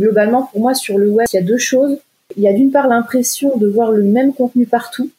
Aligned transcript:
globalement, 0.00 0.48
pour 0.50 0.60
moi, 0.60 0.74
sur 0.74 0.98
le 0.98 1.08
web, 1.10 1.26
il 1.32 1.36
y 1.36 1.38
a 1.38 1.42
deux 1.42 1.58
choses. 1.58 1.98
Il 2.36 2.42
y 2.42 2.48
a 2.48 2.52
d'une 2.52 2.70
part 2.70 2.88
l'impression 2.88 3.56
de 3.56 3.66
voir 3.66 3.90
le 3.90 4.02
même 4.02 4.32
contenu 4.32 4.64
partout, 4.66 5.10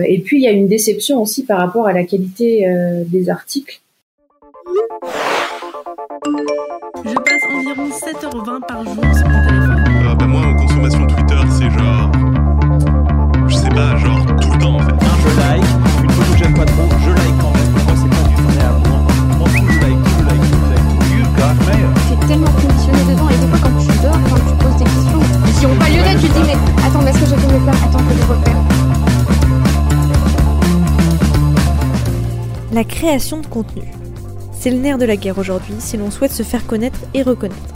et 0.00 0.20
puis 0.20 0.38
il 0.38 0.44
y 0.44 0.46
a 0.46 0.52
une 0.52 0.68
déception 0.68 1.20
aussi 1.20 1.44
par 1.44 1.58
rapport 1.58 1.88
à 1.88 1.92
la 1.92 2.04
qualité 2.04 2.64
des 3.08 3.28
articles. 3.28 3.80
Je 7.04 7.14
passe 7.14 7.42
environ 7.54 7.88
7h20 7.88 8.66
par 8.66 8.84
jour 8.84 8.94
sur 8.94 9.28
mon 9.28 9.46
téléphone. 9.46 9.84
Euh, 9.88 10.14
bah 10.14 10.26
moi, 10.26 10.40
en 10.42 10.56
consommation 10.56 11.06
Twitter, 11.06 11.40
c'est 11.58 11.70
genre. 11.70 12.12
Je 13.48 13.54
sais 13.54 13.68
pas, 13.70 13.96
genre 13.96 14.17
attends, 26.88 27.06
est-ce 27.06 27.20
que 27.20 27.26
fait 27.26 27.52
mes 27.52 27.60
faire? 27.60 27.74
Que 27.90 28.14
je. 32.70 32.74
La 32.74 32.84
création 32.84 33.40
de 33.40 33.46
contenu. 33.46 33.82
C'est 34.52 34.70
le 34.70 34.78
nerf 34.78 34.98
de 34.98 35.04
la 35.04 35.16
guerre 35.16 35.38
aujourd'hui 35.38 35.74
si 35.78 35.96
l'on 35.96 36.10
souhaite 36.10 36.32
se 36.32 36.42
faire 36.42 36.66
connaître 36.66 37.00
et 37.14 37.22
reconnaître. 37.22 37.74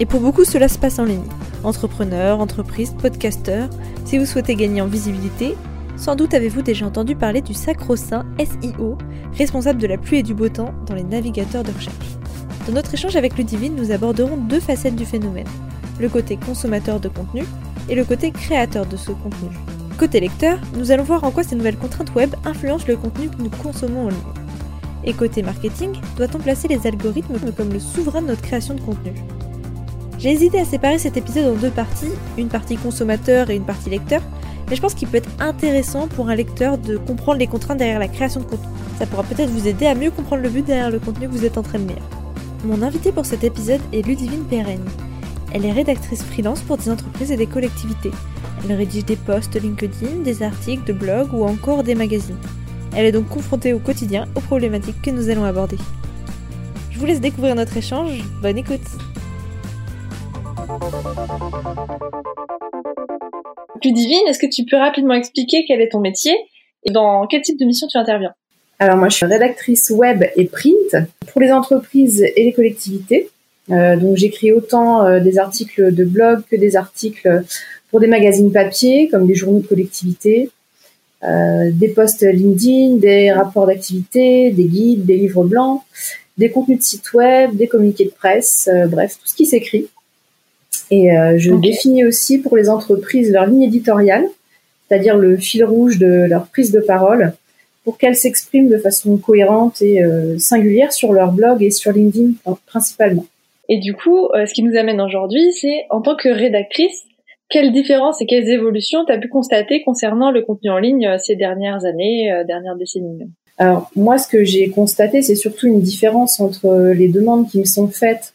Et 0.00 0.06
pour 0.06 0.20
beaucoup, 0.20 0.44
cela 0.44 0.68
se 0.68 0.78
passe 0.78 0.98
en 0.98 1.04
ligne. 1.04 1.24
Entrepreneurs, 1.64 2.40
entreprises, 2.40 2.94
podcasteurs, 3.00 3.68
si 4.04 4.18
vous 4.18 4.26
souhaitez 4.26 4.54
gagner 4.54 4.80
en 4.80 4.86
visibilité, 4.86 5.56
sans 5.96 6.16
doute 6.16 6.34
avez-vous 6.34 6.62
déjà 6.62 6.86
entendu 6.86 7.14
parler 7.14 7.40
du 7.40 7.54
sacro-saint 7.54 8.24
SEO, 8.38 8.98
responsable 9.36 9.80
de 9.80 9.86
la 9.86 9.98
pluie 9.98 10.18
et 10.18 10.22
du 10.22 10.34
beau 10.34 10.48
temps 10.48 10.74
dans 10.86 10.94
les 10.94 11.04
navigateurs 11.04 11.62
de 11.62 11.72
recherche. 11.72 12.16
Dans 12.66 12.74
notre 12.74 12.94
échange 12.94 13.16
avec 13.16 13.36
Ludivine, 13.36 13.76
nous 13.76 13.90
aborderons 13.90 14.36
deux 14.36 14.60
facettes 14.60 14.96
du 14.96 15.04
phénomène, 15.04 15.46
le 16.00 16.08
côté 16.08 16.36
consommateur 16.36 17.00
de 17.00 17.08
contenu 17.08 17.44
et 17.88 17.94
le 17.94 18.04
côté 18.04 18.30
créateur 18.30 18.86
de 18.86 18.96
ce 18.96 19.12
contenu. 19.12 19.48
Côté 19.98 20.20
lecteur, 20.20 20.58
nous 20.76 20.90
allons 20.90 21.04
voir 21.04 21.24
en 21.24 21.30
quoi 21.30 21.42
ces 21.42 21.54
nouvelles 21.54 21.76
contraintes 21.76 22.14
web 22.14 22.34
influencent 22.44 22.86
le 22.88 22.96
contenu 22.96 23.28
que 23.28 23.42
nous 23.42 23.50
consommons 23.50 24.06
en 24.06 24.08
ligne. 24.08 24.18
Et 25.04 25.12
côté 25.12 25.42
marketing, 25.42 25.92
doit-on 26.16 26.38
placer 26.38 26.68
les 26.68 26.86
algorithmes 26.86 27.38
comme 27.56 27.72
le 27.72 27.80
souverain 27.80 28.22
de 28.22 28.28
notre 28.28 28.42
création 28.42 28.74
de 28.74 28.80
contenu? 28.80 29.12
J'ai 30.18 30.30
hésité 30.30 30.60
à 30.60 30.64
séparer 30.64 30.98
cet 30.98 31.16
épisode 31.16 31.56
en 31.56 31.60
deux 31.60 31.70
parties, 31.70 32.12
une 32.38 32.48
partie 32.48 32.76
consommateur 32.76 33.50
et 33.50 33.56
une 33.56 33.64
partie 33.64 33.90
lecteur, 33.90 34.22
mais 34.70 34.76
je 34.76 34.80
pense 34.80 34.94
qu'il 34.94 35.08
peut 35.08 35.16
être 35.16 35.30
intéressant 35.40 36.06
pour 36.06 36.28
un 36.28 36.34
lecteur 36.34 36.78
de 36.78 36.96
comprendre 36.96 37.38
les 37.38 37.48
contraintes 37.48 37.78
derrière 37.78 37.98
la 37.98 38.08
création 38.08 38.40
de 38.40 38.46
contenu. 38.46 38.68
Ça 38.98 39.06
pourra 39.06 39.24
peut-être 39.24 39.50
vous 39.50 39.66
aider 39.66 39.86
à 39.86 39.94
mieux 39.94 40.10
comprendre 40.10 40.42
le 40.42 40.48
but 40.48 40.64
derrière 40.64 40.90
le 40.90 41.00
contenu 41.00 41.26
que 41.26 41.32
vous 41.32 41.44
êtes 41.44 41.58
en 41.58 41.62
train 41.62 41.80
de 41.80 41.88
lire. 41.88 42.02
Mon 42.64 42.82
invité 42.82 43.10
pour 43.10 43.26
cet 43.26 43.42
épisode 43.42 43.80
est 43.92 44.06
Ludivine 44.06 44.44
Perrenne. 44.44 44.84
Elle 45.54 45.66
est 45.66 45.72
rédactrice 45.72 46.22
freelance 46.22 46.62
pour 46.62 46.78
des 46.78 46.88
entreprises 46.88 47.30
et 47.30 47.36
des 47.36 47.46
collectivités. 47.46 48.10
Elle 48.64 48.74
rédige 48.74 49.04
des 49.04 49.16
posts 49.16 49.60
LinkedIn, 49.60 50.22
des 50.24 50.42
articles 50.42 50.84
de 50.84 50.94
blog 50.94 51.34
ou 51.34 51.44
encore 51.44 51.82
des 51.82 51.94
magazines. 51.94 52.38
Elle 52.96 53.04
est 53.04 53.12
donc 53.12 53.28
confrontée 53.28 53.74
au 53.74 53.78
quotidien 53.78 54.26
aux 54.34 54.40
problématiques 54.40 55.02
que 55.02 55.10
nous 55.10 55.28
allons 55.28 55.44
aborder. 55.44 55.76
Je 56.90 56.98
vous 56.98 57.04
laisse 57.04 57.20
découvrir 57.20 57.54
notre 57.54 57.76
échange. 57.76 58.24
Bonne 58.40 58.56
écoute 58.56 58.80
Ludivine, 63.84 64.26
est-ce 64.28 64.38
que 64.38 64.50
tu 64.50 64.64
peux 64.64 64.76
rapidement 64.78 65.14
expliquer 65.14 65.66
quel 65.68 65.82
est 65.82 65.90
ton 65.90 66.00
métier 66.00 66.34
et 66.84 66.92
dans 66.92 67.26
quel 67.26 67.42
type 67.42 67.58
de 67.58 67.66
mission 67.66 67.88
tu 67.88 67.98
interviens? 67.98 68.32
Alors 68.78 68.96
moi, 68.96 69.10
je 69.10 69.16
suis 69.16 69.26
rédactrice 69.26 69.90
web 69.90 70.24
et 70.34 70.46
print 70.46 70.96
pour 71.30 71.42
les 71.42 71.52
entreprises 71.52 72.22
et 72.22 72.44
les 72.44 72.52
collectivités. 72.54 73.28
Euh, 73.70 73.96
donc 73.96 74.16
j'écris 74.16 74.52
autant 74.52 75.04
euh, 75.04 75.20
des 75.20 75.38
articles 75.38 75.94
de 75.94 76.04
blog 76.04 76.42
que 76.50 76.56
des 76.56 76.76
articles 76.76 77.44
pour 77.90 78.00
des 78.00 78.08
magazines 78.08 78.50
papier 78.50 79.08
comme 79.08 79.26
des 79.26 79.34
journaux 79.34 79.60
de 79.60 79.66
collectivité, 79.66 80.50
euh, 81.24 81.70
des 81.72 81.88
posts 81.88 82.22
LinkedIn, 82.22 82.96
des 82.96 83.30
rapports 83.30 83.66
d'activité, 83.66 84.50
des 84.50 84.64
guides, 84.64 85.04
des 85.04 85.16
livres 85.16 85.44
blancs, 85.44 85.82
des 86.36 86.50
contenus 86.50 86.78
de 86.78 86.82
site 86.82 87.12
web, 87.12 87.54
des 87.54 87.68
communiqués 87.68 88.06
de 88.06 88.10
presse, 88.10 88.68
euh, 88.72 88.88
bref, 88.88 89.18
tout 89.20 89.28
ce 89.28 89.34
qui 89.34 89.46
s'écrit. 89.46 89.86
Et 90.90 91.16
euh, 91.16 91.38
je 91.38 91.52
définis 91.52 92.04
aussi 92.04 92.38
pour 92.38 92.56
les 92.56 92.68
entreprises 92.68 93.30
leur 93.30 93.46
ligne 93.46 93.62
éditoriale, 93.62 94.26
c'est-à-dire 94.88 95.16
le 95.16 95.36
fil 95.36 95.64
rouge 95.64 95.98
de 95.98 96.26
leur 96.28 96.46
prise 96.46 96.72
de 96.72 96.80
parole, 96.80 97.34
pour 97.84 97.98
qu'elles 97.98 98.16
s'expriment 98.16 98.68
de 98.68 98.78
façon 98.78 99.16
cohérente 99.16 99.82
et 99.82 100.04
singulière 100.38 100.92
sur 100.92 101.12
leur 101.12 101.32
blog 101.32 101.64
et 101.64 101.72
sur 101.72 101.90
LinkedIn 101.90 102.34
principalement. 102.66 103.26
Et 103.72 103.78
du 103.78 103.94
coup, 103.94 104.28
ce 104.34 104.52
qui 104.52 104.62
nous 104.62 104.76
amène 104.76 105.00
aujourd'hui, 105.00 105.50
c'est 105.54 105.86
en 105.88 106.02
tant 106.02 106.14
que 106.14 106.28
rédactrice, 106.28 107.06
quelles 107.48 107.72
différences 107.72 108.20
et 108.20 108.26
quelles 108.26 108.50
évolutions 108.50 109.06
tu 109.06 109.12
as 109.12 109.16
pu 109.16 109.28
constater 109.28 109.82
concernant 109.82 110.30
le 110.30 110.42
contenu 110.42 110.68
en 110.68 110.76
ligne 110.76 111.06
euh, 111.06 111.16
ces 111.16 111.36
dernières 111.36 111.86
années, 111.86 112.30
euh, 112.30 112.44
dernières 112.44 112.76
décennies? 112.76 113.30
Alors 113.56 113.90
moi, 113.96 114.18
ce 114.18 114.28
que 114.28 114.44
j'ai 114.44 114.68
constaté, 114.68 115.22
c'est 115.22 115.36
surtout 115.36 115.68
une 115.68 115.80
différence 115.80 116.38
entre 116.38 116.92
les 116.94 117.08
demandes 117.08 117.48
qui 117.48 117.60
me 117.60 117.64
sont 117.64 117.88
faites 117.88 118.34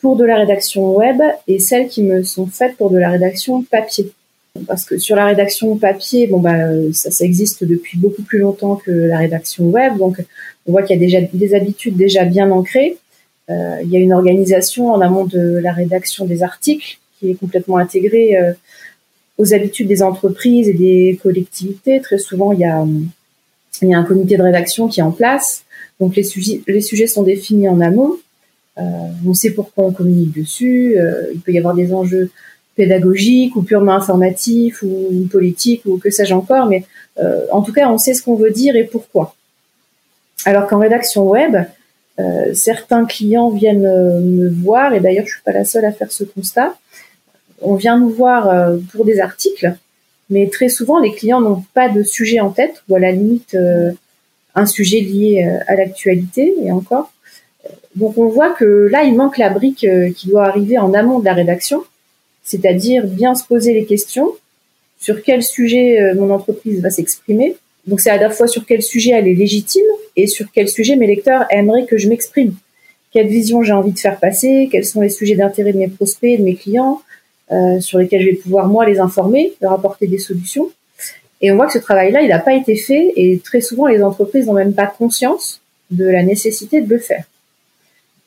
pour 0.00 0.16
de 0.16 0.24
la 0.24 0.36
rédaction 0.36 0.96
web 0.96 1.20
et 1.48 1.58
celles 1.58 1.88
qui 1.88 2.02
me 2.02 2.22
sont 2.22 2.46
faites 2.46 2.74
pour 2.78 2.90
de 2.90 2.96
la 2.96 3.10
rédaction 3.10 3.62
papier. 3.62 4.10
Parce 4.66 4.86
que 4.86 4.96
sur 4.96 5.16
la 5.16 5.26
rédaction 5.26 5.76
papier, 5.76 6.28
bon 6.28 6.40
bah 6.40 6.56
ça, 6.94 7.10
ça 7.10 7.26
existe 7.26 7.62
depuis 7.62 7.98
beaucoup 7.98 8.22
plus 8.22 8.38
longtemps 8.38 8.76
que 8.76 8.90
la 8.90 9.18
rédaction 9.18 9.64
web, 9.66 9.98
donc 9.98 10.16
on 10.66 10.72
voit 10.72 10.82
qu'il 10.82 10.96
y 10.96 10.98
a 10.98 11.04
déjà 11.04 11.20
des 11.20 11.54
habitudes 11.54 11.96
déjà 11.96 12.24
bien 12.24 12.50
ancrées. 12.50 12.96
Euh, 13.50 13.80
il 13.82 13.90
y 13.90 13.96
a 13.96 14.00
une 14.00 14.12
organisation 14.12 14.92
en 14.92 15.00
amont 15.00 15.24
de 15.24 15.58
la 15.58 15.72
rédaction 15.72 16.26
des 16.26 16.42
articles 16.42 16.98
qui 17.18 17.30
est 17.30 17.34
complètement 17.34 17.78
intégré 17.78 18.36
euh, 18.36 18.52
aux 19.38 19.54
habitudes 19.54 19.88
des 19.88 20.02
entreprises 20.02 20.68
et 20.68 20.74
des 20.74 21.18
collectivités. 21.22 22.00
Très 22.00 22.18
souvent, 22.18 22.52
il 22.52 22.60
y 22.60 22.64
a, 22.64 22.84
un 23.96 24.04
comité 24.04 24.36
de 24.36 24.42
rédaction 24.42 24.88
qui 24.88 25.00
est 25.00 25.04
en 25.04 25.12
place. 25.12 25.64
Donc 26.00 26.16
les 26.16 26.24
sujets, 26.24 26.60
les 26.66 26.80
sujets 26.80 27.06
sont 27.06 27.22
définis 27.22 27.68
en 27.68 27.80
amont. 27.80 28.18
Euh, 28.78 28.82
on 29.26 29.34
sait 29.34 29.50
pourquoi 29.50 29.84
on 29.84 29.92
communique 29.92 30.36
dessus. 30.36 30.96
Il 31.32 31.40
peut 31.40 31.52
y 31.52 31.58
avoir 31.58 31.74
des 31.74 31.92
enjeux 31.92 32.30
pédagogiques 32.76 33.56
ou 33.56 33.62
purement 33.62 33.94
informatifs 33.94 34.82
ou 34.82 35.26
politiques 35.30 35.82
ou 35.86 35.98
que 35.98 36.10
sais-je 36.10 36.34
encore. 36.34 36.66
Mais 36.66 36.84
en 37.50 37.62
tout 37.62 37.72
cas, 37.72 37.90
on 37.90 37.98
sait 37.98 38.14
ce 38.14 38.22
qu'on 38.22 38.36
veut 38.36 38.50
dire 38.50 38.76
et 38.76 38.84
pourquoi. 38.84 39.34
Alors 40.44 40.68
qu'en 40.68 40.78
rédaction 40.78 41.28
web, 41.28 41.56
euh, 42.18 42.52
certains 42.54 43.04
clients 43.04 43.50
viennent 43.50 43.82
me 43.82 44.48
voir, 44.48 44.92
et 44.94 45.00
d'ailleurs 45.00 45.26
je 45.26 45.32
suis 45.32 45.42
pas 45.42 45.52
la 45.52 45.64
seule 45.64 45.84
à 45.84 45.92
faire 45.92 46.10
ce 46.10 46.24
constat, 46.24 46.74
on 47.60 47.74
vient 47.74 47.98
nous 47.98 48.10
voir 48.10 48.48
euh, 48.48 48.78
pour 48.92 49.04
des 49.04 49.20
articles, 49.20 49.74
mais 50.30 50.48
très 50.48 50.68
souvent 50.68 51.00
les 51.00 51.12
clients 51.12 51.40
n'ont 51.40 51.64
pas 51.74 51.88
de 51.88 52.02
sujet 52.02 52.40
en 52.40 52.50
tête 52.50 52.82
ou 52.88 52.96
à 52.96 52.98
la 52.98 53.12
limite 53.12 53.54
euh, 53.54 53.92
un 54.54 54.66
sujet 54.66 55.00
lié 55.00 55.46
euh, 55.46 55.58
à 55.66 55.76
l'actualité 55.76 56.54
et 56.62 56.72
encore. 56.72 57.12
Donc 57.94 58.16
on 58.18 58.28
voit 58.28 58.50
que 58.50 58.88
là 58.90 59.02
il 59.02 59.14
manque 59.16 59.38
la 59.38 59.50
brique 59.50 59.86
qui 60.16 60.28
doit 60.28 60.46
arriver 60.46 60.78
en 60.78 60.94
amont 60.94 61.18
de 61.18 61.24
la 61.24 61.34
rédaction, 61.34 61.82
c'est-à-dire 62.44 63.06
bien 63.06 63.34
se 63.34 63.44
poser 63.44 63.74
les 63.74 63.86
questions 63.86 64.30
sur 65.00 65.22
quel 65.22 65.42
sujet 65.42 66.14
mon 66.14 66.30
entreprise 66.30 66.80
va 66.80 66.90
s'exprimer. 66.90 67.56
Donc 67.88 68.00
c'est 68.00 68.10
à 68.10 68.18
la 68.18 68.28
fois 68.28 68.46
sur 68.46 68.66
quel 68.66 68.82
sujet 68.82 69.12
elle 69.12 69.26
est 69.26 69.34
légitime 69.34 69.86
et 70.14 70.26
sur 70.26 70.46
quel 70.52 70.68
sujet 70.68 70.94
mes 70.94 71.06
lecteurs 71.06 71.46
aimeraient 71.50 71.86
que 71.86 71.96
je 71.96 72.08
m'exprime. 72.08 72.54
Quelle 73.12 73.28
vision 73.28 73.62
j'ai 73.62 73.72
envie 73.72 73.92
de 73.92 73.98
faire 73.98 74.20
passer, 74.20 74.68
quels 74.70 74.84
sont 74.84 75.00
les 75.00 75.08
sujets 75.08 75.36
d'intérêt 75.36 75.72
de 75.72 75.78
mes 75.78 75.88
prospects, 75.88 76.38
de 76.38 76.44
mes 76.44 76.54
clients, 76.54 77.00
euh, 77.50 77.80
sur 77.80 77.98
lesquels 77.98 78.20
je 78.20 78.26
vais 78.26 78.34
pouvoir 78.34 78.68
moi 78.68 78.84
les 78.84 79.00
informer, 79.00 79.54
leur 79.62 79.72
apporter 79.72 80.06
des 80.06 80.18
solutions. 80.18 80.70
Et 81.40 81.50
on 81.50 81.56
voit 81.56 81.66
que 81.66 81.72
ce 81.72 81.78
travail-là, 81.78 82.20
il 82.20 82.28
n'a 82.28 82.40
pas 82.40 82.52
été 82.52 82.76
fait 82.76 83.10
et 83.16 83.40
très 83.42 83.62
souvent 83.62 83.86
les 83.86 84.02
entreprises 84.02 84.46
n'ont 84.46 84.52
même 84.52 84.74
pas 84.74 84.86
conscience 84.86 85.62
de 85.90 86.04
la 86.04 86.22
nécessité 86.22 86.82
de 86.82 86.90
le 86.90 86.98
faire. 86.98 87.24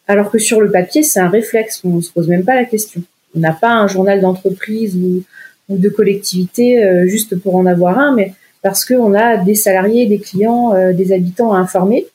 Alors 0.07 0.31
que 0.31 0.39
sur 0.39 0.59
le 0.59 0.71
papier, 0.71 1.03
c'est 1.03 1.19
un 1.19 1.29
réflexe, 1.29 1.81
on 1.83 1.97
ne 1.97 2.01
se 2.01 2.11
pose 2.11 2.27
même 2.27 2.43
pas 2.43 2.55
la 2.55 2.65
question. 2.65 3.03
On 3.35 3.39
n'a 3.39 3.53
pas 3.53 3.69
un 3.69 3.87
journal 3.87 4.21
d'entreprise 4.21 4.95
ou, 4.95 5.23
de 5.69 5.87
collectivité 5.87 6.83
euh, 6.83 7.07
juste 7.07 7.37
pour 7.37 7.55
en 7.55 7.65
avoir 7.65 7.97
un, 7.97 8.13
mais 8.13 8.33
parce 8.61 8.85
qu'on 8.85 9.13
a 9.13 9.37
des 9.37 9.55
salariés, 9.55 10.05
des 10.05 10.19
clients, 10.19 10.73
euh, 10.73 10.93
des 10.93 11.11
habitants 11.11 11.53
à 11.53 11.57
informer, 11.57 12.05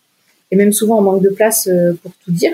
et 0.50 0.56
même 0.56 0.72
souvent 0.72 0.98
on 0.98 1.02
manque 1.02 1.22
de 1.22 1.30
place 1.30 1.66
euh, 1.66 1.92
pour 2.02 2.12
tout 2.24 2.32
dire. 2.32 2.52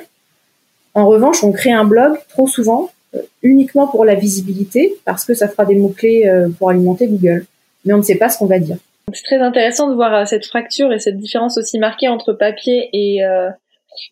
En 0.95 1.07
revanche, 1.07 1.43
on 1.43 1.53
crée 1.53 1.73
un 1.73 1.85
blog 1.85 2.17
trop 2.29 2.47
souvent 2.47 2.91
euh, 3.15 3.21
uniquement 3.43 3.87
pour 3.87 4.05
la 4.05 4.15
visibilité, 4.15 4.97
parce 5.05 5.25
que 5.25 5.35
ça 5.35 5.49
fera 5.49 5.65
des 5.65 5.75
mots-clés 5.75 6.27
euh, 6.27 6.49
pour 6.59 6.71
alimenter 6.71 7.07
Google. 7.07 7.47
Mais 7.85 7.93
on 7.93 7.99
ne 7.99 8.03
sait 8.03 8.17
pas 8.17 8.29
ce 8.29 8.39
qu'on 8.39 8.47
va 8.47 8.59
dire. 8.59 8.77
C'est 9.13 9.25
très 9.25 9.41
intéressant 9.41 9.89
de 9.89 9.95
voir 9.95 10.15
euh, 10.15 10.25
cette 10.25 10.47
fracture 10.47 10.93
et 10.93 10.99
cette 10.99 11.19
différence 11.19 11.59
aussi 11.59 11.79
marquée 11.79 12.09
entre 12.09 12.33
papier 12.33 12.89
et, 12.93 13.21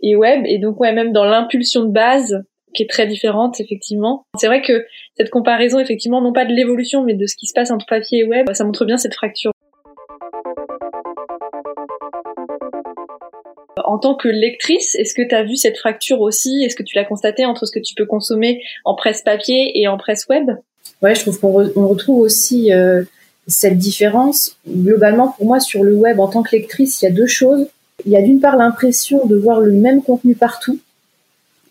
et 0.02 0.16
web. 0.16 0.42
Et 0.46 0.58
donc, 0.58 0.80
ouais, 0.80 0.92
même 0.92 1.12
dans 1.12 1.24
l'impulsion 1.24 1.84
de 1.84 1.92
base, 1.92 2.42
qui 2.74 2.82
est 2.82 2.90
très 2.90 3.06
différente, 3.06 3.60
effectivement. 3.60 4.24
C'est 4.36 4.46
vrai 4.46 4.62
que 4.62 4.84
cette 5.16 5.30
comparaison, 5.30 5.78
effectivement, 5.78 6.20
non 6.20 6.32
pas 6.32 6.44
de 6.44 6.52
l'évolution, 6.52 7.02
mais 7.02 7.14
de 7.14 7.26
ce 7.26 7.36
qui 7.36 7.46
se 7.46 7.52
passe 7.52 7.70
entre 7.70 7.86
papier 7.86 8.20
et 8.20 8.24
web, 8.24 8.46
ça 8.52 8.64
montre 8.64 8.84
bien 8.84 8.96
cette 8.96 9.14
fracture. 9.14 9.52
En 13.86 13.98
tant 13.98 14.14
que 14.14 14.28
lectrice, 14.28 14.94
est-ce 14.96 15.14
que 15.14 15.22
tu 15.26 15.34
as 15.34 15.42
vu 15.42 15.56
cette 15.56 15.78
fracture 15.78 16.20
aussi? 16.20 16.64
Est-ce 16.64 16.76
que 16.76 16.82
tu 16.82 16.96
l'as 16.96 17.04
constaté 17.04 17.44
entre 17.44 17.66
ce 17.66 17.72
que 17.72 17.80
tu 17.80 17.94
peux 17.94 18.06
consommer 18.06 18.62
en 18.84 18.94
presse 18.94 19.22
papier 19.22 19.78
et 19.80 19.88
en 19.88 19.96
presse 19.96 20.26
web? 20.28 20.50
Ouais, 21.02 21.14
je 21.14 21.20
trouve 21.20 21.38
qu'on 21.40 21.62
re- 21.62 21.72
on 21.76 21.88
retrouve 21.88 22.20
aussi 22.20 22.72
euh, 22.72 23.02
cette 23.46 23.78
différence. 23.78 24.56
Globalement, 24.68 25.34
pour 25.36 25.46
moi, 25.46 25.60
sur 25.60 25.82
le 25.82 25.94
web, 25.94 26.20
en 26.20 26.28
tant 26.28 26.42
que 26.42 26.54
lectrice, 26.56 27.00
il 27.00 27.06
y 27.06 27.08
a 27.08 27.12
deux 27.12 27.26
choses. 27.26 27.66
Il 28.06 28.12
y 28.12 28.16
a 28.16 28.22
d'une 28.22 28.40
part 28.40 28.56
l'impression 28.56 29.26
de 29.26 29.36
voir 29.36 29.60
le 29.60 29.72
même 29.72 30.02
contenu 30.02 30.34
partout. 30.34 30.78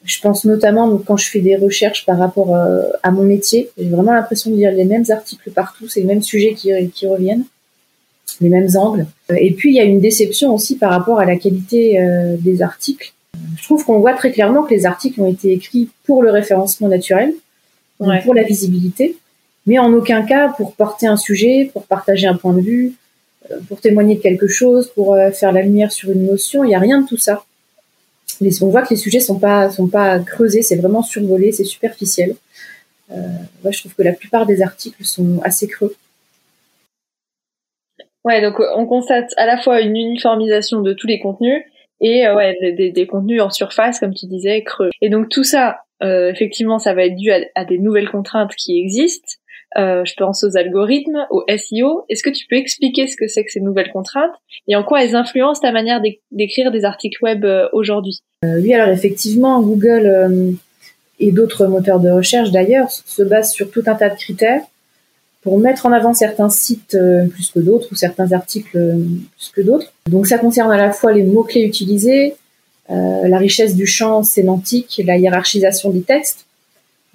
Je 0.03 0.19
pense 0.21 0.45
notamment 0.45 0.97
quand 0.97 1.17
je 1.17 1.29
fais 1.29 1.41
des 1.41 1.57
recherches 1.57 2.05
par 2.05 2.17
rapport 2.17 2.55
euh, 2.55 2.83
à 3.03 3.11
mon 3.11 3.23
métier, 3.23 3.69
j'ai 3.77 3.89
vraiment 3.89 4.13
l'impression 4.13 4.49
de 4.49 4.55
lire 4.55 4.71
les 4.71 4.85
mêmes 4.85 5.03
articles 5.09 5.51
partout, 5.51 5.89
c'est 5.89 5.99
les 5.99 6.05
mêmes 6.05 6.23
sujets 6.23 6.53
qui, 6.53 6.71
qui 6.91 7.05
reviennent, 7.05 7.43
les 8.41 8.49
mêmes 8.49 8.69
angles. 8.75 9.05
Et 9.35 9.51
puis 9.53 9.71
il 9.71 9.75
y 9.75 9.79
a 9.79 9.83
une 9.83 9.99
déception 9.99 10.53
aussi 10.53 10.77
par 10.77 10.91
rapport 10.91 11.19
à 11.19 11.25
la 11.25 11.35
qualité 11.37 11.99
euh, 11.99 12.35
des 12.37 12.61
articles. 12.61 13.13
Je 13.57 13.63
trouve 13.63 13.83
qu'on 13.85 13.99
voit 13.99 14.13
très 14.13 14.31
clairement 14.31 14.63
que 14.63 14.73
les 14.73 14.85
articles 14.85 15.19
ont 15.21 15.31
été 15.31 15.51
écrits 15.53 15.89
pour 16.05 16.23
le 16.23 16.31
référencement 16.31 16.87
naturel, 16.87 17.33
Ouais. 17.99 18.21
pour 18.23 18.33
la 18.33 18.43
visibilité, 18.43 19.17
mais 19.65 19.77
en 19.77 19.91
aucun 19.93 20.21
cas 20.23 20.47
pour 20.55 20.73
porter 20.73 21.05
un 21.05 21.17
sujet, 21.17 21.69
pour 21.73 21.83
partager 21.83 22.27
un 22.27 22.35
point 22.35 22.53
de 22.53 22.61
vue, 22.61 22.93
euh, 23.51 23.59
pour 23.67 23.81
témoigner 23.81 24.15
de 24.15 24.21
quelque 24.21 24.47
chose, 24.47 24.89
pour 24.95 25.15
euh, 25.15 25.31
faire 25.31 25.51
la 25.51 25.61
lumière 25.61 25.91
sur 25.91 26.09
une 26.09 26.25
notion. 26.25 26.63
Il 26.63 26.67
n'y 26.67 26.75
a 26.75 26.79
rien 26.79 27.01
de 27.01 27.07
tout 27.07 27.17
ça. 27.17 27.43
On 28.61 28.69
voit 28.69 28.83
que 28.83 28.91
les 28.91 28.95
sujets 28.95 29.19
sont 29.19 29.37
pas 29.37 29.69
sont 29.69 29.87
pas 29.87 30.19
creusés, 30.19 30.61
c'est 30.61 30.77
vraiment 30.77 31.03
survolé, 31.03 31.51
c'est 31.51 31.65
superficiel. 31.65 32.35
Euh, 33.11 33.17
je 33.69 33.79
trouve 33.79 33.93
que 33.95 34.03
la 34.03 34.13
plupart 34.13 34.45
des 34.45 34.61
articles 34.61 35.03
sont 35.03 35.41
assez 35.43 35.67
creux. 35.67 35.93
Ouais, 38.25 38.41
donc 38.41 38.59
euh, 38.59 38.67
on 38.75 38.85
constate 38.85 39.31
à 39.37 39.45
la 39.45 39.57
fois 39.57 39.81
une 39.81 39.95
uniformisation 39.95 40.81
de 40.81 40.93
tous 40.93 41.07
les 41.07 41.19
contenus 41.19 41.63
et 42.01 42.25
euh, 42.27 42.35
ouais, 42.35 42.55
des, 42.93 43.07
contenus 43.07 43.41
en 43.41 43.49
surface, 43.49 43.99
comme 43.99 44.13
tu 44.13 44.25
disais, 44.25 44.63
creux. 44.63 44.89
Et 45.01 45.09
donc 45.09 45.29
tout 45.29 45.43
ça, 45.43 45.81
euh, 46.03 46.29
effectivement, 46.29 46.79
ça 46.79 46.93
va 46.93 47.05
être 47.05 47.15
dû 47.15 47.31
à, 47.31 47.65
des 47.65 47.77
nouvelles 47.77 48.09
contraintes 48.09 48.53
qui 48.55 48.79
existent. 48.79 49.33
Euh, 49.77 50.03
je 50.03 50.13
pense 50.17 50.43
aux 50.43 50.57
algorithmes, 50.57 51.27
au 51.29 51.43
SEO. 51.47 52.05
Est-ce 52.09 52.23
que 52.23 52.29
tu 52.29 52.47
peux 52.47 52.55
expliquer 52.55 53.05
ce 53.07 53.15
que 53.15 53.27
c'est 53.27 53.43
que 53.43 53.51
ces 53.51 53.59
nouvelles 53.59 53.91
contraintes 53.91 54.33
et 54.67 54.75
en 54.75 54.83
quoi 54.83 55.03
elles 55.03 55.15
influencent 55.15 55.61
ta 55.61 55.71
manière 55.71 56.01
d'éc- 56.01 56.21
d'écrire 56.31 56.71
des 56.71 56.85
articles 56.85 57.23
web 57.23 57.45
euh, 57.45 57.67
aujourd'hui? 57.71 58.19
Oui, 58.43 58.73
alors 58.73 58.89
effectivement, 58.89 59.61
Google 59.61 60.57
et 61.19 61.31
d'autres 61.31 61.67
moteurs 61.67 61.99
de 61.99 62.09
recherche 62.09 62.51
d'ailleurs 62.51 62.89
se 62.89 63.21
basent 63.21 63.51
sur 63.51 63.69
tout 63.69 63.83
un 63.85 63.95
tas 63.95 64.09
de 64.09 64.15
critères 64.15 64.61
pour 65.41 65.59
mettre 65.59 65.85
en 65.85 65.91
avant 65.91 66.13
certains 66.13 66.49
sites 66.49 66.95
euh, 66.95 67.27
plus 67.27 67.49
que 67.49 67.59
d'autres 67.59 67.87
ou 67.91 67.95
certains 67.95 68.31
articles 68.33 68.77
euh, 68.77 68.97
plus 69.37 69.51
que 69.55 69.61
d'autres. 69.61 69.93
Donc 70.09 70.27
ça 70.27 70.37
concerne 70.37 70.71
à 70.71 70.77
la 70.77 70.91
fois 70.91 71.13
les 71.13 71.23
mots-clés 71.23 71.61
utilisés, 71.61 72.35
euh, 72.89 73.27
la 73.27 73.37
richesse 73.37 73.75
du 73.75 73.85
champ 73.85 74.23
sémantique, 74.23 75.01
la 75.05 75.17
hiérarchisation 75.17 75.91
des 75.91 76.01
textes, 76.01 76.45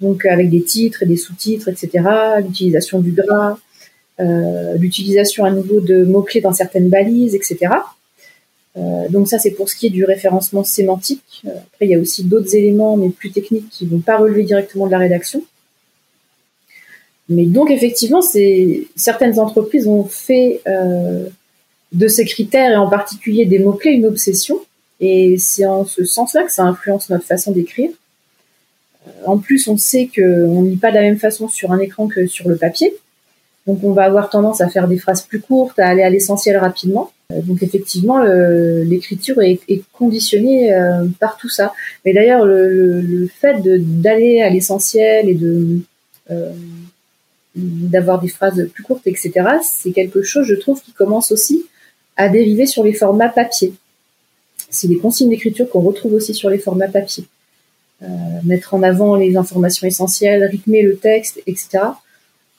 donc 0.01 0.25
avec 0.25 0.49
des 0.49 0.63
titres 0.63 1.03
et 1.03 1.05
des 1.05 1.17
sous-titres, 1.17 1.69
etc., 1.69 2.03
l'utilisation 2.45 2.99
du 2.99 3.11
gras, 3.11 3.57
l'utilisation 4.77 5.45
à 5.45 5.51
nouveau 5.51 5.79
de 5.79 6.03
mots-clés 6.03 6.41
dans 6.41 6.51
certaines 6.51 6.89
balises, 6.89 7.33
etc. 7.33 7.71
Donc 9.09 9.29
ça, 9.29 9.39
c'est 9.39 9.51
pour 9.51 9.69
ce 9.69 9.75
qui 9.75 9.87
est 9.87 9.89
du 9.89 10.03
référencement 10.03 10.65
sémantique. 10.65 11.43
Après, 11.45 11.85
il 11.85 11.91
y 11.91 11.95
a 11.95 11.99
aussi 11.99 12.25
d'autres 12.25 12.55
éléments, 12.55 12.97
mais 12.97 13.09
plus 13.09 13.31
techniques, 13.31 13.69
qui 13.69 13.85
vont 13.85 13.99
pas 13.99 14.17
relever 14.17 14.43
directement 14.43 14.85
de 14.85 14.91
la 14.91 14.97
rédaction. 14.97 15.43
Mais 17.29 17.45
donc, 17.45 17.71
effectivement, 17.71 18.21
certaines 18.95 19.39
entreprises 19.39 19.87
ont 19.87 20.03
fait 20.03 20.61
euh, 20.67 21.25
de 21.91 22.07
ces 22.07 22.25
critères, 22.25 22.71
et 22.71 22.75
en 22.75 22.87
particulier 22.89 23.45
des 23.45 23.59
mots-clés, 23.59 23.91
une 23.91 24.05
obsession. 24.05 24.59
Et 24.99 25.37
c'est 25.37 25.65
en 25.65 25.85
ce 25.85 26.03
sens-là 26.05 26.43
que 26.43 26.51
ça 26.51 26.63
influence 26.63 27.09
notre 27.09 27.25
façon 27.25 27.51
d'écrire. 27.51 27.89
Euh, 29.07 29.11
En 29.25 29.37
plus, 29.37 29.67
on 29.67 29.77
sait 29.77 30.09
qu'on 30.15 30.61
ne 30.61 30.69
lit 30.69 30.77
pas 30.77 30.91
de 30.91 30.95
la 30.95 31.01
même 31.01 31.17
façon 31.17 31.47
sur 31.47 31.71
un 31.71 31.79
écran 31.79 32.07
que 32.07 32.27
sur 32.27 32.47
le 32.47 32.55
papier. 32.57 32.93
Donc, 33.67 33.83
on 33.83 33.91
va 33.91 34.03
avoir 34.03 34.29
tendance 34.29 34.61
à 34.61 34.69
faire 34.69 34.87
des 34.87 34.97
phrases 34.99 35.23
plus 35.23 35.41
courtes, 35.41 35.79
à 35.79 35.87
aller 35.87 36.03
à 36.03 36.09
l'essentiel 36.11 36.57
rapidement. 36.57 37.11
Euh, 37.31 37.41
Donc 37.41 37.63
effectivement, 37.63 38.21
l'écriture 38.21 39.41
est, 39.41 39.59
conditionnée 39.93 40.71
euh, 40.75 41.05
par 41.19 41.37
tout 41.37 41.49
ça. 41.49 41.73
Mais 42.05 42.13
d'ailleurs, 42.13 42.45
le, 42.45 42.69
le- 42.69 43.01
le 43.01 43.27
fait 43.27 43.55
d'aller 43.63 44.41
à 44.41 44.49
l'essentiel 44.51 45.27
et 45.27 45.33
de 45.33 45.79
euh, 46.29 46.51
d'avoir 47.55 48.19
des 48.19 48.27
phrases 48.27 48.69
plus 48.73 48.83
courtes, 48.83 49.07
etc., 49.07 49.31
c'est 49.63 49.91
quelque 49.91 50.21
chose, 50.21 50.45
je 50.45 50.55
trouve, 50.55 50.81
qui 50.81 50.91
commence 50.91 51.31
aussi 51.31 51.65
à 52.17 52.29
dériver 52.29 52.65
sur 52.65 52.83
les 52.83 52.93
formats 52.93 53.29
papier. 53.29 53.73
C'est 54.69 54.87
des 54.87 54.97
consignes 54.97 55.29
d'écriture 55.29 55.69
qu'on 55.69 55.81
retrouve 55.81 56.13
aussi 56.13 56.33
sur 56.33 56.49
les 56.49 56.57
formats 56.57 56.87
papier. 56.87 57.25
Euh, 58.03 58.07
mettre 58.43 58.73
en 58.73 58.83
avant 58.83 59.15
les 59.15 59.37
informations 59.37 59.87
essentielles, 59.87 60.43
rythmer 60.43 60.81
le 60.81 60.97
texte, 60.97 61.41
etc. 61.47 61.79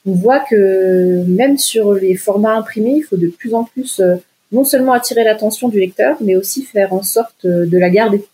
On 0.07 0.13
voit 0.13 0.41
que 0.41 1.25
même 1.27 1.59
sur 1.59 1.93
les 1.93 2.17
formats 2.17 2.57
imprimés, 2.57 2.97
il 2.97 3.03
faut 3.03 3.17
de 3.17 3.29
plus 3.29 3.55
en 3.55 3.65
plus 3.65 4.01
euh, 4.01 4.17
non 4.53 4.65
seulement 4.65 4.93
attirer 4.93 5.25
l'attention 5.25 5.69
du 5.69 5.79
lecteur, 5.79 6.17
mais 6.21 6.37
aussi 6.37 6.63
faire 6.63 6.95
en 6.95 7.03
sorte 7.03 7.45
euh, 7.45 7.67
de 7.67 7.77
la 7.77 7.91
garder. 7.91 8.25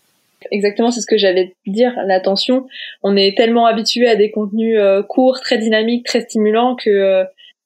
Exactement, 0.51 0.91
c'est 0.91 1.01
ce 1.01 1.07
que 1.07 1.17
j'allais 1.17 1.55
dire. 1.65 1.93
L'attention, 2.05 2.65
on 3.01 3.15
est 3.15 3.35
tellement 3.37 3.65
habitué 3.65 4.07
à 4.07 4.15
des 4.15 4.31
contenus 4.31 4.77
euh, 4.79 5.03
courts, 5.03 5.39
très 5.41 5.57
dynamiques, 5.57 6.05
très 6.05 6.21
stimulants 6.21 6.75
que 6.75 6.89
euh, 6.89 7.23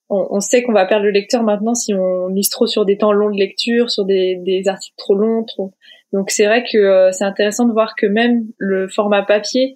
on, 0.09 0.27
on 0.29 0.39
sait 0.39 0.63
qu'on 0.63 0.73
va 0.73 0.85
perdre 0.85 1.05
le 1.05 1.11
lecteur 1.11 1.43
maintenant 1.43 1.75
si 1.75 1.93
on 1.93 2.29
mise 2.29 2.49
trop 2.49 2.67
sur 2.67 2.85
des 2.85 2.97
temps 2.97 3.11
longs 3.11 3.31
de 3.31 3.37
lecture, 3.37 3.89
sur 3.89 4.05
des, 4.05 4.35
des 4.37 4.67
articles 4.67 4.95
trop 4.97 5.15
longs. 5.15 5.43
Trop... 5.43 5.73
Donc 6.13 6.31
c'est 6.31 6.45
vrai 6.45 6.63
que 6.63 6.77
euh, 6.77 7.11
c'est 7.11 7.25
intéressant 7.25 7.65
de 7.67 7.73
voir 7.73 7.95
que 7.95 8.05
même 8.05 8.45
le 8.57 8.87
format 8.87 9.23
papier 9.23 9.75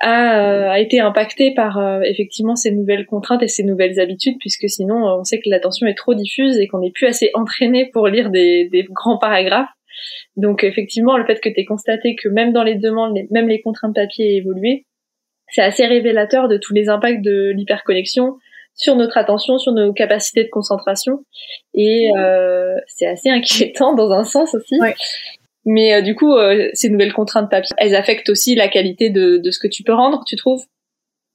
a, 0.00 0.38
euh, 0.38 0.70
a 0.70 0.80
été 0.80 1.00
impacté 1.00 1.54
par 1.54 1.78
euh, 1.78 2.00
effectivement 2.02 2.56
ces 2.56 2.70
nouvelles 2.70 3.06
contraintes 3.06 3.42
et 3.42 3.48
ces 3.48 3.62
nouvelles 3.62 4.00
habitudes, 4.00 4.36
puisque 4.40 4.68
sinon 4.68 5.06
euh, 5.06 5.18
on 5.20 5.24
sait 5.24 5.38
que 5.38 5.48
l'attention 5.48 5.86
est 5.86 5.94
trop 5.94 6.14
diffuse 6.14 6.58
et 6.58 6.66
qu'on 6.66 6.80
n'est 6.80 6.90
plus 6.90 7.06
assez 7.06 7.30
entraîné 7.34 7.90
pour 7.92 8.08
lire 8.08 8.30
des, 8.30 8.68
des 8.70 8.84
grands 8.84 9.18
paragraphes. 9.18 9.68
Donc 10.36 10.64
effectivement, 10.64 11.16
le 11.16 11.24
fait 11.24 11.40
que 11.40 11.48
tu 11.48 11.60
aies 11.60 11.64
constaté 11.64 12.16
que 12.16 12.28
même 12.28 12.52
dans 12.52 12.62
les 12.62 12.74
demandes, 12.74 13.16
même 13.30 13.48
les 13.48 13.60
contraintes 13.60 13.94
papier 13.94 14.36
évolué, 14.36 14.86
c'est 15.48 15.62
assez 15.62 15.86
révélateur 15.86 16.48
de 16.48 16.56
tous 16.56 16.72
les 16.72 16.88
impacts 16.88 17.22
de 17.22 17.50
l'hyperconnexion 17.50 18.36
sur 18.74 18.96
notre 18.96 19.18
attention, 19.18 19.58
sur 19.58 19.72
nos 19.72 19.92
capacités 19.92 20.42
de 20.42 20.48
concentration. 20.50 21.24
Et 21.74 22.10
euh, 22.16 22.74
c'est 22.88 23.06
assez 23.06 23.30
inquiétant 23.30 23.94
dans 23.94 24.10
un 24.10 24.24
sens 24.24 24.54
aussi. 24.54 24.80
Ouais. 24.80 24.94
Mais 25.64 25.94
euh, 25.94 26.02
du 26.02 26.14
coup, 26.14 26.32
euh, 26.34 26.68
ces 26.74 26.90
nouvelles 26.90 27.12
contraintes 27.12 27.50
papier, 27.50 27.74
elles 27.78 27.94
affectent 27.94 28.28
aussi 28.28 28.54
la 28.54 28.68
qualité 28.68 29.10
de, 29.10 29.38
de 29.38 29.50
ce 29.50 29.58
que 29.58 29.68
tu 29.68 29.82
peux 29.82 29.94
rendre, 29.94 30.24
tu 30.26 30.36
trouves? 30.36 30.64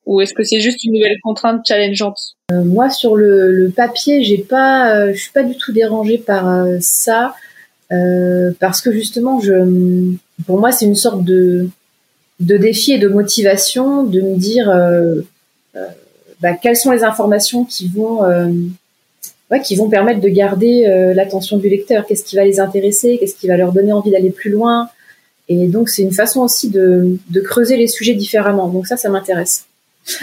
Ou 0.06 0.21
est-ce 0.21 0.33
que 0.33 0.44
c'est 0.44 0.59
juste 0.59 0.83
une 0.83 0.94
nouvelle 0.94 1.17
contrainte 1.21 1.65
challengeante? 1.67 2.19
Euh, 2.51 2.63
moi, 2.63 2.89
sur 2.89 3.16
le, 3.16 3.51
le 3.51 3.69
papier, 3.69 4.23
j'ai 4.23 4.39
pas, 4.39 4.95
euh, 4.95 5.13
je 5.13 5.21
suis 5.21 5.31
pas 5.31 5.44
du 5.44 5.56
tout 5.56 5.71
dérangée 5.71 6.18
par 6.18 6.49
euh, 6.49 6.78
ça, 6.80 7.35
euh, 7.92 8.52
parce 8.60 8.81
que 8.81 8.92
justement, 8.92 9.40
je, 9.40 10.14
pour 10.46 10.60
moi, 10.60 10.72
c'est 10.72 10.86
une 10.86 10.96
sorte 10.96 11.24
de, 11.24 11.69
de 12.40 12.58
défi 12.58 12.94
et 12.94 13.00
de 13.00 13.08
motivation 13.08 14.04
de 14.04 14.22
me 14.22 14.38
dire 14.38 14.69
euh, 14.69 15.22
euh, 15.76 15.86
bah, 16.42 16.54
quelles 16.54 16.78
sont 16.78 16.92
les 16.92 17.04
informations 17.04 17.66
qui 17.66 17.88
vont, 17.88 18.24
euh, 18.24 18.50
ouais, 19.52 19.62
qui 19.62 19.76
vont 19.76 19.90
permettre 19.90 20.22
de 20.22 20.30
garder 20.30 21.14
l'attention 21.16 21.58
du 21.58 21.69
lecteur. 21.69 22.06
Qu'est-ce 22.06 22.24
qui 22.24 22.36
va 22.36 22.46
les 22.46 22.60
intéresser? 22.60 23.18
Qu'est-ce 23.19 23.36
qui 23.36 23.48
va 23.48 23.58
leur 23.58 23.72
donner 23.72 23.92
envie 23.92 24.12
d'aller 24.12 24.31
plus 24.31 24.52
loin? 24.52 24.90
Et 25.48 25.68
donc, 25.68 25.90
c'est 25.90 26.04
une 26.04 26.14
façon 26.14 26.42
aussi 26.42 26.69
de, 26.69 27.18
de 27.30 27.42
creuser 27.42 27.76
les 27.76 27.88
sujets 27.88 28.14
différemment. 28.14 28.68
Donc 28.69 28.86
ça, 28.86 28.98
ça 28.98 29.10
m'intéresse. 29.10 29.66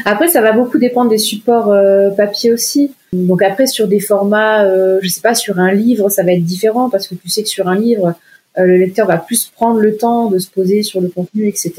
Après, 0.05 0.29
ça 0.29 0.41
va 0.41 0.53
beaucoup 0.53 0.79
dépendre 0.79 1.11
des 1.11 1.19
supports 1.19 1.71
euh, 1.71 2.11
papier 2.11 2.53
aussi. 2.53 2.93
Donc 3.13 3.43
après, 3.43 3.67
sur 3.67 3.89
des 3.89 4.01
formats, 4.01 4.65
euh, 4.65 4.99
je 5.03 5.09
sais 5.09 5.21
pas, 5.21 5.35
sur 5.35 5.59
un 5.59 5.73
livre, 5.73 6.09
ça 6.09 6.23
va 6.23 6.33
être 6.33 6.45
différent 6.45 6.91
parce 6.91 7.07
que 7.07 7.15
tu 7.15 7.29
sais 7.29 7.43
que 7.43 7.49
sur 7.49 7.69
un 7.69 7.77
livre, 7.77 8.15
euh, 8.59 8.65
le 8.65 8.77
lecteur 8.79 9.07
va 9.07 9.19
plus 9.19 9.47
prendre 9.47 9.81
le 9.81 9.97
temps 9.97 10.31
de 10.31 10.39
se 10.39 10.51
poser 10.51 10.83
sur 10.83 11.01
le 11.01 11.09
contenu, 11.09 11.47
etc., 11.47 11.73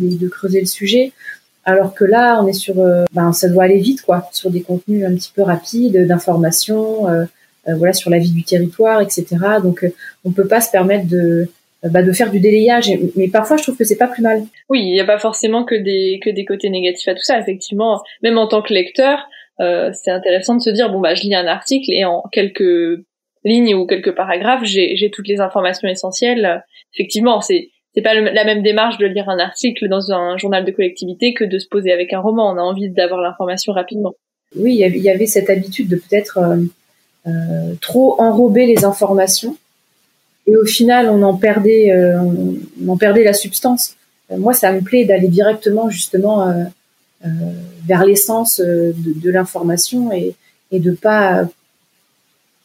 de, 0.00 0.28
creuser 0.28 0.60
le 0.60 0.66
sujet. 0.66 1.12
Alors 1.64 1.94
que 1.94 2.04
là, 2.04 2.40
on 2.42 2.48
est 2.48 2.52
sur, 2.52 2.80
euh, 2.80 3.04
ben, 3.12 3.32
ça 3.32 3.48
doit 3.48 3.64
aller 3.64 3.78
vite, 3.78 4.02
quoi, 4.02 4.28
sur 4.32 4.50
des 4.50 4.62
contenus 4.62 5.04
un 5.06 5.14
petit 5.14 5.32
peu 5.34 5.42
rapides, 5.42 6.06
d'informations, 6.06 7.08
euh, 7.08 7.24
euh, 7.68 7.76
voilà, 7.76 7.92
sur 7.92 8.10
la 8.10 8.18
vie 8.18 8.32
du 8.32 8.42
territoire, 8.42 9.00
etc. 9.00 9.26
Donc, 9.62 9.86
on 10.24 10.32
peut 10.32 10.46
pas 10.46 10.60
se 10.60 10.70
permettre 10.70 11.06
de, 11.06 11.48
bah, 11.90 12.02
de 12.02 12.12
faire 12.12 12.30
du 12.30 12.40
délayage. 12.40 12.90
Mais 13.16 13.28
parfois, 13.28 13.56
je 13.56 13.62
trouve 13.64 13.76
que 13.76 13.84
c'est 13.84 13.96
pas 13.96 14.06
plus 14.08 14.22
mal. 14.22 14.42
Oui, 14.68 14.80
il 14.80 14.92
n'y 14.92 15.00
a 15.00 15.04
pas 15.04 15.18
forcément 15.18 15.64
que 15.64 15.74
des 15.74 16.20
que 16.22 16.30
des 16.30 16.44
côtés 16.44 16.70
négatifs 16.70 17.08
à 17.08 17.14
tout 17.14 17.22
ça. 17.22 17.38
Effectivement, 17.38 18.02
même 18.22 18.38
en 18.38 18.46
tant 18.46 18.62
que 18.62 18.72
lecteur, 18.72 19.26
euh, 19.60 19.90
c'est 19.92 20.10
intéressant 20.10 20.54
de 20.56 20.60
se 20.62 20.70
dire 20.70 20.90
bon 20.90 21.00
bah 21.00 21.14
je 21.14 21.22
lis 21.22 21.34
un 21.34 21.46
article 21.46 21.90
et 21.92 22.04
en 22.04 22.22
quelques 22.32 23.00
lignes 23.44 23.74
ou 23.74 23.86
quelques 23.86 24.14
paragraphes, 24.14 24.64
j'ai 24.64 24.96
j'ai 24.96 25.10
toutes 25.10 25.26
les 25.28 25.40
informations 25.40 25.88
essentielles. 25.88 26.64
Effectivement, 26.94 27.40
c'est 27.40 27.70
c'est 27.94 28.02
pas 28.02 28.14
le- 28.14 28.30
la 28.30 28.44
même 28.44 28.62
démarche 28.62 28.96
de 28.98 29.06
lire 29.06 29.28
un 29.28 29.38
article 29.38 29.88
dans 29.88 30.12
un 30.12 30.38
journal 30.38 30.64
de 30.64 30.70
collectivité 30.70 31.34
que 31.34 31.44
de 31.44 31.58
se 31.58 31.66
poser 31.68 31.92
avec 31.92 32.12
un 32.12 32.20
roman. 32.20 32.50
On 32.50 32.56
a 32.56 32.62
envie 32.62 32.88
d'avoir 32.88 33.20
l'information 33.20 33.72
rapidement. 33.72 34.14
oui, 34.56 34.72
il 34.74 34.78
y 34.78 34.84
avait- 34.84 34.98
il 34.98 35.02
y 35.02 35.10
avait 35.10 35.26
cette 35.26 35.48
habitude 35.50 35.88
de 35.88 35.96
peut-être 35.96 36.38
euh, 36.38 36.56
euh, 37.26 37.74
trop 37.80 38.20
enrober 38.20 38.66
les 38.66 38.84
informations 38.84 39.56
et 40.46 40.56
au 40.56 40.64
final 40.64 41.08
on 41.08 41.22
en 41.22 41.36
perdait, 41.36 41.92
euh, 41.92 42.20
on 42.20 42.88
en 42.88 42.96
perdait 42.96 43.24
la 43.24 43.32
substance. 43.32 43.96
Euh, 44.32 44.38
moi, 44.38 44.52
ça 44.52 44.72
me 44.72 44.80
plaît 44.80 45.04
d'aller 45.04 45.28
directement 45.28 45.90
justement 45.90 46.48
euh, 46.48 46.64
euh, 47.24 47.28
vers 47.86 48.04
l'essence 48.04 48.60
de, 48.60 49.30
l'information 49.30 50.12
et, 50.12 50.34
et 50.70 50.80
de 50.80 50.92
pas 50.92 51.44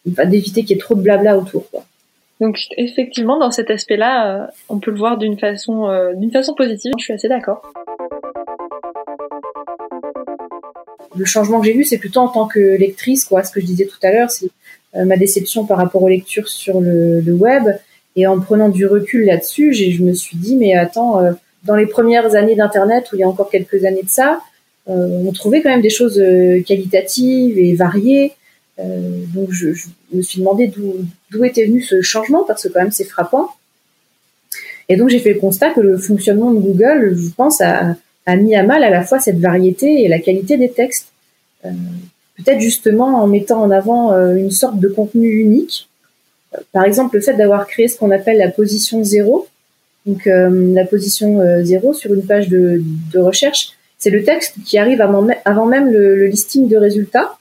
d'éviter 0.06 0.62
qu'il 0.62 0.72
y 0.72 0.80
ait 0.80 0.82
trop 0.82 0.96
de 0.96 1.02
blabla 1.02 1.38
autour. 1.38 1.70
Quoi. 1.70 1.86
Donc 2.40 2.58
effectivement, 2.78 3.40
dans 3.40 3.52
cet 3.52 3.72
aspect-là, 3.72 4.52
on 4.70 4.80
peut 4.80 4.92
le 4.92 4.98
voir 4.98 5.18
d'une 5.18 5.38
façon, 5.38 5.90
d'une 6.16 6.32
façon 6.32 6.54
positive. 6.54 6.94
Je 7.00 7.04
suis 7.04 7.14
assez 7.14 7.28
d'accord. 7.28 7.62
Le 11.18 11.26
changement 11.26 11.60
que 11.60 11.66
j'ai 11.66 11.74
vu, 11.74 11.84
c'est 11.84 11.98
plutôt 11.98 12.22
en 12.22 12.28
tant 12.28 12.48
que 12.48 12.60
lectrice, 12.60 13.26
quoi. 13.26 13.44
Ce 13.44 13.52
que 13.52 13.60
je 13.60 13.66
disais 13.66 13.86
tout 13.86 14.00
à 14.04 14.12
l'heure, 14.12 14.30
c'est 14.32 14.50
ma 14.94 15.18
déception 15.18 15.66
par 15.66 15.78
rapport 15.78 16.02
aux 16.02 16.10
lectures 16.10 16.48
sur 16.48 16.82
le, 16.82 17.22
web. 17.34 17.64
Et 18.16 18.26
en 18.26 18.40
prenant 18.40 18.70
du 18.70 18.88
recul 18.88 19.26
là-dessus, 19.26 19.74
je 19.74 20.02
me 20.02 20.14
suis 20.14 20.38
dit, 20.38 20.56
mais 20.56 20.74
attends, 20.74 21.22
dans 21.64 21.76
les 21.76 21.86
premières 21.86 22.36
années 22.36 22.56
d'Internet, 22.56 23.10
où 23.12 23.16
il 23.16 23.20
y 23.20 23.24
a 23.24 23.28
encore 23.28 23.50
quelques 23.50 23.86
années 23.86 24.04
de 24.04 24.10
ça, 24.10 24.40
euh, 24.90 25.24
on 25.26 25.32
trouvait 25.34 25.62
quand 25.62 25.70
même 25.70 25.82
des 25.82 25.90
choses 25.90 26.20
euh, 26.20 26.62
qualitatives 26.62 27.58
et 27.58 27.76
variées. 27.76 28.34
Euh, 28.80 29.24
donc 29.34 29.52
je, 29.52 29.74
je, 29.74 29.88
me 30.14 30.22
suis 30.22 30.40
demandé 30.40 30.72
d'où 31.32 31.44
était 31.44 31.66
venu 31.66 31.82
ce 31.82 32.02
changement, 32.02 32.44
parce 32.46 32.64
que 32.64 32.70
quand 32.70 32.82
même 32.82 32.92
c'est 32.92 33.04
frappant. 33.04 33.50
Et 34.90 34.96
donc 34.96 35.10
j'ai 35.10 35.20
fait 35.20 35.34
le 35.34 35.40
constat 35.40 35.72
que 35.72 35.82
le 35.82 35.98
fonctionnement 35.98 36.52
de 36.52 36.60
Google, 36.60 37.18
je 37.18 37.30
pense, 37.36 37.60
a, 37.60 37.96
a 38.28 38.36
mis 38.36 38.56
à 38.56 38.62
mal 38.62 38.84
à 38.84 38.92
la 38.92 39.04
fois 39.04 39.20
cette 39.20 39.40
variété 39.40 40.04
et 40.04 40.08
la 40.08 40.20
qualité 40.20 40.58
des 40.58 40.70
textes. 40.70 41.08
Euh, 41.66 41.72
Peut-être 42.38 42.60
justement 42.62 43.24
en 43.24 43.26
mettant 43.26 43.64
en 43.64 43.72
avant 43.72 44.14
euh, 44.14 44.36
une 44.36 44.52
sorte 44.52 44.80
de 44.80 44.88
contenu 44.88 45.40
unique. 45.40 45.90
Par 46.72 46.86
exemple, 46.86 47.16
le 47.16 47.22
fait 47.24 47.34
d'avoir 47.34 47.66
créé 47.66 47.88
ce 47.88 47.98
qu'on 47.98 48.12
appelle 48.12 48.38
la 48.38 48.50
position 48.50 49.04
zéro, 49.04 49.48
donc 50.08 50.26
euh, 50.26 50.74
la 50.74 50.86
position 50.86 51.42
euh, 51.42 51.64
zéro 51.64 51.94
sur 51.94 52.14
une 52.14 52.26
page 52.26 52.48
de, 52.48 52.82
recherche, 53.16 53.74
c'est 54.00 54.10
le 54.10 54.24
texte 54.24 54.56
qui 54.66 54.78
arrive 54.78 55.02
avant, 55.02 55.66
même 55.66 55.92
le, 55.92 56.28
listing 56.28 56.70
de 56.70 56.78
résultats, 56.78 57.38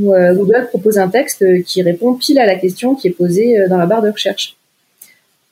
où 0.00 0.14
euh, 0.14 0.34
Google 0.34 0.66
propose 0.68 0.98
un 0.98 1.08
texte 1.08 1.44
qui 1.64 1.82
répond 1.82 2.14
pile 2.14 2.38
à 2.38 2.46
la 2.46 2.56
question 2.56 2.94
qui 2.94 3.08
est 3.08 3.12
posée 3.12 3.66
dans 3.68 3.76
la 3.76 3.86
barre 3.86 4.02
de 4.02 4.10
recherche. 4.10 4.56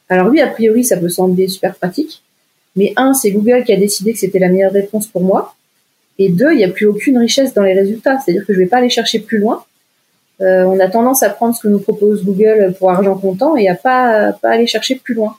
Alors 0.09 0.29
oui, 0.29 0.41
a 0.41 0.47
priori, 0.47 0.85
ça 0.85 0.97
peut 0.97 1.09
sembler 1.09 1.49
super 1.49 1.75
pratique, 1.75 2.23
mais 2.76 2.93
un, 2.97 3.14
c'est 3.14 3.31
Google 3.31 3.64
qui 3.64 3.73
a 3.73 3.76
décidé 3.76 4.12
que 4.12 4.19
c'était 4.19 4.38
la 4.38 4.49
meilleure 4.49 4.73
réponse 4.73 5.07
pour 5.07 5.23
moi, 5.23 5.54
et 6.19 6.28
deux, 6.28 6.52
il 6.52 6.59
n'y 6.59 6.64
a 6.64 6.69
plus 6.69 6.87
aucune 6.87 7.19
richesse 7.19 7.54
dans 7.54 7.62
les 7.62 7.75
résultats, 7.75 8.19
c'est-à-dire 8.19 8.47
que 8.47 8.52
je 8.52 8.59
vais 8.59 8.66
pas 8.66 8.78
aller 8.78 8.90
chercher 8.90 9.19
plus 9.19 9.38
loin. 9.38 9.64
Euh, 10.40 10.64
on 10.64 10.78
a 10.81 10.88
tendance 10.88 11.23
à 11.23 11.31
prendre 11.31 11.54
ce 11.54 11.62
que 11.62 11.69
nous 11.69 11.78
propose 11.78 12.25
Google 12.25 12.75
pour 12.78 12.90
argent 12.90 13.16
comptant 13.16 13.57
et 13.57 13.69
à 13.69 13.76
pas 13.76 14.33
pas 14.33 14.50
aller 14.50 14.66
chercher 14.66 14.97
plus 14.97 15.14
loin 15.14 15.37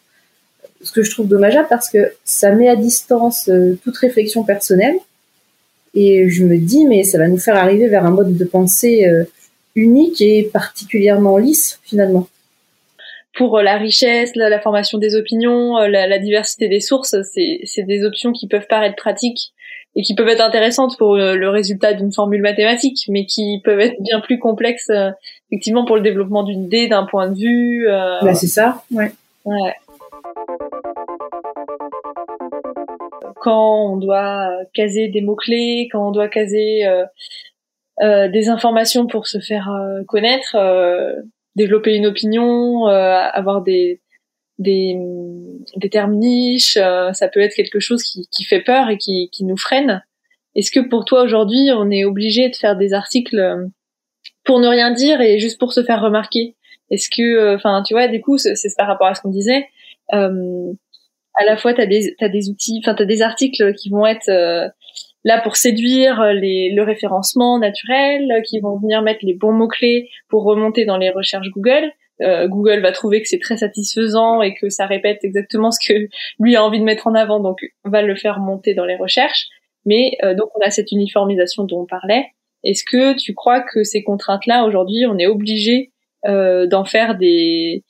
ce 0.86 0.92
que 0.92 1.02
je 1.02 1.12
trouve 1.12 1.28
dommageable 1.28 1.68
parce 1.70 1.90
que 1.90 2.14
ça 2.24 2.52
met 2.52 2.70
à 2.70 2.76
distance 2.76 3.50
euh, 3.50 3.78
toute 3.84 3.98
réflexion 3.98 4.44
personnelle. 4.44 4.96
Et 5.94 6.30
je 6.30 6.44
me 6.44 6.58
dis, 6.58 6.86
mais 6.86 7.04
ça 7.04 7.18
va 7.18 7.28
nous 7.28 7.38
faire 7.38 7.56
arriver 7.56 7.88
vers 7.88 8.06
un 8.06 8.12
mode 8.12 8.38
de 8.38 8.46
pensée 8.46 9.08
euh, 9.08 9.24
unique 9.76 10.22
et 10.22 10.50
particulièrement 10.54 11.38
lisse 11.38 11.80
finalement. 11.84 12.28
Pour 13.36 13.58
euh, 13.58 13.64
la 13.64 13.78
richesse, 13.78 14.36
la, 14.36 14.60
formation 14.60 14.98
des 14.98 15.16
opinions, 15.16 15.78
la, 15.78 16.08
la 16.08 16.20
diversité 16.20 16.68
des 16.68 16.80
sources, 16.80 17.16
c'est 17.24 17.84
des 17.84 18.04
options 18.06 18.32
qui 18.32 18.48
peuvent 18.48 18.68
paraître 18.68 18.96
pratiques 18.96 19.52
et 19.98 20.02
qui 20.02 20.14
peuvent 20.14 20.28
être 20.28 20.42
intéressantes 20.42 20.98
pour 20.98 21.16
le 21.16 21.50
résultat 21.50 21.94
d'une 21.94 22.12
formule 22.12 22.42
mathématique, 22.42 23.06
mais 23.08 23.26
qui 23.26 23.62
peuvent 23.64 23.80
être 23.80 23.96
bien 24.02 24.20
plus 24.20 24.40
complexes 24.40 24.92
effectivement 25.50 25.86
pour 25.86 25.96
le 25.96 26.02
développement 26.02 26.44
d'une 26.44 26.66
idée, 26.66 26.88
d'un 26.88 27.06
point 27.06 27.30
de 27.30 27.36
vue. 27.36 27.88
Euh... 27.88 28.20
Bah 28.22 28.34
c'est 28.34 28.48
ça, 28.48 28.84
ouais. 28.92 29.12
Ouais. 29.46 29.74
quand 33.46 33.92
on 33.92 33.98
doit 33.98 34.50
caser 34.74 35.08
des 35.08 35.22
mots-clés, 35.22 35.88
quand 35.92 36.08
on 36.08 36.12
doit 36.12 36.28
caser 36.28 36.86
euh, 36.88 37.06
euh, 38.02 38.28
des 38.28 38.50
informations 38.50 39.06
pour 39.06 39.28
se 39.28 39.40
faire 39.40 39.70
euh, 39.72 40.04
connaître, 40.04 40.56
euh, 40.56 41.14
développer 41.56 41.96
une 41.96 42.06
opinion, 42.06 42.88
euh, 42.88 43.20
avoir 43.34 43.62
des, 43.62 44.02
des, 44.60 44.98
des 45.78 45.90
termes 45.90 46.16
niches, 46.16 46.74
ça 46.74 47.28
peut 47.34 47.40
être 47.40 47.56
quelque 47.56 47.80
chose 47.80 48.04
qui, 48.04 48.28
qui 48.32 48.44
fait 48.44 48.62
peur 48.62 48.90
et 48.90 48.98
qui, 48.98 49.30
qui 49.32 49.44
nous 49.44 49.58
freine. 49.58 50.04
Est-ce 50.56 50.72
que 50.72 50.80
pour 50.80 51.06
toi 51.06 51.24
aujourd'hui, 51.24 51.70
on 51.74 51.92
est 51.92 52.06
obligé 52.06 52.50
de 52.50 52.56
faire 52.56 52.78
des 52.78 52.94
articles 52.94 53.70
pour 54.44 54.60
ne 54.60 54.68
rien 54.68 54.92
dire 54.92 55.22
et 55.22 55.40
juste 55.40 55.60
pour 55.60 55.74
se 55.74 55.84
faire 55.84 56.02
remarquer? 56.02 56.56
Est-ce 56.92 57.10
que, 57.10 57.56
enfin, 57.56 57.84
tu 57.86 57.94
vois, 57.94 58.08
du 58.08 58.22
coup, 58.22 58.38
c'est 58.38 58.56
par 58.78 58.88
rapport 58.88 59.08
à 59.08 59.16
ce 59.16 59.22
qu'on 59.22 59.32
disait. 59.32 59.66
Euh, 60.14 60.74
à 61.36 61.44
la 61.44 61.58
fois 61.58 61.74
t'as 61.74 61.86
des 61.86 62.16
t'as 62.18 62.30
des 62.30 62.50
outils, 62.50 62.82
enfin 62.84 62.96
t'as 62.96 63.06
des 63.06 63.22
articles 63.22 63.74
qui 63.76 63.90
vont 63.90 64.06
être 64.06 64.30
euh, 64.30 64.68
là 65.26 65.42
pour 65.42 65.58
séduire 65.58 66.24
les, 66.34 66.72
le 66.74 66.84
référencement 66.84 67.60
naturel, 67.60 68.42
qui 68.48 68.62
vont 68.62 68.78
venir 68.78 69.02
mettre 69.02 69.20
les 69.24 69.34
bons 69.34 69.52
mots 69.52 69.68
clés 69.68 70.10
pour 70.30 70.44
remonter 70.44 70.86
dans 70.86 70.98
les 70.98 71.10
recherches 71.10 71.50
Google. 71.50 71.92
Euh, 72.22 72.48
Google 72.48 72.80
va 72.80 72.92
trouver 72.92 73.22
que 73.22 73.28
c'est 73.28 73.40
très 73.40 73.58
satisfaisant 73.58 74.42
et 74.42 74.54
que 74.54 74.70
ça 74.70 74.86
répète 74.86 75.20
exactement 75.24 75.72
ce 75.72 75.80
que 75.86 76.08
lui 76.40 76.56
a 76.56 76.64
envie 76.64 76.80
de 76.80 76.86
mettre 76.86 77.08
en 77.08 77.16
avant, 77.16 77.40
donc 77.40 77.60
on 77.84 77.90
va 77.90 78.02
le 78.02 78.16
faire 78.16 78.40
monter 78.40 78.74
dans 78.74 78.86
les 78.86 78.96
recherches. 78.96 79.48
Mais 79.86 80.18
euh, 80.24 80.34
donc 80.34 80.50
on 80.56 80.66
a 80.66 80.70
cette 80.70 80.92
uniformisation 80.92 81.64
dont 81.64 81.82
on 81.82 81.86
parlait. 81.86 82.28
Est-ce 82.64 82.84
que 82.84 83.14
tu 83.14 83.34
crois 83.34 83.62
que 83.62 83.84
ces 83.84 84.04
contraintes-là 84.04 84.64
aujourd'hui, 84.66 85.06
on 85.06 85.18
est 85.20 85.28
obligé 85.28 85.92
euh, 86.26 86.66
d'en 86.66 86.86
faire 86.86 87.16
des 87.16 87.84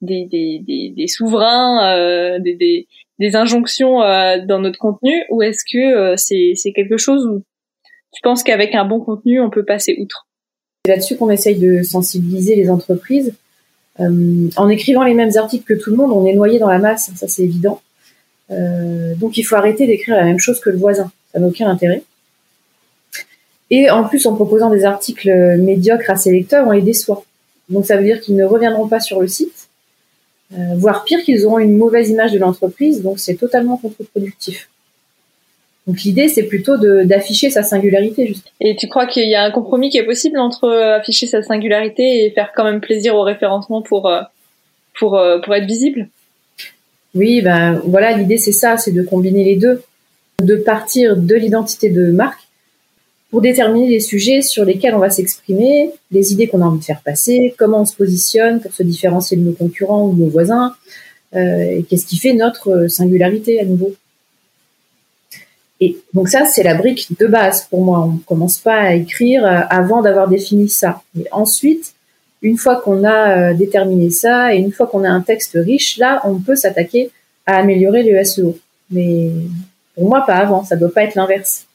des, 0.00 0.26
des, 0.26 0.60
des, 0.66 0.92
des 0.96 1.06
souverains, 1.06 1.96
euh, 1.96 2.38
des, 2.38 2.86
des, 3.18 3.36
injonctions 3.36 4.02
euh, 4.02 4.38
dans 4.46 4.58
notre 4.58 4.78
contenu, 4.78 5.24
ou 5.30 5.42
est-ce 5.42 5.64
que 5.70 5.78
euh, 5.78 6.14
c'est, 6.16 6.72
quelque 6.72 6.96
chose 6.96 7.26
où 7.26 7.42
tu 8.12 8.20
penses 8.22 8.42
qu'avec 8.42 8.74
un 8.74 8.84
bon 8.84 9.00
contenu, 9.00 9.40
on 9.40 9.50
peut 9.50 9.64
passer 9.64 9.96
outre? 10.00 10.26
C'est 10.84 10.92
là-dessus 10.92 11.16
qu'on 11.16 11.30
essaye 11.30 11.56
de 11.56 11.82
sensibiliser 11.82 12.54
les 12.54 12.70
entreprises. 12.70 13.34
Euh, 14.00 14.48
en 14.56 14.68
écrivant 14.68 15.02
les 15.02 15.14
mêmes 15.14 15.36
articles 15.36 15.64
que 15.64 15.80
tout 15.80 15.90
le 15.90 15.96
monde, 15.96 16.12
on 16.12 16.26
est 16.26 16.34
noyé 16.34 16.58
dans 16.58 16.68
la 16.68 16.78
masse, 16.78 17.10
ça 17.14 17.28
c'est 17.28 17.42
évident. 17.42 17.80
donc 18.50 19.38
il 19.38 19.42
faut 19.42 19.56
arrêter 19.56 19.86
d'écrire 19.86 20.16
la 20.16 20.24
même 20.24 20.38
chose 20.38 20.60
que 20.60 20.70
le 20.70 20.76
voisin, 20.76 21.10
ça 21.32 21.40
n'a 21.40 21.46
aucun 21.46 21.68
intérêt. 21.68 22.02
Et 23.70 23.90
en 23.90 24.04
plus, 24.04 24.26
en 24.26 24.34
proposant 24.36 24.70
des 24.70 24.84
articles 24.84 25.28
médiocres 25.58 26.10
à 26.10 26.16
ses 26.16 26.30
lecteurs, 26.30 26.68
on 26.68 26.70
les 26.70 26.82
déçoit. 26.82 27.24
Donc 27.68 27.86
ça 27.86 27.96
veut 27.96 28.04
dire 28.04 28.20
qu'ils 28.20 28.36
ne 28.36 28.44
reviendront 28.44 28.86
pas 28.86 29.00
sur 29.00 29.20
le 29.20 29.26
site 29.26 29.55
euh, 29.55 29.55
voire 30.50 31.04
pire 31.04 31.22
qu'ils 31.22 31.44
auront 31.44 31.58
une 31.58 31.76
mauvaise 31.76 32.10
image 32.10 32.32
de 32.32 32.38
l'entreprise, 32.38 33.02
donc 33.02 33.18
c'est 33.18 33.34
totalement 33.34 33.76
contre-productif. 33.76 34.68
Donc 35.86 36.02
l'idée, 36.02 36.28
c'est 36.28 36.44
plutôt 36.44 36.76
d'afficher 36.76 37.50
sa 37.50 37.62
singularité. 37.62 38.26
Juste. 38.26 38.52
Et 38.60 38.74
tu 38.74 38.88
crois 38.88 39.06
qu'il 39.06 39.28
y 39.28 39.34
a 39.34 39.44
un 39.44 39.50
compromis 39.50 39.90
qui 39.90 39.98
est 39.98 40.04
possible 40.04 40.38
entre 40.38 40.64
euh, 40.64 40.96
afficher 40.96 41.26
sa 41.26 41.42
singularité 41.42 42.24
et 42.24 42.30
faire 42.30 42.52
quand 42.54 42.64
même 42.64 42.80
plaisir 42.80 43.14
au 43.14 43.22
référencement 43.22 43.82
pour 43.82 44.06
euh, 44.06 44.22
pour 44.98 45.20
pour 45.44 45.54
être 45.54 45.66
visible? 45.66 46.08
Oui, 47.14 47.40
ben 47.40 47.80
voilà, 47.84 48.12
l'idée 48.12 48.36
c'est 48.36 48.52
ça, 48.52 48.76
c'est 48.76 48.92
de 48.92 49.02
combiner 49.02 49.44
les 49.44 49.56
deux, 49.56 49.82
de 50.42 50.56
partir 50.56 51.16
de 51.16 51.34
l'identité 51.34 51.88
de 51.88 52.10
marque 52.10 52.45
pour 53.30 53.40
déterminer 53.40 53.88
les 53.88 54.00
sujets 54.00 54.42
sur 54.42 54.64
lesquels 54.64 54.94
on 54.94 55.00
va 55.00 55.10
s'exprimer, 55.10 55.90
les 56.10 56.32
idées 56.32 56.46
qu'on 56.46 56.62
a 56.62 56.64
envie 56.64 56.78
de 56.78 56.84
faire 56.84 57.02
passer, 57.02 57.54
comment 57.58 57.80
on 57.80 57.84
se 57.84 57.96
positionne 57.96 58.60
pour 58.60 58.72
se 58.72 58.82
différencier 58.82 59.36
de 59.36 59.42
nos 59.42 59.52
concurrents 59.52 60.06
ou 60.06 60.14
de 60.14 60.22
nos 60.22 60.28
voisins, 60.28 60.74
euh, 61.34 61.78
et 61.78 61.82
qu'est-ce 61.82 62.06
qui 62.06 62.18
fait 62.18 62.34
notre 62.34 62.86
singularité 62.86 63.60
à 63.60 63.64
nouveau. 63.64 63.94
Et 65.80 65.98
donc 66.14 66.28
ça, 66.28 66.44
c'est 66.46 66.62
la 66.62 66.74
brique 66.74 67.08
de 67.18 67.26
base 67.26 67.66
pour 67.68 67.84
moi. 67.84 68.00
On 68.00 68.16
commence 68.18 68.58
pas 68.58 68.76
à 68.76 68.94
écrire 68.94 69.44
euh, 69.44 69.60
avant 69.68 70.00
d'avoir 70.00 70.28
défini 70.28 70.68
ça. 70.68 71.02
Mais 71.14 71.26
ensuite, 71.32 71.94
une 72.42 72.56
fois 72.56 72.76
qu'on 72.76 73.04
a 73.04 73.50
euh, 73.50 73.54
déterminé 73.54 74.10
ça 74.10 74.54
et 74.54 74.58
une 74.58 74.72
fois 74.72 74.86
qu'on 74.86 75.04
a 75.04 75.10
un 75.10 75.20
texte 75.20 75.52
riche, 75.54 75.98
là, 75.98 76.22
on 76.24 76.38
peut 76.38 76.56
s'attaquer 76.56 77.10
à 77.44 77.56
améliorer 77.58 78.02
le 78.02 78.22
SEO. 78.24 78.56
Mais 78.90 79.30
pour 79.94 80.08
moi, 80.08 80.24
pas 80.26 80.36
avant. 80.36 80.64
Ça 80.64 80.76
doit 80.76 80.92
pas 80.92 81.04
être 81.04 81.14
l'inverse. 81.14 81.66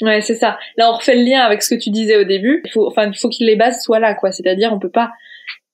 Ouais, 0.00 0.20
c'est 0.20 0.36
ça. 0.36 0.58
Là, 0.76 0.90
on 0.90 0.96
refait 0.96 1.16
le 1.16 1.22
lien 1.22 1.40
avec 1.40 1.62
ce 1.62 1.74
que 1.74 1.80
tu 1.80 1.90
disais 1.90 2.16
au 2.16 2.24
début. 2.24 2.62
Il 2.64 2.70
faut, 2.70 2.86
enfin, 2.86 3.10
il 3.10 3.18
faut 3.18 3.28
que 3.28 3.36
les 3.40 3.56
bases 3.56 3.82
soient 3.82 3.98
là, 3.98 4.14
quoi. 4.14 4.30
C'est-à-dire, 4.30 4.72
on 4.72 4.78
peut 4.78 4.90
pas, 4.90 5.10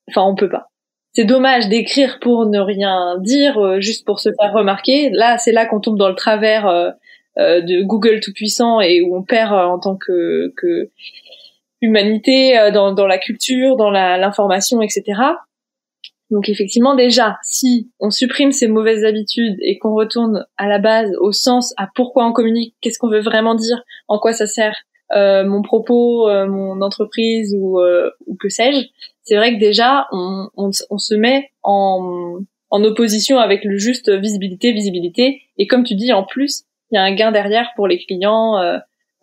enfin, 0.09 0.23
on 0.23 0.35
peut 0.35 0.49
pas. 0.49 0.71
C'est 1.13 1.25
dommage 1.25 1.69
d'écrire 1.69 2.19
pour 2.21 2.47
ne 2.47 2.59
rien 2.59 3.19
dire, 3.21 3.59
euh, 3.59 3.81
juste 3.81 4.05
pour 4.05 4.19
se 4.19 4.31
faire 4.41 4.53
remarquer. 4.53 5.11
Là, 5.11 5.39
c'est 5.39 5.53
là 5.53 5.67
qu'on 5.67 5.81
tombe 5.81 5.99
dans 5.99 6.09
le 6.09 6.15
travers 6.15 6.67
euh, 6.67 6.91
euh, 7.39 7.61
de 7.61 7.83
Google 7.83 8.21
tout 8.21 8.33
puissant 8.33 8.81
et 8.81 9.01
où 9.01 9.15
on 9.17 9.23
perd 9.23 9.53
en 9.53 9.79
tant 9.79 9.97
que, 9.97 10.53
que 10.57 10.91
humanité 11.83 12.71
dans, 12.73 12.93
dans 12.93 13.07
la 13.07 13.19
culture, 13.19 13.77
dans 13.77 13.91
l'information, 13.91 14.81
etc. 14.81 15.21
Donc 16.35 16.49
effectivement, 16.49 16.97
déjà, 16.97 17.39
si 17.45 17.93
on 18.01 18.11
supprime 18.11 18.51
ces 18.51 18.67
mauvaises 18.67 19.05
habitudes 19.05 19.57
et 19.61 19.79
qu'on 19.79 19.95
retourne 19.95 20.45
à 20.57 20.67
la 20.67 20.81
base, 20.81 21.13
au 21.21 21.31
sens, 21.31 21.73
à 21.77 21.89
pourquoi 21.95 22.27
on 22.27 22.33
communique, 22.33 22.75
qu'est-ce 22.81 22.99
qu'on 22.99 23.09
veut 23.09 23.21
vraiment 23.21 23.55
dire, 23.55 23.85
en 24.09 24.19
quoi 24.19 24.33
ça 24.33 24.49
sert 24.49 24.75
euh, 25.13 25.45
mon 25.45 25.63
propos, 25.63 26.29
euh, 26.29 26.47
mon 26.47 26.83
entreprise 26.83 27.55
ou, 27.57 27.79
euh, 27.79 28.11
ou 28.27 28.35
que 28.35 28.49
sais-je, 28.49 28.85
c'est 29.23 29.37
vrai 29.37 29.55
que 29.55 29.61
déjà 29.61 30.09
on, 30.11 30.73
se 30.73 31.15
met 31.15 31.51
en, 31.63 32.41
opposition 32.73 33.39
avec 33.39 33.63
le 33.65 33.79
juste 33.79 34.11
visibilité, 34.11 34.73
visibilité. 34.73 35.41
Et 35.57 35.69
comme 35.69 35.85
tu 35.85 35.95
dis, 35.95 36.13
en 36.13 36.25
plus, 36.25 36.65
il 36.91 36.97
y 36.97 36.99
a 36.99 37.03
un 37.03 37.15
gain 37.15 37.31
derrière 37.31 37.71
pour 37.77 37.87
les 37.87 37.99
clients, 37.99 38.57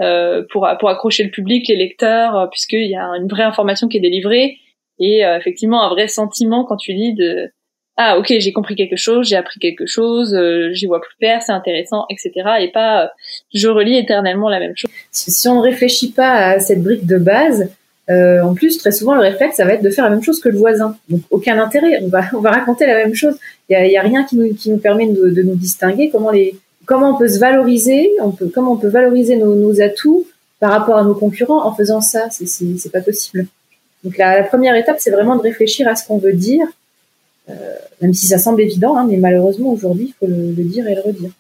euh, 0.01 0.44
pour, 0.50 0.65
pour 0.80 0.89
accrocher 0.89 1.25
le 1.25 1.30
public, 1.30 1.68
les 1.68 1.75
lecteurs, 1.75 2.48
puisqu'il 2.51 2.89
y 2.89 2.96
a 2.96 3.06
une 3.18 3.27
vraie 3.27 3.44
information 3.44 3.89
qui 3.89 3.98
est 3.98 4.01
délivrée 4.01 4.60
et 5.01 5.22
effectivement 5.22 5.84
un 5.84 5.89
vrai 5.89 6.08
sentiment 6.08 6.63
quand 6.63 6.77
tu 6.77 6.93
lis 6.93 7.13
de 7.13 7.51
ah 7.98 8.17
ok 8.17 8.34
j'ai 8.39 8.53
compris 8.53 8.75
quelque 8.75 8.96
chose, 8.96 9.27
j'ai 9.27 9.36
appris 9.36 9.60
quelque 9.60 9.86
chose, 9.86 10.34
euh, 10.34 10.72
j'y 10.74 10.86
vois 10.86 11.01
plus 11.01 11.15
clair, 11.20 11.41
c'est 11.41 11.51
intéressant, 11.51 12.05
etc. 12.10 12.31
Et 12.62 12.72
pas 12.72 13.03
euh, 13.03 13.08
je 13.53 13.67
relis 13.67 13.98
éternellement 13.98 14.50
la 14.50 14.60
même 14.60 14.75
chose. 14.75 14.89
Si 15.12 15.48
on 15.48 15.58
ne 15.58 15.62
réfléchit 15.62 16.12
pas 16.12 16.34
à 16.34 16.60
cette 16.60 16.81
brique 16.81 17.05
de 17.05 17.17
base, 17.17 17.70
euh, 18.10 18.41
en 18.41 18.53
plus 18.53 18.77
très 18.77 18.91
souvent 18.91 19.13
le 19.13 19.22
réflexe 19.22 19.58
ça 19.58 19.65
va 19.65 19.74
être 19.74 19.84
de 19.84 19.89
faire 19.89 20.05
la 20.05 20.10
même 20.12 20.24
chose 20.24 20.39
que 20.39 20.50
le 20.50 20.58
voisin. 20.58 20.98
Donc 21.10 21.22
aucun 21.29 21.60
intérêt, 21.60 22.00
on 22.01 22.08
va 22.08 22.24
on 22.34 22.39
va 22.39 22.51
raconter 22.51 22.88
la 22.88 22.96
même 22.96 23.13
chose. 23.13 23.36
Il 23.70 23.74
y 23.74 23.98
a, 23.98 24.01
rien 24.01 24.24
qui 24.24 24.38
nous 24.38 24.53
qui 24.55 24.70
nous 24.72 24.79
permet 24.79 25.08
de, 25.08 25.29
de, 25.29 25.43
nous 25.43 25.55
distinguer. 25.55 26.10
Comment 26.10 26.31
les 26.31 26.55
comment 26.86 27.15
on 27.15 27.17
peut 27.17 27.27
se 27.27 27.39
valoriser, 27.39 28.10
on 28.22 28.31
peut 28.31 28.50
comment 28.53 28.72
on 28.74 28.77
peut 28.77 28.89
valoriser 28.89 29.36
nos, 29.36 29.55
nos 29.55 29.81
atouts 29.81 30.25
par 30.60 30.72
rapport 30.72 30.98
à 30.98 31.03
nos 31.03 31.15
concurrents 31.15 31.65
en 31.65 31.74
faisant 31.75 32.01
ça? 32.01 32.29
C'est 32.31 32.91
pas 32.91 33.01
possible. 33.01 33.48
Donc 34.03 34.17
la, 34.17 34.39
la 34.39 34.43
première 34.43 34.75
étape 34.75 34.98
c'est 35.00 35.12
vraiment 35.12 35.36
de 35.36 35.41
réfléchir 35.41 35.88
à 35.88 35.96
ce 35.96 36.08
qu'on 36.08 36.17
veut 36.17 36.34
dire 36.34 36.67
euh, 37.50 37.53
même 38.01 38.13
si 38.13 38.27
ça 38.27 38.38
semble 38.38 38.62
évident, 38.62 38.96
hein, 38.96 39.05
mais 39.10 39.17
malheureusement 39.17 39.72
aujourd'hui, 39.72 40.08
il 40.10 40.13
faut 40.13 40.27
le, 40.27 40.53
le, 40.55 40.63
dire 40.63 40.88
et 40.88 40.96
le 40.96 41.01
redire. 41.01 41.31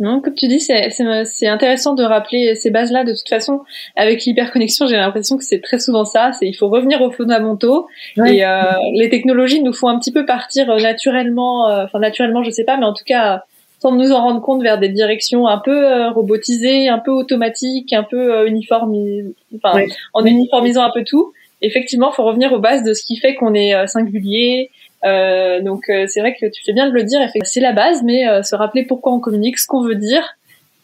Non, 0.00 0.20
comme 0.20 0.34
tu 0.34 0.46
dis, 0.46 0.60
c'est 0.60 1.46
intéressant 1.48 1.94
de 1.94 2.04
rappeler 2.04 2.54
ces 2.54 2.70
bases-là. 2.70 3.02
De 3.02 3.12
toute 3.12 3.28
façon, 3.28 3.62
avec 3.96 4.24
l'hyperconnexion, 4.24 4.86
j'ai 4.86 4.96
l'impression 4.96 5.36
que 5.36 5.42
c'est 5.42 5.60
très 5.60 5.80
souvent 5.80 6.04
ça. 6.04 6.30
C'est 6.38 6.46
il 6.46 6.54
faut 6.54 6.68
revenir 6.68 7.02
aux 7.02 7.10
fondamentaux. 7.10 7.88
Ouais. 8.16 8.36
Et 8.36 8.44
euh, 8.44 8.62
les 8.94 9.08
technologies 9.08 9.60
nous 9.60 9.72
font 9.72 9.88
un 9.88 9.98
petit 9.98 10.12
peu 10.12 10.24
partir 10.24 10.70
euh, 10.70 10.78
naturellement, 10.78 11.68
euh, 11.68 11.84
enfin 11.84 11.98
naturellement, 11.98 12.44
je 12.44 12.50
sais 12.50 12.64
pas, 12.64 12.76
mais 12.76 12.86
en 12.86 12.94
tout 12.94 13.04
cas 13.04 13.42
sans 13.80 13.92
nous 13.92 14.10
en 14.10 14.20
rendre 14.20 14.40
compte 14.40 14.62
vers 14.62 14.78
des 14.78 14.88
directions 14.88 15.46
un 15.46 15.58
peu 15.58 15.86
euh, 15.86 16.10
robotisées, 16.10 16.88
un 16.88 16.98
peu 16.98 17.12
automatiques, 17.12 17.92
un 17.92 18.02
peu 18.02 18.46
uniformisées, 18.46 19.34
enfin 19.56 19.76
ouais. 19.76 19.88
en 20.14 20.24
uniformisant 20.24 20.82
un 20.82 20.90
peu 20.92 21.02
tout. 21.04 21.32
Effectivement, 21.60 22.10
il 22.12 22.14
faut 22.14 22.24
revenir 22.24 22.52
aux 22.52 22.60
bases 22.60 22.84
de 22.84 22.94
ce 22.94 23.02
qui 23.02 23.16
fait 23.16 23.34
qu'on 23.34 23.54
est 23.54 23.86
singulier, 23.86 24.70
euh, 25.04 25.60
donc 25.62 25.88
euh, 25.88 26.06
c'est 26.08 26.20
vrai 26.20 26.34
que 26.34 26.46
tu 26.46 26.62
fais 26.64 26.72
bien 26.72 26.88
de 26.88 26.92
le 26.92 27.04
dire, 27.04 27.20
c'est 27.44 27.60
la 27.60 27.72
base, 27.72 28.02
mais 28.02 28.28
euh, 28.28 28.42
se 28.42 28.56
rappeler 28.56 28.84
pourquoi 28.84 29.12
on 29.12 29.20
communique, 29.20 29.58
ce 29.58 29.66
qu'on 29.66 29.82
veut 29.82 29.94
dire, 29.94 30.36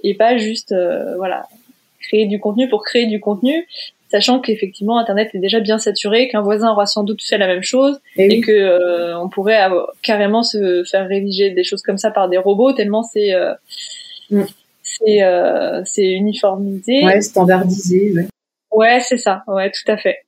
et 0.03 0.15
pas 0.15 0.37
juste 0.37 0.73
euh, 0.73 1.17
voilà 1.17 1.47
créer 2.01 2.27
du 2.27 2.39
contenu 2.39 2.69
pour 2.69 2.85
créer 2.85 3.07
du 3.07 3.19
contenu, 3.19 3.67
sachant 4.11 4.39
qu'effectivement 4.39 4.99
Internet 4.99 5.31
est 5.35 5.39
déjà 5.39 5.59
bien 5.59 5.79
saturé, 5.79 6.29
qu'un 6.29 6.43
voisin 6.43 6.71
aura 6.71 6.87
sans 6.87 7.03
doute 7.03 7.23
fait 7.23 7.39
la 7.39 7.47
même 7.47 7.63
chose, 7.63 7.99
et, 8.17 8.27
et 8.27 8.29
oui. 8.29 8.41
que 8.41 9.15
on 9.17 9.29
pourrait 9.29 9.57
avoir, 9.57 9.93
carrément 10.03 10.43
se 10.43 10.85
faire 10.85 11.09
rédiger 11.09 11.51
des 11.51 11.65
choses 11.65 11.83
comme 11.83 11.99
ça 11.99 12.11
par 12.11 12.29
des 12.29 12.39
robots 12.39 12.73
tellement 12.73 13.03
c'est 13.03 13.33
mm. 14.31 14.43
c'est 14.83 15.21
c'est 15.85 16.13
uniformisé, 16.13 17.05
ouais, 17.05 17.21
standardisé, 17.21 18.13
ouais. 18.15 18.27
Ouais, 18.71 19.01
c'est 19.01 19.17
ça, 19.17 19.43
ouais, 19.49 19.71
tout 19.71 19.91
à 19.91 19.97
fait. 19.97 20.24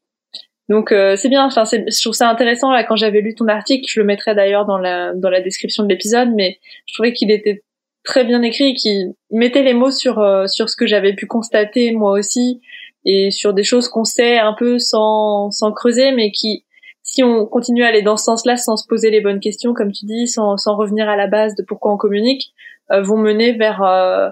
Donc 0.69 0.93
euh, 0.93 1.17
c'est 1.17 1.29
bien. 1.29 1.45
Enfin, 1.45 1.65
je 1.65 2.03
trouve 2.03 2.15
ça 2.15 2.29
intéressant 2.29 2.73
là 2.73 2.85
quand 2.85 2.97
j'avais 2.97 3.21
lu 3.21 3.35
ton 3.35 3.49
article. 3.49 3.87
Je 3.89 4.01
le 4.01 4.07
mettrai 4.07 4.35
d'ailleurs 4.35 4.67
dans 4.67 4.79
la 4.79 5.15
dans 5.15 5.31
la 5.31 5.41
description 5.41 5.85
de 5.85 5.89
l'épisode, 5.89 6.31
mais 6.35 6.59
je 6.87 6.95
trouvais 6.95 7.13
qu'il 7.13 7.31
était 7.31 7.63
très 8.05 8.25
bien 8.25 8.43
écrit, 8.43 8.75
qu'il 8.75 9.13
mettait 9.31 9.63
les 9.63 9.75
mots 9.75 9.91
sur 9.91 10.19
euh, 10.19 10.47
sur 10.47 10.69
ce 10.69 10.77
que 10.77 10.87
j'avais 10.87 11.15
pu 11.15 11.27
constater 11.27 11.93
moi 11.93 12.13
aussi 12.13 12.61
et 13.05 13.31
sur 13.31 13.55
des 13.55 13.65
choses 13.65 13.89
qu'on 13.89 14.05
sait 14.05 14.39
un 14.39 14.55
peu 14.55 14.79
sans 14.79 15.51
sans 15.51 15.73
creuser, 15.73 16.13
mais 16.13 16.33
qui 16.33 16.65
si 17.03 17.23
on 17.23 17.47
continue 17.47 17.85
à 17.85 17.89
aller 17.89 18.03
dans 18.03 18.17
ce 18.17 18.25
sens-là 18.25 18.57
sans 18.57 18.77
se 18.77 18.87
poser 18.89 19.11
les 19.11 19.21
bonnes 19.21 19.39
questions, 19.41 19.75
comme 19.75 19.93
tu 19.93 20.07
dis, 20.07 20.27
sans 20.27 20.57
sans 20.57 20.77
revenir 20.77 21.09
à 21.09 21.17
la 21.17 21.29
base 21.29 21.55
de 21.55 21.63
pourquoi 21.63 21.93
on 21.93 21.97
communique, 21.97 22.53
euh, 22.91 23.03
vont 23.03 23.17
mener 23.17 23.53
vers 23.53 23.83
euh, 23.83 24.29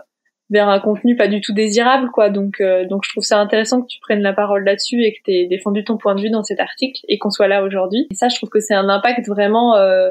vers 0.50 0.68
un 0.68 0.78
contenu 0.78 1.16
pas 1.16 1.28
du 1.28 1.40
tout 1.40 1.52
désirable 1.52 2.10
quoi. 2.10 2.30
Donc 2.30 2.60
euh, 2.60 2.86
donc 2.86 3.02
je 3.04 3.10
trouve 3.10 3.24
ça 3.24 3.38
intéressant 3.38 3.80
que 3.82 3.86
tu 3.86 3.98
prennes 4.00 4.22
la 4.22 4.32
parole 4.32 4.64
là-dessus 4.64 5.02
et 5.02 5.12
que 5.12 5.18
tu 5.24 5.32
aies 5.32 5.46
défendu 5.46 5.84
ton 5.84 5.96
point 5.96 6.14
de 6.14 6.20
vue 6.20 6.30
dans 6.30 6.42
cet 6.42 6.60
article 6.60 7.00
et 7.08 7.19
qu'on 7.19 7.30
soit 7.30 7.49
là 7.49 7.62
aujourd'hui. 7.62 8.06
Et 8.10 8.14
ça 8.14 8.28
je 8.28 8.36
trouve 8.36 8.50
que 8.50 8.60
c'est 8.60 8.75
un 8.75 8.88
impact 8.88 9.26
vraiment 9.28 9.76
euh, 9.76 10.10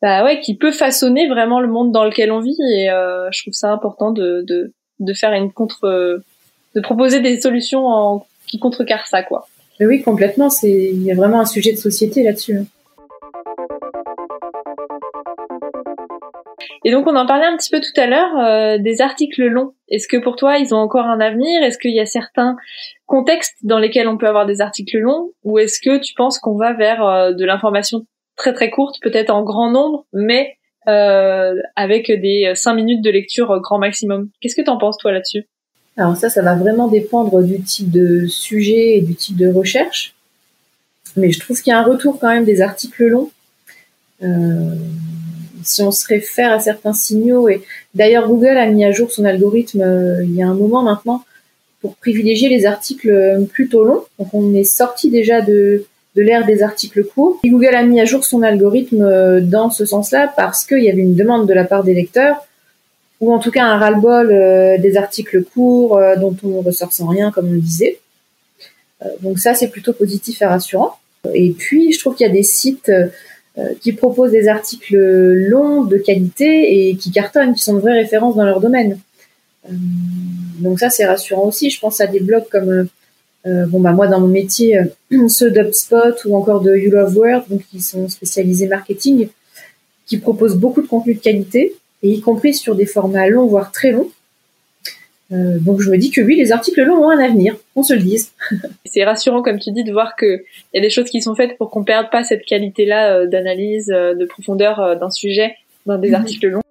bah 0.00 0.24
ouais 0.24 0.40
qui 0.40 0.56
peut 0.56 0.72
façonner 0.72 1.28
vraiment 1.28 1.60
le 1.60 1.68
monde 1.68 1.92
dans 1.92 2.04
lequel 2.04 2.30
on 2.32 2.40
vit 2.40 2.56
et 2.72 2.90
euh, 2.90 3.28
je 3.32 3.42
trouve 3.42 3.54
ça 3.54 3.72
important 3.72 4.12
de 4.12 4.44
de 4.46 4.72
de 5.00 5.14
faire 5.14 5.32
une 5.32 5.52
contre 5.52 6.22
de 6.74 6.80
proposer 6.80 7.20
des 7.20 7.40
solutions 7.40 7.86
en, 7.86 8.26
qui 8.46 8.58
contrecarrent 8.58 9.06
ça 9.06 9.22
quoi. 9.22 9.48
Mais 9.80 9.86
oui 9.86 10.02
complètement. 10.02 10.50
C'est 10.50 10.70
il 10.70 11.02
y 11.02 11.10
a 11.10 11.14
vraiment 11.14 11.40
un 11.40 11.46
sujet 11.46 11.72
de 11.72 11.78
société 11.78 12.22
là-dessus 12.22 12.60
Et 16.84 16.90
donc 16.90 17.06
on 17.06 17.14
en 17.14 17.26
parlait 17.26 17.46
un 17.46 17.56
petit 17.56 17.70
peu 17.70 17.80
tout 17.80 18.00
à 18.00 18.06
l'heure 18.06 18.38
euh, 18.38 18.78
des 18.78 19.00
articles 19.00 19.44
longs. 19.44 19.72
Est-ce 19.88 20.08
que 20.08 20.16
pour 20.16 20.36
toi 20.36 20.58
ils 20.58 20.74
ont 20.74 20.78
encore 20.78 21.06
un 21.06 21.20
avenir? 21.20 21.62
Est-ce 21.62 21.78
qu'il 21.78 21.94
y 21.94 22.00
a 22.00 22.06
certains 22.06 22.56
contextes 23.06 23.56
dans 23.62 23.78
lesquels 23.78 24.08
on 24.08 24.18
peut 24.18 24.26
avoir 24.26 24.46
des 24.46 24.60
articles 24.60 24.98
longs? 24.98 25.30
Ou 25.44 25.58
est-ce 25.58 25.78
que 25.80 25.98
tu 25.98 26.14
penses 26.14 26.38
qu'on 26.38 26.56
va 26.56 26.72
vers 26.72 27.04
euh, 27.04 27.32
de 27.32 27.44
l'information 27.44 28.06
très 28.36 28.52
très 28.52 28.70
courte, 28.70 28.96
peut-être 29.02 29.30
en 29.30 29.42
grand 29.42 29.70
nombre, 29.70 30.06
mais 30.12 30.56
euh, 30.88 31.54
avec 31.76 32.10
des 32.10 32.52
5 32.54 32.74
minutes 32.74 33.02
de 33.02 33.10
lecture 33.10 33.60
grand 33.60 33.78
maximum? 33.78 34.30
Qu'est-ce 34.40 34.56
que 34.56 34.62
tu 34.62 34.70
en 34.70 34.78
penses 34.78 34.98
toi 34.98 35.12
là-dessus? 35.12 35.46
Alors 35.96 36.16
ça, 36.16 36.30
ça 36.30 36.42
va 36.42 36.56
vraiment 36.56 36.88
dépendre 36.88 37.42
du 37.42 37.62
type 37.62 37.90
de 37.90 38.26
sujet 38.26 38.96
et 38.96 39.02
du 39.02 39.14
type 39.14 39.36
de 39.36 39.52
recherche. 39.52 40.14
Mais 41.16 41.30
je 41.30 41.38
trouve 41.38 41.60
qu'il 41.60 41.70
y 41.70 41.74
a 41.74 41.78
un 41.78 41.84
retour 41.84 42.18
quand 42.18 42.28
même 42.28 42.44
des 42.44 42.60
articles 42.60 43.04
longs. 43.04 43.30
Euh 44.24 44.74
si 45.64 45.82
on 45.82 45.90
se 45.90 46.06
réfère 46.06 46.52
à 46.52 46.60
certains 46.60 46.92
signaux. 46.92 47.48
Et 47.48 47.62
d'ailleurs, 47.94 48.28
Google 48.28 48.56
a 48.56 48.66
mis 48.66 48.84
à 48.84 48.92
jour 48.92 49.10
son 49.10 49.24
algorithme 49.24 49.82
euh, 49.82 50.24
il 50.24 50.34
y 50.34 50.42
a 50.42 50.48
un 50.48 50.54
moment 50.54 50.82
maintenant 50.82 51.24
pour 51.80 51.96
privilégier 51.96 52.48
les 52.48 52.66
articles 52.66 53.10
euh, 53.10 53.44
plutôt 53.44 53.84
longs. 53.84 54.04
Donc, 54.18 54.28
on 54.32 54.54
est 54.54 54.64
sorti 54.64 55.10
déjà 55.10 55.40
de, 55.40 55.84
de 56.16 56.22
l'ère 56.22 56.46
des 56.46 56.62
articles 56.62 57.04
courts. 57.04 57.40
Et 57.44 57.50
Google 57.50 57.74
a 57.74 57.82
mis 57.82 58.00
à 58.00 58.04
jour 58.04 58.24
son 58.24 58.42
algorithme 58.42 59.02
euh, 59.02 59.40
dans 59.40 59.70
ce 59.70 59.84
sens-là 59.84 60.32
parce 60.36 60.64
qu'il 60.64 60.82
y 60.82 60.90
avait 60.90 61.02
une 61.02 61.16
demande 61.16 61.48
de 61.48 61.54
la 61.54 61.64
part 61.64 61.84
des 61.84 61.94
lecteurs 61.94 62.46
ou 63.20 63.32
en 63.32 63.38
tout 63.38 63.52
cas 63.52 63.64
un 63.64 63.78
ras-le-bol 63.78 64.80
des 64.80 64.96
articles 64.96 65.44
courts 65.44 65.96
dont 66.18 66.36
on 66.42 66.60
ressort 66.60 66.92
sans 66.92 67.06
rien, 67.06 67.30
comme 67.30 67.50
on 67.50 67.52
le 67.52 67.60
disait. 67.60 68.00
Donc 69.20 69.38
ça, 69.38 69.54
c'est 69.54 69.68
plutôt 69.68 69.92
positif 69.92 70.42
et 70.42 70.44
rassurant. 70.44 70.96
Et 71.32 71.52
puis, 71.52 71.92
je 71.92 72.00
trouve 72.00 72.16
qu'il 72.16 72.26
y 72.26 72.28
a 72.30 72.32
des 72.32 72.42
sites 72.42 72.90
qui 73.80 73.92
proposent 73.92 74.30
des 74.30 74.48
articles 74.48 74.96
longs, 74.96 75.84
de 75.84 75.98
qualité 75.98 76.88
et 76.88 76.96
qui 76.96 77.10
cartonnent, 77.10 77.54
qui 77.54 77.62
sont 77.62 77.74
de 77.74 77.80
vraies 77.80 78.00
références 78.00 78.34
dans 78.34 78.44
leur 78.44 78.60
domaine. 78.60 78.98
Euh, 79.68 79.72
donc 80.58 80.80
ça, 80.80 80.90
c'est 80.90 81.04
rassurant 81.04 81.46
aussi. 81.46 81.70
Je 81.70 81.80
pense 81.80 82.00
à 82.00 82.06
des 82.06 82.20
blogs 82.20 82.48
comme, 82.50 82.88
euh, 83.46 83.66
bon 83.66 83.80
bah 83.80 83.92
moi 83.92 84.06
dans 84.08 84.20
mon 84.20 84.28
métier, 84.28 84.80
ceux 85.28 85.50
d'UpSpot 85.50 86.24
ou 86.24 86.36
encore 86.36 86.60
de 86.60 86.74
You 86.74 86.90
Love 86.90 87.16
Word, 87.16 87.44
donc 87.48 87.62
qui 87.70 87.80
sont 87.80 88.08
spécialisés 88.08 88.68
marketing, 88.68 89.28
qui 90.06 90.18
proposent 90.18 90.56
beaucoup 90.56 90.82
de 90.82 90.86
contenu 90.86 91.14
de 91.14 91.20
qualité, 91.20 91.74
et 92.02 92.10
y 92.10 92.20
compris 92.20 92.54
sur 92.54 92.74
des 92.74 92.86
formats 92.86 93.28
longs, 93.28 93.46
voire 93.46 93.70
très 93.70 93.92
longs. 93.92 94.10
Euh, 95.32 95.58
donc 95.58 95.80
je 95.80 95.90
me 95.90 95.96
dis 95.96 96.10
que 96.10 96.20
oui, 96.20 96.36
les 96.36 96.52
articles 96.52 96.82
longs 96.82 97.04
ont 97.04 97.10
un 97.10 97.18
avenir, 97.18 97.56
on 97.74 97.82
se 97.82 97.94
le 97.94 98.00
dise. 98.00 98.32
c'est 98.84 99.04
rassurant, 99.04 99.42
comme 99.42 99.58
tu 99.58 99.70
dis, 99.72 99.84
de 99.84 99.92
voir 99.92 100.16
qu'il 100.16 100.42
y 100.74 100.78
a 100.78 100.80
des 100.80 100.90
choses 100.90 101.08
qui 101.08 101.22
sont 101.22 101.34
faites 101.34 101.56
pour 101.56 101.70
qu'on 101.70 101.84
perde 101.84 102.10
pas 102.10 102.22
cette 102.22 102.44
qualité-là 102.44 103.16
euh, 103.16 103.26
d'analyse, 103.26 103.90
euh, 103.90 104.14
de 104.14 104.26
profondeur 104.26 104.98
d'un 104.98 105.10
sujet 105.10 105.54
dans 105.86 105.98
des 105.98 106.10
mmh. 106.10 106.14
articles 106.14 106.48
longs. 106.48 106.62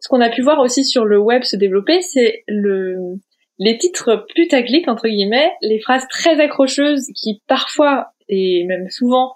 Ce 0.00 0.08
qu'on 0.08 0.20
a 0.20 0.30
pu 0.30 0.42
voir 0.42 0.60
aussi 0.60 0.84
sur 0.84 1.04
le 1.04 1.18
web 1.18 1.42
se 1.42 1.56
développer, 1.56 2.00
c'est 2.02 2.44
le 2.48 3.18
les 3.58 3.76
titres 3.76 4.24
putaclic 4.34 4.88
entre 4.88 5.06
guillemets, 5.06 5.52
les 5.60 5.78
phrases 5.80 6.08
très 6.08 6.40
accrocheuses 6.40 7.08
qui 7.14 7.42
parfois 7.46 8.08
et 8.30 8.64
même 8.66 8.88
souvent 8.88 9.34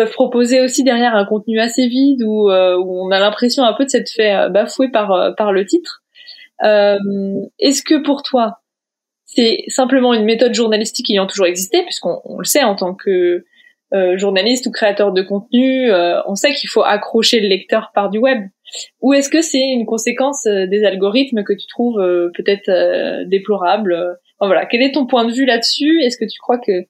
peuvent 0.00 0.12
proposer 0.12 0.62
aussi 0.62 0.82
derrière 0.82 1.14
un 1.14 1.26
contenu 1.26 1.60
assez 1.60 1.86
vide 1.86 2.22
où, 2.22 2.48
euh, 2.48 2.74
où 2.74 3.06
on 3.06 3.10
a 3.10 3.18
l'impression 3.18 3.64
un 3.64 3.74
peu 3.74 3.84
de 3.84 3.90
s'être 3.90 4.08
fait 4.08 4.34
euh, 4.34 4.48
bafouer 4.48 4.88
par 4.88 5.12
euh, 5.12 5.32
par 5.32 5.52
le 5.52 5.66
titre. 5.66 6.02
Est-ce 6.62 7.82
que 7.82 8.02
pour 8.02 8.22
toi 8.22 8.60
c'est 9.26 9.64
simplement 9.68 10.14
une 10.14 10.24
méthode 10.24 10.54
journalistique 10.54 11.10
ayant 11.10 11.26
toujours 11.26 11.46
existé, 11.46 11.82
puisqu'on 11.82 12.38
le 12.38 12.44
sait 12.44 12.64
en 12.64 12.74
tant 12.74 12.94
que 12.94 13.44
journaliste 14.16 14.66
ou 14.66 14.70
créateur 14.70 15.12
de 15.12 15.22
contenu, 15.22 15.90
on 16.26 16.34
sait 16.34 16.52
qu'il 16.52 16.68
faut 16.68 16.82
accrocher 16.82 17.40
le 17.40 17.48
lecteur 17.48 17.92
par 17.94 18.10
du 18.10 18.18
web. 18.18 18.40
Ou 19.00 19.12
est-ce 19.14 19.30
que 19.30 19.40
c'est 19.40 19.68
une 19.68 19.86
conséquence 19.86 20.44
des 20.44 20.84
algorithmes 20.84 21.44
que 21.44 21.52
tu 21.52 21.66
trouves 21.68 22.02
peut-être 22.34 23.24
déplorable 23.28 24.18
Voilà, 24.40 24.66
quel 24.66 24.82
est 24.82 24.92
ton 24.92 25.06
point 25.06 25.24
de 25.24 25.32
vue 25.32 25.46
là-dessus? 25.46 26.02
Est-ce 26.02 26.18
que 26.18 26.28
tu 26.28 26.40
crois 26.40 26.58
que 26.58 26.84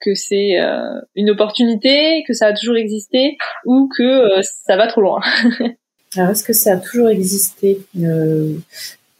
que 0.00 0.14
c'est 0.14 0.60
euh, 0.60 1.00
une 1.14 1.30
opportunité, 1.30 2.24
que 2.26 2.32
ça 2.32 2.46
a 2.46 2.52
toujours 2.52 2.76
existé, 2.76 3.36
ou 3.64 3.88
que 3.96 4.02
euh, 4.02 4.42
ça 4.66 4.76
va 4.76 4.86
trop 4.86 5.00
loin. 5.00 5.20
Alors, 6.16 6.30
est-ce 6.30 6.44
que 6.44 6.52
ça 6.52 6.74
a 6.74 6.76
toujours 6.76 7.08
existé? 7.08 7.80
Euh, 8.00 8.54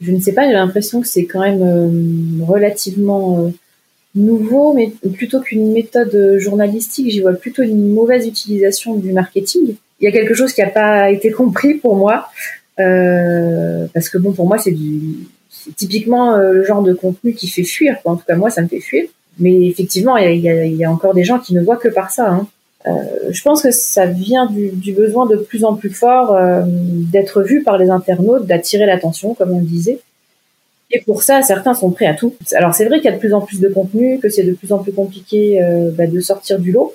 Je 0.00 0.12
ne 0.12 0.20
sais 0.20 0.32
pas, 0.32 0.46
j'ai 0.46 0.52
l'impression 0.52 1.00
que 1.00 1.08
c'est 1.08 1.26
quand 1.26 1.40
même 1.40 1.62
euh, 1.62 2.44
relativement 2.44 3.46
euh, 3.46 3.50
nouveau, 4.14 4.72
mais 4.72 4.92
plutôt 5.12 5.40
qu'une 5.40 5.72
méthode 5.72 6.38
journalistique, 6.38 7.10
j'y 7.10 7.20
vois 7.20 7.34
plutôt 7.34 7.62
une 7.62 7.92
mauvaise 7.92 8.26
utilisation 8.26 8.96
du 8.96 9.12
marketing. 9.12 9.74
Il 10.00 10.04
y 10.04 10.08
a 10.08 10.12
quelque 10.12 10.34
chose 10.34 10.52
qui 10.52 10.62
n'a 10.62 10.70
pas 10.70 11.10
été 11.10 11.30
compris 11.30 11.74
pour 11.74 11.96
moi, 11.96 12.28
parce 12.76 14.08
que 14.08 14.18
bon, 14.18 14.32
pour 14.32 14.46
moi, 14.46 14.58
c'est 14.58 14.70
du, 14.70 15.26
typiquement 15.76 16.36
le 16.36 16.64
genre 16.64 16.82
de 16.82 16.94
contenu 16.94 17.34
qui 17.34 17.48
fait 17.48 17.64
fuir. 17.64 18.00
Quoi. 18.02 18.12
En 18.12 18.16
tout 18.16 18.24
cas, 18.24 18.36
moi, 18.36 18.50
ça 18.50 18.62
me 18.62 18.68
fait 18.68 18.80
fuir. 18.80 19.08
Mais 19.38 19.66
effectivement, 19.66 20.16
il 20.16 20.40
y 20.40 20.48
a, 20.48 20.66
y 20.66 20.84
a, 20.84 20.90
encore 20.90 21.14
des 21.14 21.24
gens 21.24 21.38
qui 21.38 21.54
ne 21.54 21.60
voient 21.60 21.76
que 21.76 21.88
par 21.88 22.10
ça. 22.10 22.30
Hein. 22.30 22.46
Euh, 22.86 22.90
je 23.30 23.42
pense 23.42 23.62
que 23.62 23.70
ça 23.70 24.06
vient 24.06 24.46
du, 24.46 24.70
du, 24.70 24.92
besoin 24.92 25.26
de 25.26 25.36
plus 25.36 25.64
en 25.64 25.74
plus 25.74 25.90
fort 25.90 26.34
euh, 26.34 26.62
d'être 26.66 27.42
vu 27.42 27.62
par 27.62 27.76
les 27.76 27.90
internautes, 27.90 28.46
d'attirer 28.46 28.86
l'attention, 28.86 29.34
comme 29.34 29.50
on 29.52 29.60
le 29.60 29.66
disait. 29.66 30.00
Et 30.90 31.00
pour 31.00 31.22
ça, 31.22 31.42
certains 31.42 31.74
sont 31.74 31.90
prêts 31.90 32.06
à 32.06 32.14
tout. 32.14 32.34
Alors 32.52 32.74
c'est 32.74 32.86
vrai 32.86 32.98
qu'il 32.98 33.10
y 33.10 33.12
a 33.12 33.16
de 33.16 33.20
plus 33.20 33.34
en 33.34 33.40
plus 33.40 33.60
de 33.60 33.68
contenu, 33.68 34.18
que 34.20 34.28
c'est 34.30 34.44
de 34.44 34.54
plus 34.54 34.72
en 34.72 34.78
plus 34.78 34.92
compliqué 34.92 35.62
euh, 35.62 35.90
bah, 35.92 36.06
de 36.06 36.20
sortir 36.20 36.58
du 36.58 36.72
lot. 36.72 36.94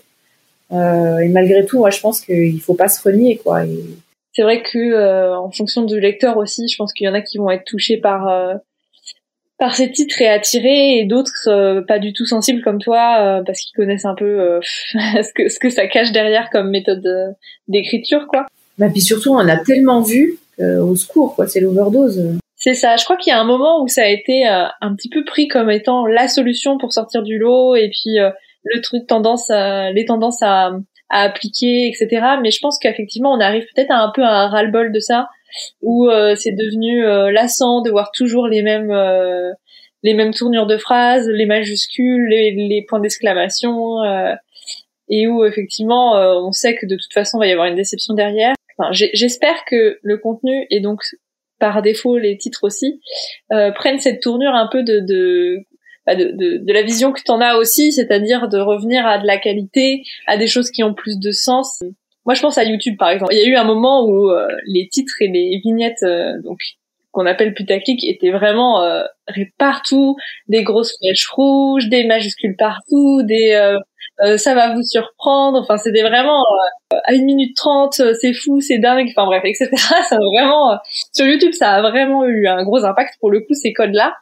Euh, 0.72 1.20
et 1.20 1.28
malgré 1.28 1.66
tout, 1.66 1.78
moi, 1.78 1.92
je 1.92 2.00
pense 2.00 2.22
qu'il 2.22 2.60
faut 2.62 2.74
pas 2.74 2.88
se 2.88 3.02
renier, 3.04 3.38
quoi. 3.38 3.62
C'est 4.36 4.42
vrai 4.42 4.64
que 4.64 5.36
en 5.36 5.52
fonction 5.52 5.84
du 5.84 6.00
lecteur 6.00 6.38
aussi, 6.38 6.68
je 6.68 6.76
pense 6.76 6.92
qu'il 6.92 7.06
y 7.06 7.10
en 7.10 7.14
a 7.14 7.22
qui 7.22 7.38
vont 7.38 7.52
être 7.52 7.66
touchés 7.66 7.98
par 7.98 8.58
par 9.64 9.76
ces 9.78 9.90
titres 9.90 10.22
et 10.22 10.28
attirés 10.28 10.98
et 10.98 11.06
d'autres 11.06 11.48
euh, 11.48 11.82
pas 11.82 11.98
du 11.98 12.12
tout 12.12 12.26
sensibles 12.26 12.62
comme 12.62 12.80
toi 12.80 13.16
euh, 13.22 13.44
parce 13.46 13.62
qu'ils 13.62 13.74
connaissent 13.74 14.04
un 14.04 14.14
peu 14.14 14.26
euh, 14.26 14.60
ce 14.94 15.32
que 15.34 15.48
ce 15.48 15.58
que 15.58 15.70
ça 15.70 15.88
cache 15.88 16.12
derrière 16.12 16.50
comme 16.50 16.70
méthode 16.70 17.08
d'écriture 17.70 18.28
quoi. 18.28 18.46
Bah 18.78 18.90
puis 18.90 19.00
surtout 19.00 19.34
on 19.34 19.48
a 19.48 19.56
tellement 19.56 20.02
vu 20.02 20.38
au 20.60 20.98
secours 20.98 21.36
quoi, 21.36 21.48
c'est 21.48 21.62
l'overdose. 21.62 22.22
C'est 22.58 22.74
ça, 22.74 22.98
je 22.98 23.06
crois 23.06 23.16
qu'il 23.16 23.32
y 23.32 23.34
a 23.34 23.40
un 23.40 23.46
moment 23.46 23.82
où 23.82 23.88
ça 23.88 24.04
a 24.04 24.08
été 24.08 24.46
un 24.46 24.96
petit 24.96 25.08
peu 25.08 25.24
pris 25.24 25.48
comme 25.48 25.72
étant 25.72 26.06
la 26.08 26.28
solution 26.28 26.78
pour 26.78 26.92
sortir 26.92 27.24
du 27.24 27.38
lot 27.38 27.76
et 27.76 27.90
puis 27.90 28.18
le 28.18 28.82
truc 28.82 29.08
tendance 29.08 29.50
à, 29.50 29.92
les 29.92 30.04
tendances 30.04 30.42
à, 30.42 30.74
à 31.10 31.22
appliquer 31.22 31.88
etc. 31.88 32.26
Mais 32.42 32.52
je 32.52 32.60
pense 32.60 32.80
qu'effectivement 32.80 33.32
on 33.32 33.40
arrive 33.40 33.64
peut-être 33.74 33.92
à 33.92 34.00
un 34.00 34.12
peu 34.14 34.24
à 34.24 34.42
un 34.42 34.48
ras-le-bol 34.50 34.92
de 34.92 35.00
ça 35.00 35.30
où 35.82 36.10
euh, 36.10 36.36
c'est 36.36 36.52
devenu 36.52 37.06
euh, 37.06 37.32
lassant 37.32 37.82
de 37.82 37.90
voir 37.90 38.12
toujours 38.12 38.48
les 38.48 38.62
mêmes 38.62 38.92
euh, 38.92 39.52
les 40.04 40.14
mêmes 40.14 40.34
tournures 40.34 40.68
de 40.68 40.78
phrases, 40.78 41.30
les 41.30 41.46
majuscules, 41.46 42.28
les, 42.28 42.52
les 42.52 42.86
points 42.86 43.00
d'exclamation, 43.00 44.00
et 45.08 45.28
où 45.28 45.46
effectivement 45.46 46.16
on 46.46 46.52
sait 46.52 46.76
que 46.76 46.86
de 46.86 46.98
toute 46.98 47.14
façon 47.14 47.38
il 47.38 47.40
va 47.40 47.48
y 47.48 47.52
avoir 47.54 47.68
une 47.68 47.76
déception 47.76 48.14
derrière. 48.14 48.54
J'espère 48.92 49.64
que 49.66 50.00
le 50.02 50.18
contenu 50.18 50.68
et 50.70 50.82
donc 50.82 51.00
par 51.58 51.82
défaut 51.82 52.18
les 52.18 52.38
titres 52.38 52.66
aussi 52.66 53.00
prennent 53.76 54.00
cette 54.00 54.22
tournure 54.22 54.54
un 54.54 54.68
peu 54.70 54.84
de, 54.84 55.00
de 55.00 55.60
bah, 56.06 56.16
de, 56.16 56.26
de, 56.26 56.58
de, 56.58 56.74
la 56.74 56.82
vision 56.82 57.14
que 57.14 57.22
tu 57.24 57.32
en 57.32 57.40
as 57.40 57.56
aussi, 57.56 57.94
c'est-à-dire 57.94 58.50
de 58.50 58.58
revenir 58.58 59.06
à 59.08 59.20
de 59.20 59.26
la 59.26 59.38
qualité, 59.38 60.04
à 60.28 60.36
des 60.36 60.48
choses 60.48 60.70
qui 60.70 60.84
ont 60.84 60.94
plus 60.94 61.18
de 61.18 61.32
sens. 61.32 61.82
Moi, 62.26 62.36
je 62.36 62.42
pense 62.42 62.58
à 62.58 62.64
YouTube, 62.64 62.96
par 62.98 63.10
exemple. 63.10 63.34
Il 63.34 63.40
y 63.40 63.44
a 63.44 63.48
eu 63.48 63.56
un 63.56 63.64
moment 63.64 64.06
où 64.06 64.30
euh, 64.30 64.48
les 64.66 64.88
titres 64.88 65.16
et 65.20 65.28
les 65.28 65.60
vignettes, 65.64 66.04
euh, 66.04 66.42
donc 66.44 66.60
qu'on 67.12 67.26
appelle 67.26 67.54
putaclic, 67.54 68.04
étaient 68.06 68.32
vraiment 68.32 68.82
euh, 68.82 69.04
partout, 69.58 70.16
des 70.48 70.64
grosses 70.64 70.98
flèches 70.98 71.28
rouges, 71.28 71.88
des 71.90 72.06
majuscules 72.06 72.56
partout, 72.58 73.22
des 73.24 73.54
euh, 74.24 74.38
ça 74.38 74.56
va 74.56 74.74
vous 74.74 74.84
surprendre. 74.84 75.60
Enfin, 75.62 75.78
c'était 75.78 76.02
vraiment 76.02 76.44
à 77.04 77.14
une 77.14 77.26
minute 77.26 77.56
trente, 77.56 78.02
c'est 78.20 78.34
fou, 78.34 78.62
c'est 78.62 78.80
dingue. 78.80 79.08
Enfin 79.10 79.26
bref, 79.26 79.44
etc. 79.44 79.70
Ça 79.76 80.16
a 80.16 80.20
vraiment 80.20 80.78
sur 81.14 81.26
YouTube, 81.26 81.54
ça 81.54 81.72
a 81.74 81.82
vraiment 81.82 82.26
eu 82.26 82.48
un 82.48 82.64
gros 82.64 82.84
impact 82.86 83.16
pour 83.20 83.32
le 83.32 83.42
coup 83.42 83.54
ces 83.54 83.74
codes-là 83.74 84.14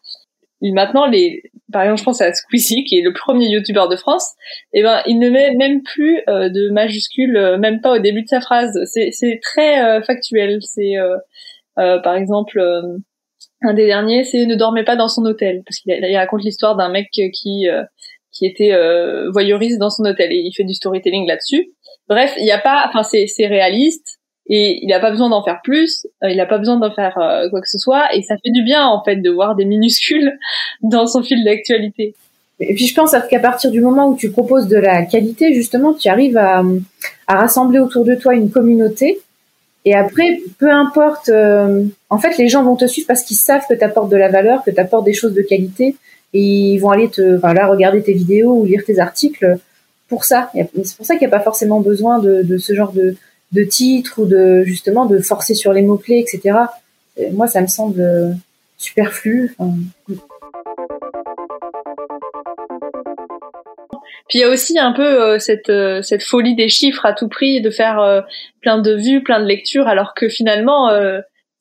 maintenant 0.69 1.07
les 1.07 1.41
par 1.71 1.83
exemple 1.83 1.99
je 1.99 2.03
pense 2.03 2.21
à 2.21 2.33
Squeezie 2.33 2.83
qui 2.83 2.97
est 2.97 3.01
le 3.01 3.13
premier 3.13 3.47
youtubeur 3.47 3.89
de 3.89 3.95
France 3.95 4.33
et 4.73 4.79
eh 4.79 4.83
ben 4.83 5.01
il 5.05 5.19
ne 5.19 5.29
met 5.29 5.55
même 5.55 5.81
plus 5.83 6.21
euh, 6.29 6.49
de 6.49 6.69
majuscules 6.69 7.37
euh, 7.37 7.57
même 7.57 7.81
pas 7.81 7.95
au 7.95 7.99
début 7.99 8.23
de 8.23 8.27
sa 8.27 8.41
phrase. 8.41 8.77
C'est 8.85 9.39
très 9.41 9.83
euh, 9.83 10.01
factuel. 10.01 10.59
C'est 10.61 10.93
par 11.75 12.15
exemple 12.15 12.61
un 13.63 13.73
des 13.73 13.85
derniers 13.85 14.23
c'est 14.23 14.45
ne 14.45 14.55
dormez 14.55 14.83
pas 14.83 14.95
dans 14.95 15.07
son 15.07 15.25
hôtel 15.25 15.63
parce 15.65 15.79
qu'il 15.79 15.93
il 15.93 16.17
raconte 16.17 16.43
l'histoire 16.43 16.75
d'un 16.75 16.89
mec 16.89 17.09
qui 17.11 17.67
qui 18.31 18.45
était 18.45 18.75
voyeuriste 19.31 19.79
dans 19.79 19.89
son 19.89 20.03
hôtel 20.03 20.31
et 20.31 20.37
il 20.37 20.53
fait 20.53 20.63
du 20.63 20.73
storytelling 20.73 21.27
là-dessus. 21.27 21.73
Bref 22.07 22.33
il 22.37 22.45
y 22.45 22.51
a 22.51 22.59
pas 22.59 22.85
enfin 22.87 23.03
c'est 23.03 23.47
réaliste 23.47 24.20
et 24.47 24.79
il 24.81 24.87
n'a 24.87 24.99
pas 24.99 25.11
besoin 25.11 25.29
d'en 25.29 25.43
faire 25.43 25.61
plus, 25.63 26.07
euh, 26.23 26.29
il 26.29 26.37
n'a 26.37 26.45
pas 26.45 26.57
besoin 26.57 26.77
d'en 26.77 26.91
faire 26.91 27.17
euh, 27.17 27.49
quoi 27.49 27.61
que 27.61 27.69
ce 27.69 27.77
soit, 27.77 28.13
et 28.15 28.21
ça 28.21 28.35
fait 28.43 28.51
du 28.51 28.63
bien 28.63 28.85
en 28.85 29.03
fait 29.03 29.17
de 29.17 29.29
voir 29.29 29.55
des 29.55 29.65
minuscules 29.65 30.37
dans 30.81 31.07
son 31.07 31.23
fil 31.23 31.43
d'actualité. 31.43 32.15
Et 32.59 32.75
puis 32.75 32.85
je 32.85 32.93
pense 32.93 33.15
qu'à 33.29 33.39
partir 33.39 33.71
du 33.71 33.81
moment 33.81 34.09
où 34.09 34.15
tu 34.15 34.29
proposes 34.29 34.67
de 34.67 34.77
la 34.77 35.03
qualité, 35.05 35.53
justement, 35.53 35.93
tu 35.93 36.09
arrives 36.09 36.37
à, 36.37 36.63
rassembler 37.27 37.79
autour 37.79 38.05
de 38.05 38.13
toi 38.13 38.35
une 38.35 38.51
communauté. 38.51 39.19
Et 39.83 39.95
après, 39.95 40.41
peu 40.59 40.69
importe, 40.69 41.29
euh, 41.29 41.85
en 42.11 42.19
fait, 42.19 42.37
les 42.37 42.49
gens 42.49 42.63
vont 42.63 42.75
te 42.75 42.85
suivre 42.85 43.07
parce 43.07 43.23
qu'ils 43.23 43.37
savent 43.37 43.65
que 43.67 43.73
tu 43.73 43.83
apportes 43.83 44.11
de 44.11 44.17
la 44.17 44.29
valeur, 44.29 44.63
que 44.63 44.69
tu 44.69 44.79
apportes 44.79 45.05
des 45.05 45.13
choses 45.13 45.33
de 45.33 45.41
qualité, 45.41 45.95
et 46.33 46.39
ils 46.39 46.77
vont 46.77 46.89
aller 46.89 47.09
te, 47.09 47.37
enfin 47.37 47.53
là, 47.53 47.65
regarder 47.65 48.03
tes 48.03 48.13
vidéos 48.13 48.53
ou 48.53 48.65
lire 48.65 48.83
tes 48.85 48.99
articles 48.99 49.57
pour 50.07 50.23
ça. 50.23 50.51
C'est 50.53 50.97
pour 50.97 51.05
ça 51.05 51.15
qu'il 51.15 51.27
n'y 51.27 51.33
a 51.33 51.35
pas 51.35 51.43
forcément 51.43 51.79
besoin 51.79 52.19
de 52.19 52.57
ce 52.59 52.75
genre 52.75 52.91
de, 52.91 53.15
de 53.51 53.63
titres 53.63 54.19
ou 54.19 54.25
de 54.25 54.63
justement 54.63 55.05
de 55.05 55.19
forcer 55.19 55.53
sur 55.53 55.73
les 55.73 55.81
mots 55.81 55.97
clés, 55.97 56.19
etc. 56.19 56.57
moi, 57.33 57.47
ça 57.47 57.61
me 57.61 57.67
semble 57.67 58.35
superflu. 58.77 59.55
Puis 64.31 64.39
il 64.39 64.41
y 64.41 64.45
a 64.45 64.49
aussi 64.49 64.79
un 64.79 64.93
peu 64.93 65.03
euh, 65.03 65.39
cette 65.39 65.69
euh, 65.69 66.01
cette 66.01 66.23
folie 66.23 66.55
des 66.55 66.69
chiffres 66.69 67.05
à 67.05 67.11
tout 67.11 67.27
prix, 67.27 67.59
de 67.59 67.69
faire 67.69 67.99
euh, 67.99 68.21
plein 68.61 68.77
de 68.77 68.93
vues, 68.93 69.21
plein 69.21 69.41
de 69.41 69.45
lectures, 69.45 69.89
alors 69.89 70.13
que 70.13 70.29
finalement 70.29 70.89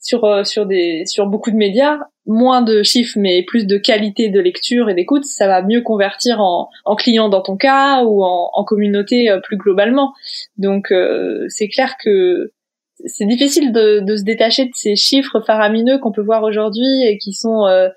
sur 0.01 0.47
sur 0.47 0.67
des 0.67 1.05
sur 1.07 1.27
beaucoup 1.27 1.51
de 1.51 1.57
médias, 1.57 1.99
moins 2.27 2.63
de 2.63 2.83
chiffres 2.83 3.19
mais 3.19 3.43
plus 3.43 3.67
de 3.67 3.77
qualité 3.77 4.31
de 4.31 4.41
lecture 4.41 4.89
et 4.89 4.95
d'écoute, 4.95 5.25
ça 5.25 5.47
va 5.47 5.63
mieux 5.63 5.83
convertir 5.83 6.41
en, 6.41 6.69
en 6.85 6.97
client 6.97 7.29
dans 7.29 7.43
ton 7.43 7.57
cas 7.57 8.03
ou 8.05 8.25
en, 8.25 8.51
en 8.53 8.65
communauté 8.65 9.31
euh, 9.31 9.41
plus 9.41 9.57
globalement. 9.57 10.15
Donc 10.57 10.91
euh, 10.91 11.45
c'est 11.49 11.69
clair 11.69 11.97
que 12.03 12.53
c'est 13.07 13.27
difficile 13.27 13.73
de, 13.73 14.01
de, 14.01 14.17
se 14.17 14.25
détacher 14.25 14.67
de 14.67 14.75
ces 14.75 14.95
chiffres 14.95 15.41
faramineux 15.41 15.99
qu'on 15.99 16.13
peut 16.13 16.23
voir 16.23 16.43
aujourd'hui 16.43 17.05
et 17.05 17.19
qui 17.19 17.33
sont 17.33 17.67
euh, 17.67 17.89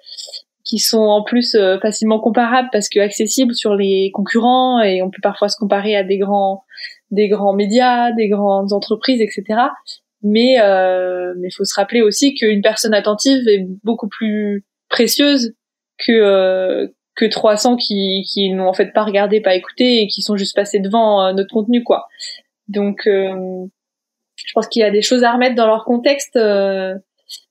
qui 0.66 0.80
sont 0.80 1.04
en 1.04 1.24
plus 1.24 1.58
facilement 1.82 2.22
comparables 2.22 2.70
parce 2.72 2.88
que 2.88 3.00
accessibles 3.02 3.54
sur 3.54 3.76
les 3.76 4.12
concurrents 4.14 4.80
et 4.80 5.02
on 5.02 5.10
peut 5.10 5.22
parfois 5.22 5.50
se 5.50 5.58
comparer 5.58 5.96
à 5.98 6.04
des 6.04 6.18
grands 6.18 6.64
des 7.12 7.28
grands 7.28 7.54
médias, 7.54 8.14
des 8.14 8.30
grandes 8.30 8.72
entreprises, 8.72 9.22
etc 9.22 9.68
mais 10.24 10.60
euh, 10.62 11.34
mais 11.38 11.50
faut 11.52 11.66
se 11.66 11.76
rappeler 11.76 12.02
aussi 12.02 12.34
qu'une 12.34 12.62
personne 12.62 12.94
attentive 12.94 13.48
est 13.48 13.66
beaucoup 13.84 14.08
plus 14.08 14.66
précieuse 14.90 15.54
que 16.00 16.12
euh, 16.12 16.88
que 17.16 17.26
300 17.26 17.76
qui 17.76 18.24
qui 18.32 18.52
n'ont 18.52 18.68
en 18.68 18.74
fait 18.74 18.94
pas 18.94 19.04
regardé, 19.04 19.42
pas 19.42 19.56
écouté 19.56 20.02
et 20.02 20.08
qui 20.08 20.22
sont 20.22 20.38
juste 20.38 20.56
passés 20.56 20.80
devant 20.80 21.26
euh, 21.26 21.34
notre 21.34 21.54
contenu 21.54 21.84
quoi. 21.84 22.08
Donc 22.70 23.06
euh, 23.06 23.66
je 24.36 24.52
pense 24.54 24.68
qu'il 24.68 24.82
y 24.82 24.86
a 24.86 24.92
des 24.92 25.02
choses 25.02 25.24
à 25.24 25.34
remettre 25.34 25.56
dans 25.56 25.68
leur 25.68 25.86
contexte 25.86 26.38
euh, 26.38 26.96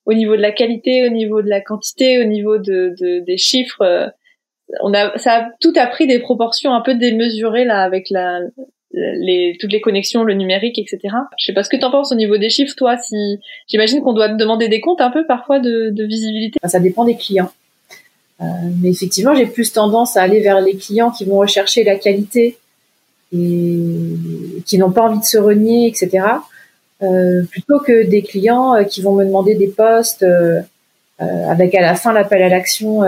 au 0.07 0.15
niveau 0.15 0.37
de 0.37 0.43
la 0.43 0.53
qualité, 0.53 1.07
au 1.07 1.11
niveau 1.11 1.43
de 1.43 1.49
la 1.49 1.61
quantité, 1.61 2.21
au 2.21 2.25
niveau 2.25 2.59
de, 2.59 2.95
de 2.99 3.25
des 3.25 3.37
chiffres. 3.37 4.13
on 4.81 4.95
a 4.95 5.17
ça 5.19 5.35
a 5.35 5.51
tout 5.61 5.73
a 5.77 5.87
pris 5.87 6.07
des 6.07 6.21
proportions 6.21 6.73
un 6.75 6.81
peu 6.81 6.95
démesurées 6.95 7.65
là 7.65 7.83
avec 7.83 8.09
la 8.11 8.41
les, 8.95 9.57
toutes 9.61 9.73
les 9.73 9.81
connexions, 9.81 10.23
le 10.23 10.35
numérique, 10.35 10.79
etc. 10.79 10.99
Je 11.39 11.47
sais 11.47 11.53
pas 11.53 11.63
ce 11.63 11.69
que 11.69 11.77
tu 11.77 11.85
en 11.85 11.91
penses 11.91 12.13
au 12.13 12.15
niveau 12.15 12.37
des 12.37 12.51
chiffres, 12.51 12.75
toi. 12.77 12.97
Si 12.99 13.39
j'imagine 13.69 14.03
qu'on 14.03 14.13
doit 14.13 14.29
te 14.29 14.37
demander 14.37 14.69
des 14.69 14.81
comptes 14.81 15.01
un 15.01 15.11
peu 15.11 15.27
parfois 15.27 15.61
de, 15.61 15.91
de 15.91 16.05
visibilité. 16.05 16.59
Ça 16.65 16.81
dépend 16.81 17.05
des 17.05 17.17
clients. 17.17 17.51
Euh, 18.41 18.45
mais 18.81 18.91
effectivement, 18.91 19.35
j'ai 19.35 19.47
plus 19.47 19.73
tendance 19.73 20.17
à 20.17 20.23
aller 20.23 20.41
vers 20.41 20.61
les 20.61 20.77
clients 20.77 21.11
qui 21.11 21.25
vont 21.25 21.39
rechercher 21.39 21.85
la 21.85 21.97
qualité 21.97 22.59
et 23.33 24.17
qui 24.67 24.79
n'ont 24.79 24.91
pas 24.91 25.03
envie 25.03 25.21
de 25.21 25.25
se 25.25 25.39
renier, 25.39 25.87
etc. 25.87 26.27
Euh, 27.03 27.43
plutôt 27.45 27.79
que 27.81 28.05
des 28.07 28.23
clients 28.23 28.75
euh, 28.75 28.85
qui 28.85 29.01
vont 29.01 29.15
me 29.15 29.25
demander 29.25 29.55
des 29.55 29.69
postes 29.69 30.25
avec 31.19 31.73
à 31.77 31.81
la 31.81 31.95
fin 31.95 32.13
l'appel 32.13 32.43
à 32.43 32.49
l'action 32.49 33.03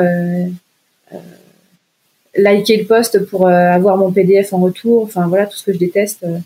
liker 2.37 2.77
le 2.77 2.85
post 2.85 3.25
pour 3.27 3.47
euh, 3.47 3.51
avoir 3.51 3.97
mon 3.97 4.13
PDF 4.13 4.53
en 4.53 4.61
retour. 4.61 5.05
Enfin 5.05 5.27
voilà 5.29 5.47
tout 5.47 5.57
ce 5.57 5.65
que 5.65 5.73
je 5.73 5.79
déteste. 5.79 6.25
Euh. 6.25 6.39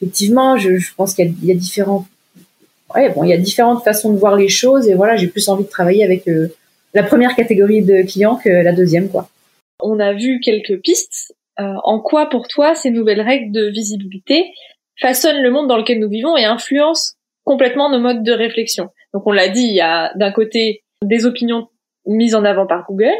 Effectivement, 0.00 0.56
je, 0.56 0.78
je 0.78 0.94
pense 0.94 1.14
qu'il 1.14 1.34
y, 1.42 1.46
y, 1.46 1.52
a 1.52 1.54
différents. 1.54 2.06
Ouais, 2.94 3.10
bon, 3.10 3.22
il 3.24 3.30
y 3.30 3.32
a 3.32 3.38
différentes 3.38 3.84
façons 3.84 4.12
de 4.12 4.18
voir 4.18 4.36
les 4.36 4.48
choses 4.48 4.88
et 4.88 4.94
voilà, 4.94 5.16
j'ai 5.16 5.28
plus 5.28 5.48
envie 5.48 5.64
de 5.64 5.68
travailler 5.68 6.04
avec 6.04 6.26
euh, 6.26 6.48
la 6.94 7.02
première 7.02 7.36
catégorie 7.36 7.82
de 7.82 8.02
clients 8.02 8.36
que 8.36 8.48
la 8.48 8.72
deuxième, 8.72 9.10
quoi. 9.10 9.28
On 9.82 10.00
a 10.00 10.12
vu 10.12 10.40
quelques 10.40 10.80
pistes. 10.80 11.34
en 11.58 12.00
quoi, 12.00 12.28
pour 12.28 12.48
toi, 12.48 12.74
ces 12.74 12.90
nouvelles 12.90 13.20
règles 13.20 13.52
de 13.52 13.66
visibilité 13.70 14.46
façonnent 15.00 15.42
le 15.42 15.50
monde 15.50 15.68
dans 15.68 15.76
lequel 15.76 16.00
nous 16.00 16.08
vivons 16.08 16.36
et 16.36 16.44
influencent 16.44 17.14
complètement 17.44 17.90
nos 17.90 18.00
modes 18.00 18.22
de 18.22 18.32
réflexion? 18.32 18.88
Donc 19.14 19.26
on 19.26 19.32
l'a 19.32 19.48
dit, 19.48 19.62
il 19.62 19.74
y 19.74 19.80
a 19.80 20.12
d'un 20.16 20.32
côté 20.32 20.82
des 21.02 21.26
opinions 21.26 21.68
mises 22.06 22.34
en 22.34 22.44
avant 22.44 22.66
par 22.66 22.84
Google. 22.88 23.14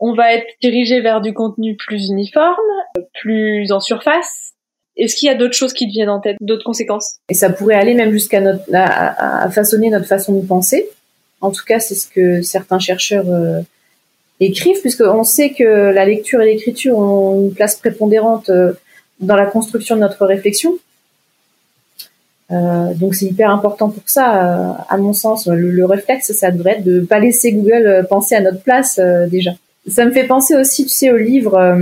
On 0.00 0.14
va 0.14 0.34
être 0.34 0.46
dirigé 0.62 1.00
vers 1.00 1.20
du 1.20 1.32
contenu 1.34 1.76
plus 1.76 2.08
uniforme, 2.08 2.56
plus 3.20 3.72
en 3.72 3.80
surface. 3.80 4.52
Est-ce 4.96 5.16
qu'il 5.16 5.28
y 5.28 5.30
a 5.30 5.34
d'autres 5.34 5.54
choses 5.54 5.72
qui 5.72 5.86
te 5.86 5.92
viennent 5.92 6.08
en 6.08 6.20
tête, 6.20 6.36
d'autres 6.40 6.64
conséquences? 6.64 7.16
Et 7.28 7.34
ça 7.34 7.50
pourrait 7.50 7.76
aller 7.76 7.94
même 7.94 8.10
jusqu'à 8.10 8.42
à, 8.72 9.44
à 9.44 9.50
façonner 9.50 9.90
notre 9.90 10.06
façon 10.06 10.38
de 10.38 10.46
penser. 10.46 10.88
En 11.40 11.50
tout 11.50 11.64
cas, 11.64 11.78
c'est 11.78 11.94
ce 11.94 12.08
que 12.08 12.42
certains 12.42 12.80
chercheurs 12.80 13.28
euh, 13.28 13.60
écrivent, 14.40 14.80
puisqu'on 14.80 15.24
sait 15.24 15.50
que 15.50 15.64
la 15.64 16.04
lecture 16.04 16.40
et 16.42 16.46
l'écriture 16.46 16.98
ont 16.98 17.42
une 17.42 17.54
place 17.54 17.76
prépondérante 17.76 18.50
euh, 18.50 18.72
dans 19.20 19.36
la 19.36 19.46
construction 19.46 19.94
de 19.96 20.00
notre 20.00 20.26
réflexion. 20.26 20.78
Euh, 22.50 22.94
donc 22.94 23.14
c'est 23.14 23.26
hyper 23.26 23.50
important 23.50 23.90
pour 23.90 24.02
ça, 24.06 24.70
euh, 24.70 24.72
à 24.88 24.96
mon 24.96 25.12
sens. 25.12 25.46
Le, 25.46 25.70
le, 25.70 25.84
réflexe, 25.84 26.32
ça 26.32 26.50
devrait 26.50 26.78
être 26.78 26.84
de 26.84 27.00
pas 27.00 27.18
laisser 27.18 27.52
Google 27.52 27.86
euh, 27.86 28.02
penser 28.02 28.36
à 28.36 28.40
notre 28.40 28.62
place 28.62 28.98
déjà. 29.28 29.52
Ça 29.90 30.04
me 30.04 30.10
fait 30.10 30.26
penser 30.26 30.56
aussi, 30.56 30.84
tu 30.84 30.90
sais, 30.90 31.10
au 31.10 31.16
livre 31.16 31.76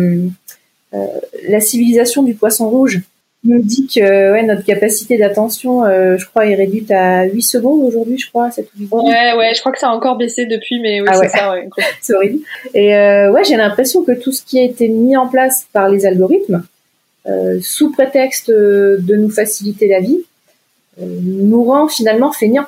La 1.49 1.61
civilisation 1.61 2.23
du 2.23 2.35
poisson 2.35 2.69
rouge. 2.69 3.01
Il 3.45 3.55
nous 3.55 3.63
dit 3.63 3.87
que 3.87 4.33
ouais, 4.33 4.43
notre 4.43 4.65
capacité 4.65 5.19
d'attention, 5.19 5.85
je 5.85 6.27
crois, 6.27 6.47
est 6.47 6.55
réduite 6.55 6.91
à 6.91 7.25
8 7.25 7.43
secondes 7.43 7.83
aujourd'hui, 7.85 8.19
je 8.19 8.29
crois. 8.29 8.51
Cette 8.51 8.71
ouais, 8.81 9.33
ouais, 9.37 9.55
je 9.55 9.61
crois 9.61 9.73
que 9.73 9.79
ça 9.79 9.89
a 9.89 9.93
encore 9.93 10.17
baissé 10.17 10.47
depuis, 10.47 10.81
mais 10.81 11.01
oui, 11.01 11.07
ah 11.11 11.19
c'est 11.21 11.29
ça. 11.29 11.53
Ouais, 11.53 11.69
c'est 12.01 12.15
horrible. 12.15 12.41
Et 12.75 12.89
ouais, 12.89 13.45
j'ai 13.45 13.57
l'impression 13.57 14.03
que 14.03 14.13
tout 14.13 14.33
ce 14.33 14.43
qui 14.43 14.59
a 14.59 14.65
été 14.65 14.89
mis 14.89 15.17
en 15.17 15.29
place 15.29 15.67
par 15.73 15.89
les 15.89 16.07
algorithmes, 16.07 16.65
sous 17.61 17.93
prétexte 17.93 18.51
de 18.51 19.17
nous 19.17 19.31
faciliter 19.31 19.87
la 19.87 20.01
vie, 20.01 20.19
nous 21.01 21.65
rend 21.65 21.89
finalement 21.89 22.33
feignants. 22.33 22.67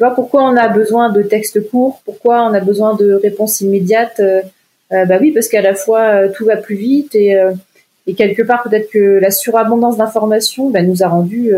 Tu 0.00 0.06
vois, 0.06 0.14
pourquoi 0.14 0.44
on 0.44 0.56
a 0.56 0.68
besoin 0.68 1.12
de 1.12 1.22
textes 1.22 1.68
courts? 1.68 2.00
Pourquoi 2.06 2.46
on 2.46 2.54
a 2.54 2.60
besoin 2.60 2.94
de 2.94 3.12
réponses 3.12 3.60
immédiates? 3.60 4.18
Euh, 4.20 4.40
euh, 4.92 5.04
Bah 5.04 5.18
oui, 5.20 5.30
parce 5.30 5.46
qu'à 5.46 5.60
la 5.60 5.74
fois 5.74 6.00
euh, 6.00 6.28
tout 6.34 6.46
va 6.46 6.56
plus 6.56 6.76
vite 6.76 7.14
et, 7.14 7.36
et 8.06 8.14
quelque 8.14 8.40
part 8.40 8.62
peut-être 8.62 8.88
que 8.90 9.18
la 9.20 9.30
surabondance 9.30 9.98
d'informations 9.98 10.70
bah, 10.70 10.80
nous 10.80 11.02
a 11.02 11.08
rendus 11.08 11.52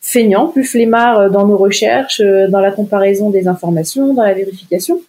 feignants, 0.00 0.48
plus 0.48 0.64
flemmards 0.64 1.30
dans 1.30 1.46
nos 1.46 1.56
recherches, 1.56 2.20
dans 2.20 2.58
la 2.58 2.72
comparaison 2.72 3.30
des 3.30 3.46
informations, 3.46 4.12
dans 4.14 4.24
la 4.24 4.34
vérification. 4.34 5.00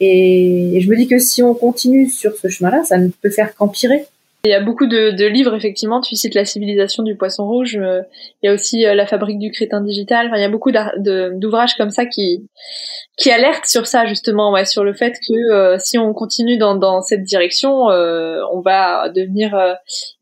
Et, 0.00 0.76
et 0.76 0.80
je 0.80 0.88
me 0.88 0.96
dis 0.96 1.08
que 1.08 1.18
si 1.18 1.42
on 1.42 1.52
continue 1.52 2.08
sur 2.08 2.34
ce 2.36 2.48
chemin-là, 2.48 2.84
ça 2.84 2.96
ne 2.96 3.08
peut 3.08 3.28
faire 3.28 3.54
qu'empirer. 3.54 4.06
Il 4.44 4.50
y 4.50 4.54
a 4.54 4.60
beaucoup 4.60 4.86
de, 4.86 5.10
de, 5.10 5.26
livres, 5.26 5.56
effectivement. 5.56 6.00
Tu 6.00 6.14
cites 6.14 6.34
La 6.34 6.44
civilisation 6.44 7.02
du 7.02 7.16
poisson 7.16 7.44
rouge. 7.44 7.76
Euh, 7.76 8.02
il 8.40 8.46
y 8.46 8.48
a 8.48 8.54
aussi 8.54 8.86
euh, 8.86 8.94
La 8.94 9.04
fabrique 9.04 9.40
du 9.40 9.50
crétin 9.50 9.80
digital. 9.80 10.28
Enfin, 10.28 10.36
il 10.36 10.42
y 10.42 10.44
a 10.44 10.48
beaucoup 10.48 10.70
d'ouvrages 10.70 11.74
comme 11.74 11.90
ça 11.90 12.06
qui 12.06 12.48
qui 13.16 13.32
alertent 13.32 13.66
sur 13.66 13.88
ça, 13.88 14.06
justement, 14.06 14.52
ouais, 14.52 14.64
sur 14.64 14.84
le 14.84 14.94
fait 14.94 15.14
que 15.14 15.52
euh, 15.52 15.76
si 15.80 15.98
on 15.98 16.12
continue 16.14 16.56
dans, 16.56 16.76
dans 16.76 17.02
cette 17.02 17.24
direction, 17.24 17.86
on 17.88 18.60
va 18.60 19.08
devenir 19.08 19.58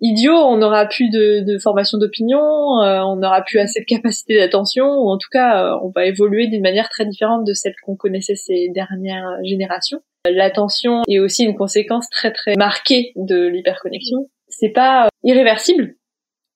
idiot. 0.01 0.33
On 0.33 0.57
n'aura 0.57 0.87
plus 0.87 1.11
de, 1.11 1.41
de 1.41 1.59
formation 1.59 1.99
d'opinion, 1.99 2.41
on 2.41 3.17
n'aura 3.17 3.43
plus 3.43 3.59
assez 3.59 3.81
de 3.81 3.85
capacité 3.85 4.39
d'attention, 4.39 4.87
en 4.87 5.19
tout 5.19 5.29
cas, 5.31 5.79
on 5.83 5.91
va 5.95 6.07
évoluer 6.07 6.47
d'une 6.47 6.63
manière 6.63 6.89
très 6.89 7.05
différente 7.05 7.45
de 7.47 7.53
celle 7.53 7.75
qu'on 7.85 7.97
connaissait 7.97 8.35
ces 8.35 8.71
dernières 8.75 9.29
générations. 9.45 10.01
L'attention 10.31 11.03
est 11.09 11.19
aussi 11.19 11.45
une 11.45 11.57
conséquence 11.57 12.09
très 12.11 12.33
très 12.33 12.55
marquée 12.57 13.13
de 13.17 13.47
l'hyperconnexion. 13.47 14.29
C'est 14.49 14.71
pas 14.71 15.07
euh, 15.07 15.09
irréversible. 15.23 15.97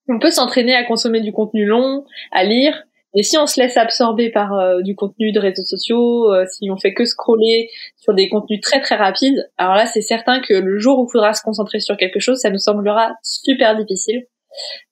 On 0.08 0.18
peut 0.18 0.30
s'entraîner 0.30 0.74
à 0.74 0.84
consommer 0.84 1.20
du 1.20 1.32
contenu 1.32 1.64
long, 1.66 2.04
à 2.32 2.44
lire, 2.44 2.82
mais 3.14 3.22
si 3.22 3.38
on 3.38 3.46
se 3.46 3.60
laisse 3.60 3.76
absorber 3.76 4.30
par 4.30 4.54
euh, 4.54 4.82
du 4.82 4.94
contenu 4.94 5.32
de 5.32 5.40
réseaux 5.40 5.64
sociaux, 5.64 6.32
euh, 6.32 6.44
si 6.46 6.70
on 6.70 6.76
fait 6.76 6.94
que 6.94 7.04
scroller 7.04 7.70
sur 7.96 8.14
des 8.14 8.28
contenus 8.28 8.60
très 8.60 8.80
très 8.80 8.96
rapides, 8.96 9.48
alors 9.58 9.74
là 9.74 9.86
c'est 9.86 10.00
certain 10.00 10.40
que 10.40 10.54
le 10.54 10.78
jour 10.78 10.98
où 10.98 11.06
il 11.08 11.12
faudra 11.12 11.32
se 11.34 11.42
concentrer 11.42 11.80
sur 11.80 11.96
quelque 11.96 12.20
chose, 12.20 12.38
ça 12.38 12.50
nous 12.50 12.58
semblera 12.58 13.12
super 13.22 13.76
difficile. 13.76 14.26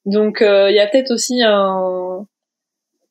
Donc 0.05 0.37
il 0.41 0.73
y 0.73 0.79
a 0.79 0.87
peut-être 0.87 1.11
aussi 1.11 1.41
un, 1.43 2.25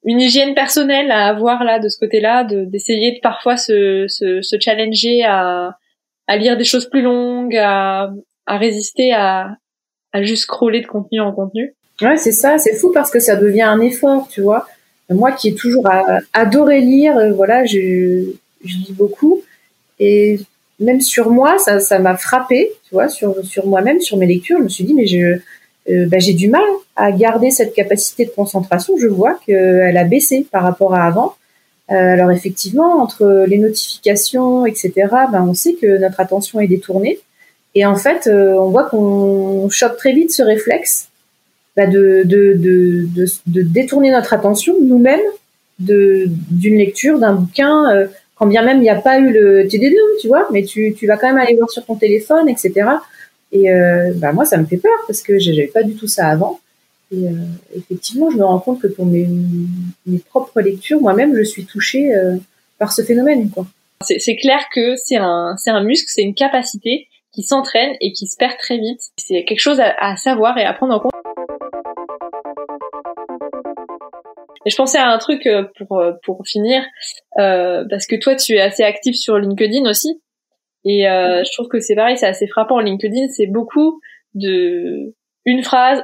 une 0.04 0.20
hygiène 0.20 0.54
personnelle 0.54 1.10
à 1.10 1.26
avoir 1.26 1.64
là 1.64 1.78
de 1.78 1.88
ce 1.88 1.98
côté-là, 1.98 2.44
d'essayer 2.44 3.12
de, 3.12 3.20
parfois 3.20 3.56
se, 3.56 4.06
se, 4.08 4.56
challenger 4.60 5.24
à, 5.24 5.76
lire 6.36 6.56
des 6.56 6.64
choses 6.64 6.88
plus 6.88 7.02
longues, 7.02 7.56
à, 7.56 8.10
résister 8.46 9.12
à, 9.12 9.56
à 10.12 10.22
juste 10.22 10.44
scroller 10.44 10.80
de 10.80 10.86
contenu 10.86 11.20
en 11.20 11.32
contenu. 11.32 11.74
Ouais, 12.00 12.16
c'est 12.16 12.32
ça, 12.32 12.58
c'est 12.58 12.74
fou 12.74 12.92
parce 12.92 13.10
que 13.10 13.18
ça 13.18 13.36
devient 13.36 13.62
un 13.62 13.80
effort, 13.80 14.28
tu 14.28 14.40
vois. 14.40 14.66
Moi 15.10 15.32
qui 15.32 15.48
ai 15.48 15.54
toujours 15.54 15.88
adoré 16.32 16.80
lire, 16.80 17.16
euh, 17.16 17.32
voilà, 17.32 17.64
je, 17.64 18.30
lis 18.62 18.92
beaucoup 18.92 19.42
et 19.98 20.38
même 20.80 21.00
sur 21.00 21.30
moi, 21.30 21.58
ça, 21.58 21.80
ça 21.80 21.98
m'a 21.98 22.16
frappé, 22.16 22.70
tu 22.84 22.94
vois, 22.94 23.08
sur, 23.08 23.44
sur 23.44 23.66
moi-même, 23.66 24.00
sur 24.00 24.16
mes 24.16 24.26
lectures. 24.26 24.58
Je 24.58 24.64
me 24.64 24.68
suis 24.68 24.84
dit, 24.84 24.94
mais 24.94 25.06
je, 25.06 25.40
euh, 25.90 26.06
bah, 26.06 26.18
j'ai 26.18 26.34
du 26.34 26.48
mal 26.48 26.64
à 26.96 27.12
garder 27.12 27.50
cette 27.50 27.74
capacité 27.74 28.24
de 28.26 28.30
concentration. 28.30 28.94
Je 28.98 29.06
vois 29.06 29.38
qu'elle 29.46 29.96
a 29.96 30.04
baissé 30.04 30.46
par 30.50 30.62
rapport 30.62 30.94
à 30.94 31.04
avant. 31.04 31.34
Euh, 31.90 31.94
alors 31.94 32.30
effectivement, 32.30 33.00
entre 33.00 33.44
les 33.48 33.58
notifications, 33.58 34.66
etc., 34.66 34.92
ben, 35.32 35.46
on 35.48 35.54
sait 35.54 35.74
que 35.74 35.98
notre 35.98 36.20
attention 36.20 36.60
est 36.60 36.66
détournée. 36.66 37.18
Et 37.74 37.86
en 37.86 37.96
fait, 37.96 38.26
euh, 38.26 38.54
on 38.54 38.70
voit 38.70 38.84
qu'on 38.84 39.68
chope 39.70 39.96
très 39.96 40.12
vite 40.12 40.32
ce 40.32 40.42
réflexe 40.42 41.08
bah, 41.76 41.86
de, 41.86 42.24
détourner 43.46 44.10
notre 44.10 44.34
attention 44.34 44.74
nous-mêmes 44.82 45.20
d'une 45.78 46.76
lecture, 46.76 47.20
d'un 47.20 47.34
bouquin, 47.34 48.08
quand 48.34 48.46
bien 48.46 48.62
même 48.62 48.78
il 48.78 48.82
n'y 48.82 48.90
a 48.90 49.00
pas 49.00 49.20
eu 49.20 49.32
le 49.32 49.68
TDD, 49.68 49.94
tu 50.20 50.26
vois, 50.26 50.48
mais 50.52 50.64
tu, 50.64 50.92
tu 50.98 51.06
vas 51.06 51.16
quand 51.16 51.28
même 51.28 51.38
aller 51.38 51.54
voir 51.54 51.70
sur 51.70 51.84
ton 51.84 51.94
téléphone, 51.94 52.48
etc. 52.48 52.84
Et 53.52 53.70
euh, 53.72 54.12
bah 54.16 54.32
moi, 54.32 54.44
ça 54.44 54.58
me 54.58 54.66
fait 54.66 54.76
peur 54.76 54.98
parce 55.06 55.22
que 55.22 55.38
j'avais 55.38 55.68
pas 55.68 55.82
du 55.82 55.94
tout 55.94 56.08
ça 56.08 56.28
avant. 56.28 56.60
Et 57.10 57.26
euh, 57.26 57.32
effectivement, 57.74 58.30
je 58.30 58.36
me 58.36 58.44
rends 58.44 58.58
compte 58.58 58.80
que 58.80 58.86
pour 58.86 59.06
mes, 59.06 59.26
mes 60.06 60.18
propres 60.18 60.60
lectures, 60.60 61.00
moi-même, 61.00 61.34
je 61.36 61.42
suis 61.42 61.64
touchée 61.64 62.14
euh, 62.14 62.36
par 62.78 62.92
ce 62.92 63.02
phénomène. 63.02 63.50
Quoi. 63.50 63.66
C'est, 64.02 64.36
clair 64.36 64.60
que 64.72 64.94
c'est 64.96 65.16
un, 65.16 65.56
c'est 65.56 65.70
un 65.70 65.82
muscle, 65.82 66.06
c'est 66.08 66.22
une 66.22 66.34
capacité 66.34 67.08
qui 67.32 67.42
s'entraîne 67.42 67.96
et 68.00 68.12
qui 68.12 68.26
se 68.26 68.36
perd 68.36 68.56
très 68.58 68.78
vite. 68.78 69.00
C'est 69.16 69.44
quelque 69.44 69.60
chose 69.60 69.80
à, 69.80 69.94
à 69.98 70.16
savoir 70.16 70.58
et 70.58 70.64
à 70.64 70.74
prendre 70.74 70.94
en 70.94 71.00
compte. 71.00 71.12
Et 74.66 74.70
je 74.70 74.76
pensais 74.76 74.98
à 74.98 75.08
un 75.08 75.18
truc 75.18 75.46
euh, 75.46 75.64
pour 75.78 76.02
pour 76.22 76.42
finir, 76.46 76.82
euh, 77.38 77.84
parce 77.88 78.06
que 78.06 78.16
toi 78.16 78.36
tu 78.36 78.54
es 78.54 78.60
assez 78.60 78.82
actif 78.82 79.16
sur 79.16 79.38
LinkedIn 79.38 79.88
aussi. 79.88 80.20
Et 80.84 81.08
euh, 81.08 81.42
je 81.44 81.52
trouve 81.52 81.68
que 81.68 81.80
c'est 81.80 81.94
pareil, 81.94 82.16
c'est 82.16 82.26
assez 82.26 82.46
frappant. 82.46 82.78
LinkedIn, 82.78 83.28
c'est 83.28 83.46
beaucoup 83.46 84.00
de 84.34 85.14
une 85.44 85.62
phrase, 85.62 86.02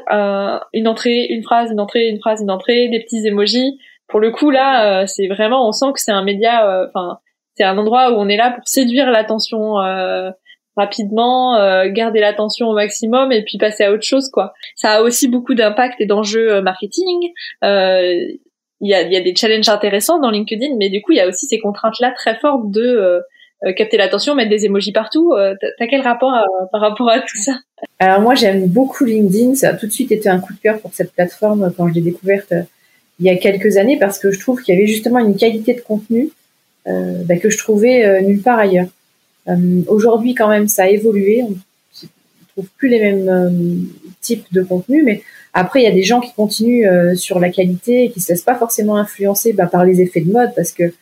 une 0.72 0.88
entrée, 0.88 1.26
une 1.28 1.42
phrase, 1.42 1.70
une 1.70 1.80
entrée, 1.80 2.08
une 2.08 2.18
phrase, 2.18 2.40
une 2.40 2.50
entrée, 2.50 2.88
des 2.88 3.00
petits 3.00 3.26
emojis. 3.26 3.78
Pour 4.08 4.20
le 4.20 4.30
coup, 4.30 4.50
là, 4.50 5.02
euh, 5.02 5.06
c'est 5.06 5.28
vraiment, 5.28 5.68
on 5.68 5.72
sent 5.72 5.92
que 5.94 6.00
c'est 6.00 6.12
un 6.12 6.24
média, 6.24 6.66
euh, 6.66 6.86
enfin, 6.88 7.18
c'est 7.54 7.64
un 7.64 7.76
endroit 7.76 8.12
où 8.12 8.14
on 8.14 8.28
est 8.28 8.36
là 8.36 8.52
pour 8.52 8.66
séduire 8.66 9.10
l'attention 9.10 9.74
rapidement, 10.76 11.56
garder 11.90 12.18
l'attention 12.18 12.66
au 12.66 12.74
maximum 12.74 13.30
et 13.30 13.44
puis 13.44 13.58
passer 13.58 13.84
à 13.84 13.92
autre 13.92 14.02
chose, 14.02 14.28
quoi. 14.28 14.54
Ça 14.74 14.94
a 14.94 15.02
aussi 15.02 15.28
beaucoup 15.28 15.54
d'impact 15.54 16.00
et 16.00 16.06
d'enjeux 16.06 16.60
marketing. 16.62 17.30
Il 18.84 18.90
y 18.90 18.94
a, 18.94 19.02
y 19.02 19.16
a 19.16 19.20
des 19.20 19.34
challenges 19.34 19.68
intéressants 19.70 20.18
dans 20.20 20.30
LinkedIn, 20.30 20.76
mais 20.76 20.90
du 20.90 21.00
coup, 21.00 21.12
il 21.12 21.16
y 21.16 21.20
a 21.20 21.26
aussi 21.26 21.46
ces 21.46 21.58
contraintes-là 21.58 22.12
très 22.12 22.34
fortes 22.38 22.70
de 22.70 22.82
euh, 22.82 23.20
capter 23.72 23.96
l'attention, 23.96 24.34
mettre 24.34 24.50
des 24.50 24.66
emojis 24.66 24.92
partout. 24.92 25.32
Euh, 25.32 25.54
t'as 25.78 25.86
quel 25.86 26.02
rapport 26.02 26.34
euh, 26.34 26.66
par 26.70 26.80
rapport 26.80 27.08
à 27.10 27.20
tout 27.20 27.36
ça? 27.36 27.52
Alors 27.98 28.20
moi 28.20 28.34
j'aime 28.34 28.66
beaucoup 28.66 29.04
LinkedIn, 29.04 29.54
ça 29.54 29.70
a 29.70 29.74
tout 29.74 29.86
de 29.86 29.92
suite 29.92 30.12
été 30.12 30.28
un 30.28 30.40
coup 30.40 30.52
de 30.52 30.58
cœur 30.58 30.80
pour 30.80 30.92
cette 30.92 31.12
plateforme 31.12 31.72
quand 31.76 31.88
je 31.88 31.94
l'ai 31.94 32.00
découverte 32.00 32.52
il 33.20 33.26
y 33.26 33.30
a 33.30 33.36
quelques 33.36 33.76
années 33.76 33.98
parce 33.98 34.18
que 34.18 34.32
je 34.32 34.40
trouve 34.40 34.62
qu'il 34.62 34.74
y 34.74 34.78
avait 34.78 34.86
justement 34.86 35.18
une 35.18 35.36
qualité 35.36 35.74
de 35.74 35.80
contenu 35.80 36.30
bah, 36.86 37.36
que 37.40 37.48
je 37.48 37.58
trouvais 37.58 38.22
nulle 38.22 38.42
part 38.42 38.58
ailleurs. 38.58 38.88
Aujourd'hui 39.86 40.34
quand 40.34 40.48
même 40.48 40.66
ça 40.66 40.84
a 40.84 40.88
évolué, 40.88 41.42
on 41.42 41.50
ne 41.50 42.08
trouve 42.54 42.68
plus 42.76 42.88
les 42.88 43.00
mêmes 43.00 43.86
types 44.20 44.46
de 44.52 44.62
contenu, 44.62 45.02
mais 45.04 45.22
après 45.52 45.80
il 45.80 45.84
y 45.84 45.88
a 45.88 45.92
des 45.92 46.02
gens 46.02 46.20
qui 46.20 46.32
continuent 46.34 47.14
sur 47.14 47.38
la 47.38 47.50
qualité 47.50 48.04
et 48.04 48.10
qui 48.10 48.20
se 48.20 48.32
laissent 48.32 48.42
pas 48.42 48.56
forcément 48.56 48.96
influencer 48.96 49.52
bah, 49.52 49.66
par 49.66 49.84
les 49.84 50.00
effets 50.00 50.22
de 50.22 50.32
mode 50.32 50.50
parce 50.56 50.72
que 50.72 50.92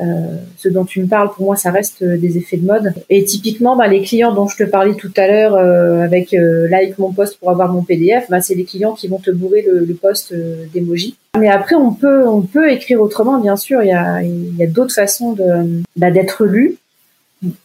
euh, 0.00 0.36
ce 0.56 0.68
dont 0.68 0.84
tu 0.84 1.02
me 1.02 1.08
parles, 1.08 1.30
pour 1.32 1.44
moi, 1.44 1.56
ça 1.56 1.72
reste 1.72 2.02
euh, 2.02 2.16
des 2.16 2.38
effets 2.38 2.56
de 2.56 2.66
mode. 2.66 2.92
Et 3.10 3.24
typiquement, 3.24 3.76
bah, 3.76 3.88
les 3.88 4.02
clients 4.02 4.32
dont 4.32 4.46
je 4.46 4.56
te 4.56 4.62
parlais 4.62 4.94
tout 4.94 5.12
à 5.16 5.26
l'heure 5.26 5.56
euh, 5.56 6.02
avec 6.02 6.32
like 6.32 6.98
mon 6.98 7.12
poste 7.12 7.38
pour 7.38 7.50
avoir 7.50 7.72
mon 7.72 7.82
PDF, 7.82 8.26
bah, 8.30 8.40
c'est 8.40 8.54
les 8.54 8.64
clients 8.64 8.92
qui 8.92 9.08
vont 9.08 9.18
te 9.18 9.30
bourrer 9.30 9.62
le, 9.62 9.84
le 9.84 9.94
poste 9.94 10.32
d'emoji. 10.72 11.16
Mais 11.36 11.48
après, 11.48 11.74
on 11.74 11.92
peut, 11.92 12.26
on 12.28 12.42
peut 12.42 12.70
écrire 12.70 13.00
autrement, 13.00 13.40
bien 13.40 13.56
sûr. 13.56 13.82
Il 13.82 13.88
y 13.88 13.92
a, 13.92 14.22
y 14.22 14.62
a 14.62 14.66
d'autres 14.66 14.94
façons 14.94 15.32
de, 15.32 15.82
bah, 15.96 16.12
d'être 16.12 16.44
lu, 16.44 16.76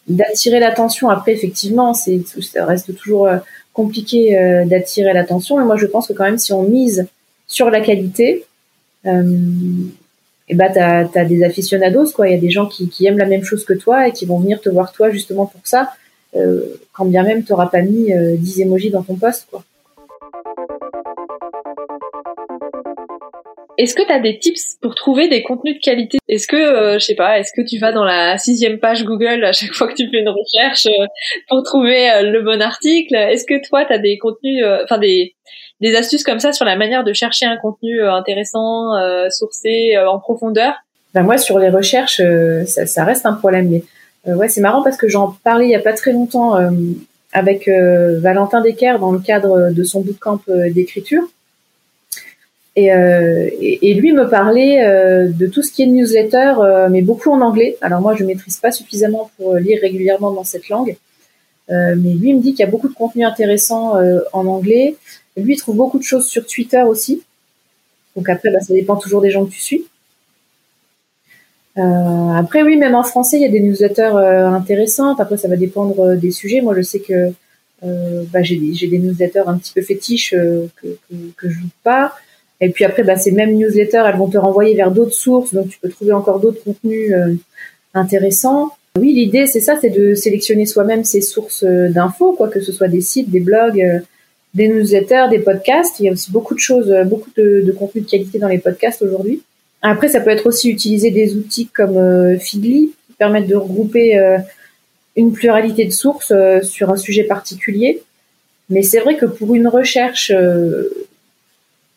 d'attirer 0.08 0.60
l'attention. 0.60 1.10
Après, 1.10 1.34
effectivement, 1.34 1.94
c'est, 1.94 2.22
ça 2.42 2.66
reste 2.66 2.96
toujours 2.96 3.30
compliqué 3.74 4.64
d'attirer 4.66 5.14
l'attention. 5.14 5.62
Et 5.62 5.66
moi, 5.66 5.78
je 5.78 5.86
pense 5.86 6.08
que 6.08 6.14
quand 6.14 6.26
même, 6.26 6.38
si 6.38 6.54
on 6.54 6.64
mise 6.64 7.08
sur 7.48 7.70
la 7.70 7.82
qualité, 7.82 8.46
et 10.50 10.56
bah 10.56 10.70
t'as 10.70 11.08
as 11.14 11.26
des 11.26 11.44
aficionados 11.44 12.12
quoi. 12.12 12.28
Il 12.28 12.34
y 12.34 12.38
a 12.38 12.40
des 12.40 12.50
gens 12.50 12.68
qui, 12.68 12.90
qui 12.90 13.06
aiment 13.06 13.18
la 13.18 13.26
même 13.26 13.44
chose 13.44 13.66
que 13.66 13.74
toi 13.74 14.08
et 14.08 14.12
qui 14.12 14.26
vont 14.26 14.40
venir 14.40 14.62
te 14.62 14.70
voir 14.70 14.92
toi 14.92 15.10
justement 15.10 15.46
pour 15.46 15.62
ça. 15.64 15.94
quand 16.94 17.06
bien 17.06 17.24
même 17.24 17.44
t'auras 17.44 17.68
pas 17.68 17.82
mis 17.82 18.12
10 18.38 18.62
emojis 18.62 18.90
dans 18.90 19.04
ton 19.04 19.16
post 19.16 19.48
quoi. 19.50 19.64
Est-ce 23.78 23.96
que 23.96 24.06
tu 24.06 24.12
as 24.12 24.20
des 24.20 24.38
tips 24.38 24.78
pour 24.82 24.94
trouver 24.96 25.28
des 25.28 25.42
contenus 25.42 25.76
de 25.76 25.80
qualité? 25.80 26.20
Est-ce 26.28 26.48
que, 26.48 26.56
euh, 26.56 27.00
je 27.00 27.06
sais 27.06 27.16
pas, 27.16 27.40
est-ce 27.40 27.52
que 27.56 27.68
tu 27.68 27.80
vas 27.80 27.92
dans 27.92 28.04
la 28.04 28.38
sixième 28.38 28.78
page 28.78 29.04
Google 29.04 29.44
à 29.44 29.52
chaque 29.52 29.74
fois 29.74 29.88
que 29.88 29.96
tu 29.96 30.10
fais 30.10 30.20
une 30.20 30.30
recherche 30.30 30.86
euh, 30.86 31.06
pour 31.50 31.64
trouver 31.64 32.12
euh, 32.12 32.22
le 32.30 32.42
bon 32.42 32.62
article? 32.62 33.16
Est-ce 33.16 33.46
que 33.46 33.66
toi, 33.68 33.86
tu 33.86 33.94
as 33.94 33.98
des 33.98 34.18
contenus, 34.18 34.64
enfin 34.84 35.00
des, 35.00 35.34
des 35.82 35.96
astuces 35.96 36.24
comme 36.24 36.40
ça 36.40 36.54
sur 36.54 36.66
la 36.66 36.76
manière 36.76 37.04
de 37.04 37.14
chercher 37.14 37.46
un 37.46 37.58
contenu 37.58 38.04
intéressant, 38.04 38.92
sourcé, 39.30 39.98
en 39.98 40.20
profondeur? 40.20 40.74
Ben 41.14 41.24
Moi, 41.24 41.38
sur 41.38 41.60
les 41.60 41.70
recherches, 41.70 42.22
ça, 42.66 42.86
ça, 42.86 43.06
reste 43.06 43.26
un 43.26 43.34
problème. 43.34 43.70
Mais 43.70 44.34
ouais, 44.34 44.50
c'est 44.50 44.62
marrant 44.62 44.84
parce 44.84 44.98
que 44.98 45.08
j'en 45.08 45.36
parlais 45.44 45.66
il 45.66 45.72
y 45.72 45.76
a 45.76 45.80
pas 45.80 45.94
très 45.94 46.12
longtemps 46.12 46.58
avec 47.32 47.68
Valentin 47.68 48.62
Decker 48.62 49.00
dans 49.00 49.12
le 49.12 49.20
cadre 49.20 49.72
de 49.72 49.84
son 49.84 50.02
bootcamp 50.02 50.42
d'écriture. 50.48 51.24
Euh, 52.78 53.50
et, 53.62 53.92
et, 53.92 53.94
lui 53.94 54.14
me 54.14 54.28
parlait 54.28 54.84
euh, 54.84 55.30
de 55.30 55.46
tout 55.46 55.62
ce 55.62 55.72
qui 55.72 55.84
est 55.84 55.86
newsletter, 55.86 56.56
euh, 56.58 56.90
mais 56.90 57.04
beaucoup 57.04 57.30
en 57.30 57.42
anglais. 57.42 57.78
Alors 57.82 58.02
moi, 58.02 58.16
je 58.16 58.24
maîtrise 58.24 58.58
pas 58.58 58.72
suffisamment 58.72 59.30
pour 59.38 59.56
lire 59.56 59.80
régulièrement 59.82 60.32
dans 60.32 60.44
cette 60.44 60.70
langue. 60.70 60.96
mais 61.70 62.14
lui 62.14 62.34
me 62.34 62.42
dit 62.42 62.52
qu'il 62.52 62.62
y 62.62 62.68
a 62.68 62.72
beaucoup 62.72 62.90
de 62.90 62.94
contenu 62.94 63.24
intéressant 63.26 63.94
en 64.34 64.46
anglais. 64.48 64.96
Lui, 65.38 65.56
trouve 65.58 65.76
beaucoup 65.76 66.00
de 66.00 66.04
choses 66.04 66.28
sur 66.28 66.46
Twitter 66.46 66.82
aussi. 66.84 67.24
Donc 68.16 68.30
après, 68.30 68.52
bah, 68.52 68.60
ça 68.60 68.74
dépend 68.74 68.96
toujours 68.96 69.22
des 69.22 69.32
gens 69.32 69.46
que 69.46 69.52
tu 69.52 69.60
suis. 69.60 69.86
après, 71.76 72.64
oui, 72.64 72.76
même 72.78 72.96
en 72.96 73.04
français, 73.04 73.38
il 73.38 73.44
y 73.44 73.46
a 73.46 73.50
des 73.50 73.60
newsletters 73.60 74.18
intéressantes. 74.60 75.20
Après, 75.20 75.38
ça 75.38 75.48
va 75.48 75.58
dépendre 75.58 76.16
des 76.16 76.32
sujets. 76.32 76.62
Moi, 76.62 76.76
je 76.76 76.82
sais 76.82 77.00
que 77.00 77.32
bah, 78.32 78.42
j'ai 78.42 78.58
des, 78.58 78.88
des, 78.88 79.00
newsletters 79.00 79.48
un 79.48 79.58
petit 79.58 79.74
peu 79.74 79.82
fétiches 79.82 80.32
que, 80.32 80.68
que, 80.82 80.98
que 81.38 81.50
je 81.50 81.60
joue 81.60 81.70
pas. 81.84 82.14
Et 82.64 82.70
puis 82.70 82.86
après, 82.86 83.04
bah, 83.04 83.18
ces 83.18 83.32
mêmes 83.32 83.56
newsletters, 83.56 84.04
elles 84.08 84.16
vont 84.16 84.30
te 84.30 84.38
renvoyer 84.38 84.74
vers 84.74 84.90
d'autres 84.90 85.14
sources, 85.14 85.54
donc 85.54 85.68
tu 85.68 85.78
peux 85.80 85.90
trouver 85.90 86.14
encore 86.14 86.40
d'autres 86.40 86.64
contenus 86.64 87.12
euh, 87.12 87.34
intéressants. 87.94 88.72
Oui, 88.98 89.12
l'idée, 89.12 89.48
c'est 89.48 89.60
ça, 89.60 89.78
c'est 89.82 89.90
de 89.90 90.16
sélectionner 90.16 90.66
soi-même 90.66 91.04
ses 91.04 91.20
sources 91.20 91.64
euh, 91.64 91.90
d'infos, 91.90 92.32
quoi 92.32 92.48
que 92.48 92.62
ce 92.62 92.72
soit 92.72 92.88
des 92.88 93.02
sites, 93.02 93.30
des 93.30 93.42
blogs, 93.42 93.82
euh, 93.82 94.00
des 94.54 94.70
newsletters, 94.70 95.26
des 95.30 95.40
podcasts. 95.40 96.00
Il 96.00 96.06
y 96.06 96.10
a 96.10 96.14
aussi 96.14 96.32
beaucoup 96.32 96.56
de 96.56 96.60
choses, 96.62 96.96
beaucoup 97.06 97.32
de, 97.36 97.64
de 97.66 97.72
contenu 97.74 98.00
de 98.00 98.10
qualité 98.10 98.40
dans 98.40 98.48
les 98.48 98.60
podcasts 98.60 99.02
aujourd'hui. 99.02 99.42
Après, 99.82 100.08
ça 100.08 100.22
peut 100.22 100.30
être 100.30 100.48
aussi 100.48 100.70
utiliser 100.70 101.12
des 101.12 101.36
outils 101.36 101.68
comme 101.68 102.38
Feedly 102.40 102.94
qui 103.08 103.14
permettent 103.18 103.48
de 103.48 103.56
regrouper 103.56 104.16
une 105.18 105.34
pluralité 105.34 105.86
de 105.86 105.92
sources 105.92 106.32
sur 106.62 106.92
un 106.92 106.98
sujet 106.98 107.24
particulier. 107.24 108.04
Mais 108.70 108.84
c'est 108.84 109.00
vrai 109.00 109.18
que 109.18 109.26
pour 109.26 109.56
une 109.56 109.68
recherche 109.68 110.32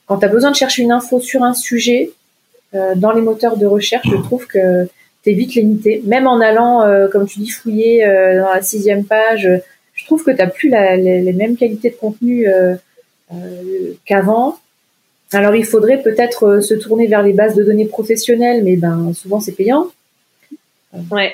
quand 0.06 0.18
tu 0.18 0.24
as 0.24 0.28
besoin 0.28 0.50
de 0.50 0.56
chercher 0.56 0.82
une 0.82 0.92
info 0.92 1.20
sur 1.20 1.42
un 1.42 1.54
sujet, 1.54 2.12
euh, 2.74 2.94
dans 2.96 3.12
les 3.12 3.22
moteurs 3.22 3.56
de 3.56 3.66
recherche, 3.66 4.06
je 4.10 4.16
trouve 4.16 4.46
que 4.46 4.86
tu 5.22 5.30
es 5.30 5.34
vite 5.34 5.54
limité. 5.54 6.02
Même 6.04 6.26
en 6.26 6.40
allant, 6.40 6.82
euh, 6.82 7.08
comme 7.08 7.26
tu 7.26 7.40
dis, 7.40 7.50
fouiller 7.50 8.04
euh, 8.04 8.40
dans 8.40 8.52
la 8.52 8.62
sixième 8.62 9.04
page, 9.04 9.48
je 9.94 10.04
trouve 10.04 10.24
que 10.24 10.30
tu 10.30 10.38
n'as 10.38 10.46
plus 10.46 10.68
la, 10.68 10.96
les, 10.96 11.32
mêmes 11.32 11.56
qualités 11.56 11.90
de 11.90 11.96
contenu 11.96 12.46
qu'avant. 14.04 14.58
Alors 15.32 15.56
il 15.56 15.64
faudrait 15.64 16.02
peut-être 16.02 16.60
se 16.60 16.74
tourner 16.74 17.06
vers 17.06 17.22
les 17.22 17.32
bases 17.32 17.56
de 17.56 17.64
données 17.64 17.86
professionnelles, 17.86 18.62
mais 18.62 18.76
ben 18.76 19.12
souvent 19.14 19.40
c'est 19.40 19.52
payant. 19.52 19.86
Ouais. 21.10 21.32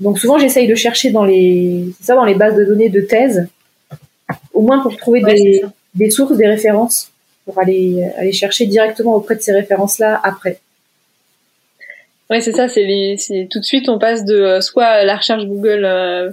Donc 0.00 0.18
souvent 0.18 0.38
j'essaye 0.38 0.66
de 0.66 0.74
chercher 0.74 1.10
dans 1.10 1.24
les, 1.24 1.84
ça, 2.00 2.14
dans 2.14 2.24
les 2.24 2.34
bases 2.34 2.56
de 2.56 2.64
données 2.64 2.88
de 2.88 3.02
thèse, 3.02 3.46
au 4.54 4.62
moins 4.62 4.80
pour 4.80 4.96
trouver 4.96 5.20
des, 5.20 5.62
des 5.94 6.10
sources, 6.10 6.36
des 6.36 6.48
références 6.48 7.12
pour 7.46 7.58
aller, 7.58 8.04
aller 8.18 8.32
chercher 8.32 8.66
directement 8.66 9.14
auprès 9.14 9.36
de 9.36 9.40
ces 9.40 9.52
références-là 9.52 10.20
après. 10.22 10.58
Oui, 12.28 12.42
c'est 12.42 12.52
ça. 12.52 12.66
C'est 12.68 13.48
tout 13.50 13.60
de 13.60 13.64
suite 13.64 13.88
on 13.88 13.98
passe 13.98 14.24
de 14.24 14.34
euh, 14.34 14.60
soit 14.60 15.04
la 15.04 15.16
recherche 15.16 15.44
Google 15.44 15.84
euh, 15.84 16.30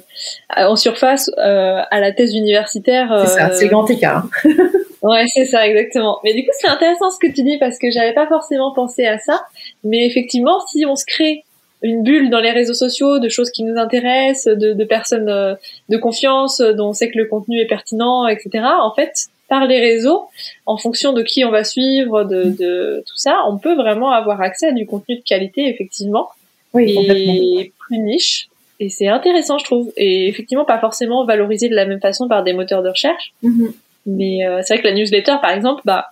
en 0.56 0.76
surface 0.76 1.30
euh, 1.38 1.82
à 1.90 2.00
la 2.00 2.12
thèse 2.12 2.36
universitaire. 2.36 3.26
c'est 3.26 3.40
ça, 3.40 3.52
c'est 3.52 3.66
le 3.66 3.72
grand 3.72 3.88
écart. 3.90 4.28
ouais, 5.04 5.26
c'est 5.28 5.46
ça, 5.46 5.68
exactement. 5.68 6.20
Mais 6.24 6.34
du 6.34 6.44
coup, 6.44 6.52
c'est 6.60 6.68
intéressant 6.68 7.12
ce 7.12 7.20
que 7.20 7.32
tu 7.32 7.44
dis 7.44 7.60
parce 7.60 7.78
que 7.78 7.92
j'avais 7.92 8.14
pas 8.14 8.28
forcément 8.28 8.74
pensé 8.74 9.06
à 9.06 9.20
ça. 9.20 9.46
Mais 9.84 10.06
effectivement, 10.08 10.60
si 10.68 10.84
on 10.88 10.96
se 10.96 11.06
crée 11.06 11.44
une 11.84 12.02
bulle 12.02 12.30
dans 12.32 12.40
les 12.40 12.52
réseaux 12.52 12.74
sociaux 12.74 13.20
de 13.20 13.30
choses 13.30 13.52
qui 13.52 13.64
nous 13.64 13.78
intéressent, 13.78 14.46
de, 14.46 14.74
de 14.74 14.84
personnes 14.86 15.58
de 15.90 15.98
confiance, 15.98 16.60
dont 16.60 16.90
on 16.90 16.94
sait 16.94 17.12
que 17.12 17.18
le 17.18 17.26
contenu 17.26 17.60
est 17.60 17.68
pertinent, 17.68 18.26
etc. 18.26 18.64
En 18.82 18.96
fait, 18.96 19.28
par 19.54 19.68
les 19.68 19.80
réseaux, 19.80 20.30
en 20.66 20.78
fonction 20.78 21.14
de 21.14 21.22
qui 21.22 21.46
on 21.46 21.52
va 21.52 21.64
suivre, 21.64 22.24
de, 22.24 23.04
tout 23.06 23.16
ça, 23.16 23.42
on 23.48 23.60
peut 23.60 23.76
vraiment 23.76 24.10
avoir 24.10 24.42
accès 24.42 24.70
à 24.70 24.72
du 24.72 24.88
contenu 24.88 25.18
de 25.18 25.22
qualité, 25.22 25.70
effectivement, 25.70 26.30
oui, 26.74 26.98
et 26.98 27.72
plus 27.78 28.00
niche. 28.00 28.48
Et 28.80 28.90
c'est 28.90 29.10
intéressant, 29.10 29.60
je 29.60 29.66
trouve. 29.66 29.94
Et 29.96 30.28
effectivement, 30.28 30.66
pas 30.66 30.80
forcément 30.80 31.24
valorisé 31.24 31.70
de 31.70 31.76
la 31.76 31.86
même 31.86 32.02
façon 32.02 32.28
par 32.28 32.44
des 32.44 32.54
moteurs 32.54 32.82
de 32.82 32.90
recherche. 32.90 33.32
Mm-hmm. 33.44 33.74
Mais 34.08 34.44
euh, 34.44 34.62
c'est 34.64 34.74
vrai 34.74 34.82
que 34.82 34.88
la 34.88 34.96
newsletter, 34.96 35.36
par 35.40 35.52
exemple, 35.52 35.84
bah, 35.86 36.08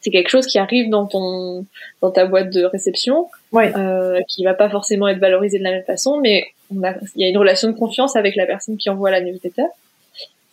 c'est 0.00 0.10
quelque 0.10 0.28
chose 0.28 0.48
qui 0.48 0.58
arrive 0.58 0.90
dans 0.90 1.06
ton 1.06 1.66
dans 2.02 2.10
ta 2.10 2.26
boîte 2.26 2.50
de 2.52 2.64
réception, 2.64 3.28
euh, 3.54 4.18
qui 4.28 4.42
va 4.42 4.54
pas 4.54 4.68
forcément 4.68 5.06
être 5.06 5.20
valorisé 5.20 5.58
de 5.58 5.62
la 5.62 5.70
même 5.70 5.84
façon, 5.84 6.18
mais 6.20 6.48
il 6.72 6.82
y 7.14 7.24
a 7.24 7.28
une 7.28 7.38
relation 7.38 7.68
de 7.68 7.76
confiance 7.76 8.16
avec 8.16 8.34
la 8.34 8.44
personne 8.44 8.76
qui 8.76 8.90
envoie 8.90 9.12
la 9.12 9.20
newsletter 9.20 9.66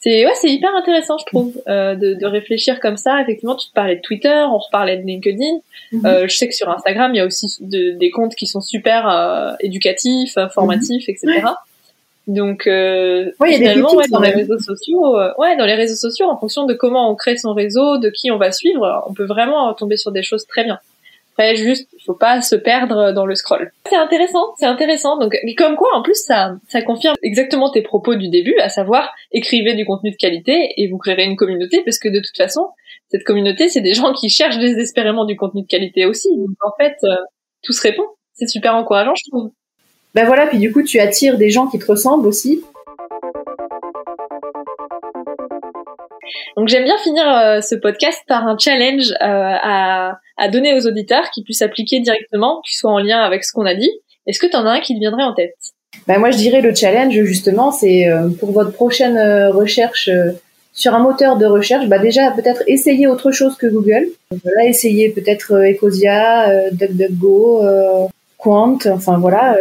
c'est 0.04 0.26
ouais, 0.26 0.34
c'est 0.36 0.50
hyper 0.50 0.76
intéressant, 0.76 1.18
je 1.18 1.26
trouve, 1.26 1.54
euh, 1.68 1.96
de, 1.96 2.14
de, 2.14 2.26
réfléchir 2.26 2.82
comme 2.82 2.98
ça. 2.98 3.22
Effectivement, 3.22 3.56
tu 3.56 3.70
te 3.70 3.74
parlais 3.74 3.96
de 3.96 4.02
Twitter, 4.02 4.46
on 4.50 4.58
reparlait 4.58 4.98
de 4.98 5.04
LinkedIn. 5.04 5.60
Mhm. 5.94 6.06
euh, 6.06 6.28
je 6.28 6.36
sais 6.36 6.48
que 6.50 6.54
sur 6.54 6.70
Instagram, 6.70 7.12
il 7.14 7.20
y 7.20 7.22
a 7.22 7.26
aussi 7.26 7.58
des 7.62 8.12
comptes 8.12 8.36
qui 8.36 8.46
sont 8.46 8.60
super 8.60 9.08
euh, 9.08 9.54
éducatifs, 9.62 10.38
formatifs, 10.54 11.08
etc. 11.08 11.44
Donc 12.28 12.68
euh, 12.68 13.32
ouais, 13.40 13.54
finalement, 13.54 13.96
ouais, 13.96 14.08
dans 14.10 14.20
les 14.20 14.32
réseaux 14.32 14.60
sociaux, 14.60 15.18
euh, 15.18 15.32
ouais, 15.38 15.56
dans 15.56 15.66
les 15.66 15.76
réseaux 15.76 15.96
sociaux, 15.96 16.30
en 16.30 16.38
fonction 16.38 16.66
de 16.66 16.74
comment 16.74 17.10
on 17.10 17.16
crée 17.16 17.38
son 17.38 17.54
réseau, 17.54 17.98
de 17.98 18.10
qui 18.10 18.30
on 18.30 18.38
va 18.38 18.52
suivre, 18.52 19.04
on 19.08 19.14
peut 19.14 19.26
vraiment 19.26 19.74
tomber 19.74 19.96
sur 19.96 20.12
des 20.12 20.24
choses 20.24 20.46
très 20.48 20.66
bien. 20.66 20.80
Après, 21.34 21.56
juste, 21.56 21.90
faut 22.06 22.14
pas 22.14 22.42
se 22.42 22.56
perdre 22.56 23.12
dans 23.12 23.26
le 23.26 23.34
scroll. 23.34 23.72
C'est 23.90 23.96
intéressant, 23.96 24.54
c'est 24.60 24.68
intéressant. 24.68 25.18
Donc, 25.18 25.36
comme 25.58 25.76
quoi, 25.76 25.90
en 25.96 26.04
plus, 26.04 26.16
ça, 26.16 26.56
ça 26.68 26.84
confirme 26.84 27.16
exactement 27.24 27.72
tes 27.72 27.82
propos 27.82 28.14
du 28.16 28.30
début, 28.30 28.56
à 28.60 28.70
savoir, 28.70 29.10
écrivez 29.32 29.74
du 29.74 29.86
contenu 29.86 30.12
de 30.12 30.16
qualité 30.16 30.74
et 30.78 30.88
vous 30.88 30.98
créerez 30.98 31.24
une 31.24 31.36
communauté, 31.36 31.82
parce 31.84 31.98
que 31.98 32.10
de 32.10 32.20
toute 32.20 32.38
façon, 32.38 32.70
cette 33.10 33.24
communauté, 33.24 33.68
c'est 33.68 33.82
des 33.82 33.94
gens 33.96 34.14
qui 34.14 34.30
cherchent 34.30 34.60
désespérément 34.60 35.26
du 35.26 35.36
contenu 35.36 35.64
de 35.64 35.68
qualité 35.68 36.06
aussi. 36.06 36.30
Donc, 36.38 36.56
en 36.62 36.72
fait, 36.78 36.98
euh, 37.04 37.16
tout 37.64 37.74
se 37.74 37.82
répond. 37.82 38.06
C'est 38.34 38.48
super 38.48 38.76
encourageant, 38.76 39.14
je 39.16 39.30
trouve. 39.30 39.52
Ben 40.14 40.26
voilà, 40.26 40.46
puis 40.46 40.60
du 40.60 40.72
coup, 40.72 40.84
tu 40.84 41.00
attires 41.00 41.38
des 41.38 41.50
gens 41.50 41.68
qui 41.68 41.80
te 41.80 41.86
ressemblent 41.86 42.28
aussi. 42.28 42.64
Donc 46.56 46.68
j'aime 46.68 46.84
bien 46.84 46.98
finir 46.98 47.24
euh, 47.28 47.62
ce 47.62 47.76
podcast 47.76 48.22
par 48.28 48.48
un 48.48 48.58
challenge 48.58 49.12
euh, 49.12 49.18
à, 49.22 50.18
donner 50.52 50.74
aux 50.74 50.86
auditeurs 50.86 51.30
qui 51.34 51.44
puissent 51.44 51.62
appliquer 51.62 52.00
directement, 52.00 52.62
qui 52.62 52.76
soit 52.76 52.92
en 52.92 53.00
lien 53.00 53.20
avec 53.20 53.44
ce 53.44 53.52
qu'on 53.54 53.66
a 53.66 53.74
dit. 53.74 53.90
Est-ce 54.28 54.40
que 54.40 54.48
tu 54.48 54.56
en 54.56 54.66
as 54.66 54.72
un 54.72 54.80
qui 54.80 54.94
te 54.94 55.00
viendrait 55.00 55.24
en 55.24 55.34
tête? 55.34 55.56
Ben 56.08 56.20
Moi 56.20 56.32
je 56.32 56.38
dirais 56.38 56.62
le 56.62 56.74
challenge 56.76 57.14
justement, 57.24 57.72
c'est 57.72 58.08
euh, 58.08 58.30
pour 58.40 58.52
votre 58.52 58.72
prochaine 58.72 59.18
recherche 59.52 60.10
sur 60.74 60.96
un 60.96 61.00
moteur 61.00 61.38
de 61.38 61.46
recherche, 61.46 61.88
bah 61.88 62.00
déjà 62.00 62.32
peut-être 62.32 62.64
essayer 62.68 63.08
autre 63.08 63.32
chose 63.32 63.56
que 63.58 63.68
Google. 63.68 64.08
Voilà, 64.44 64.66
essayer 64.66 65.10
peut-être 65.10 65.54
Ecosia, 65.72 66.72
DuckDuckGo, 66.72 67.62
Quant, 68.38 68.80
enfin 68.88 69.18
voilà. 69.20 69.58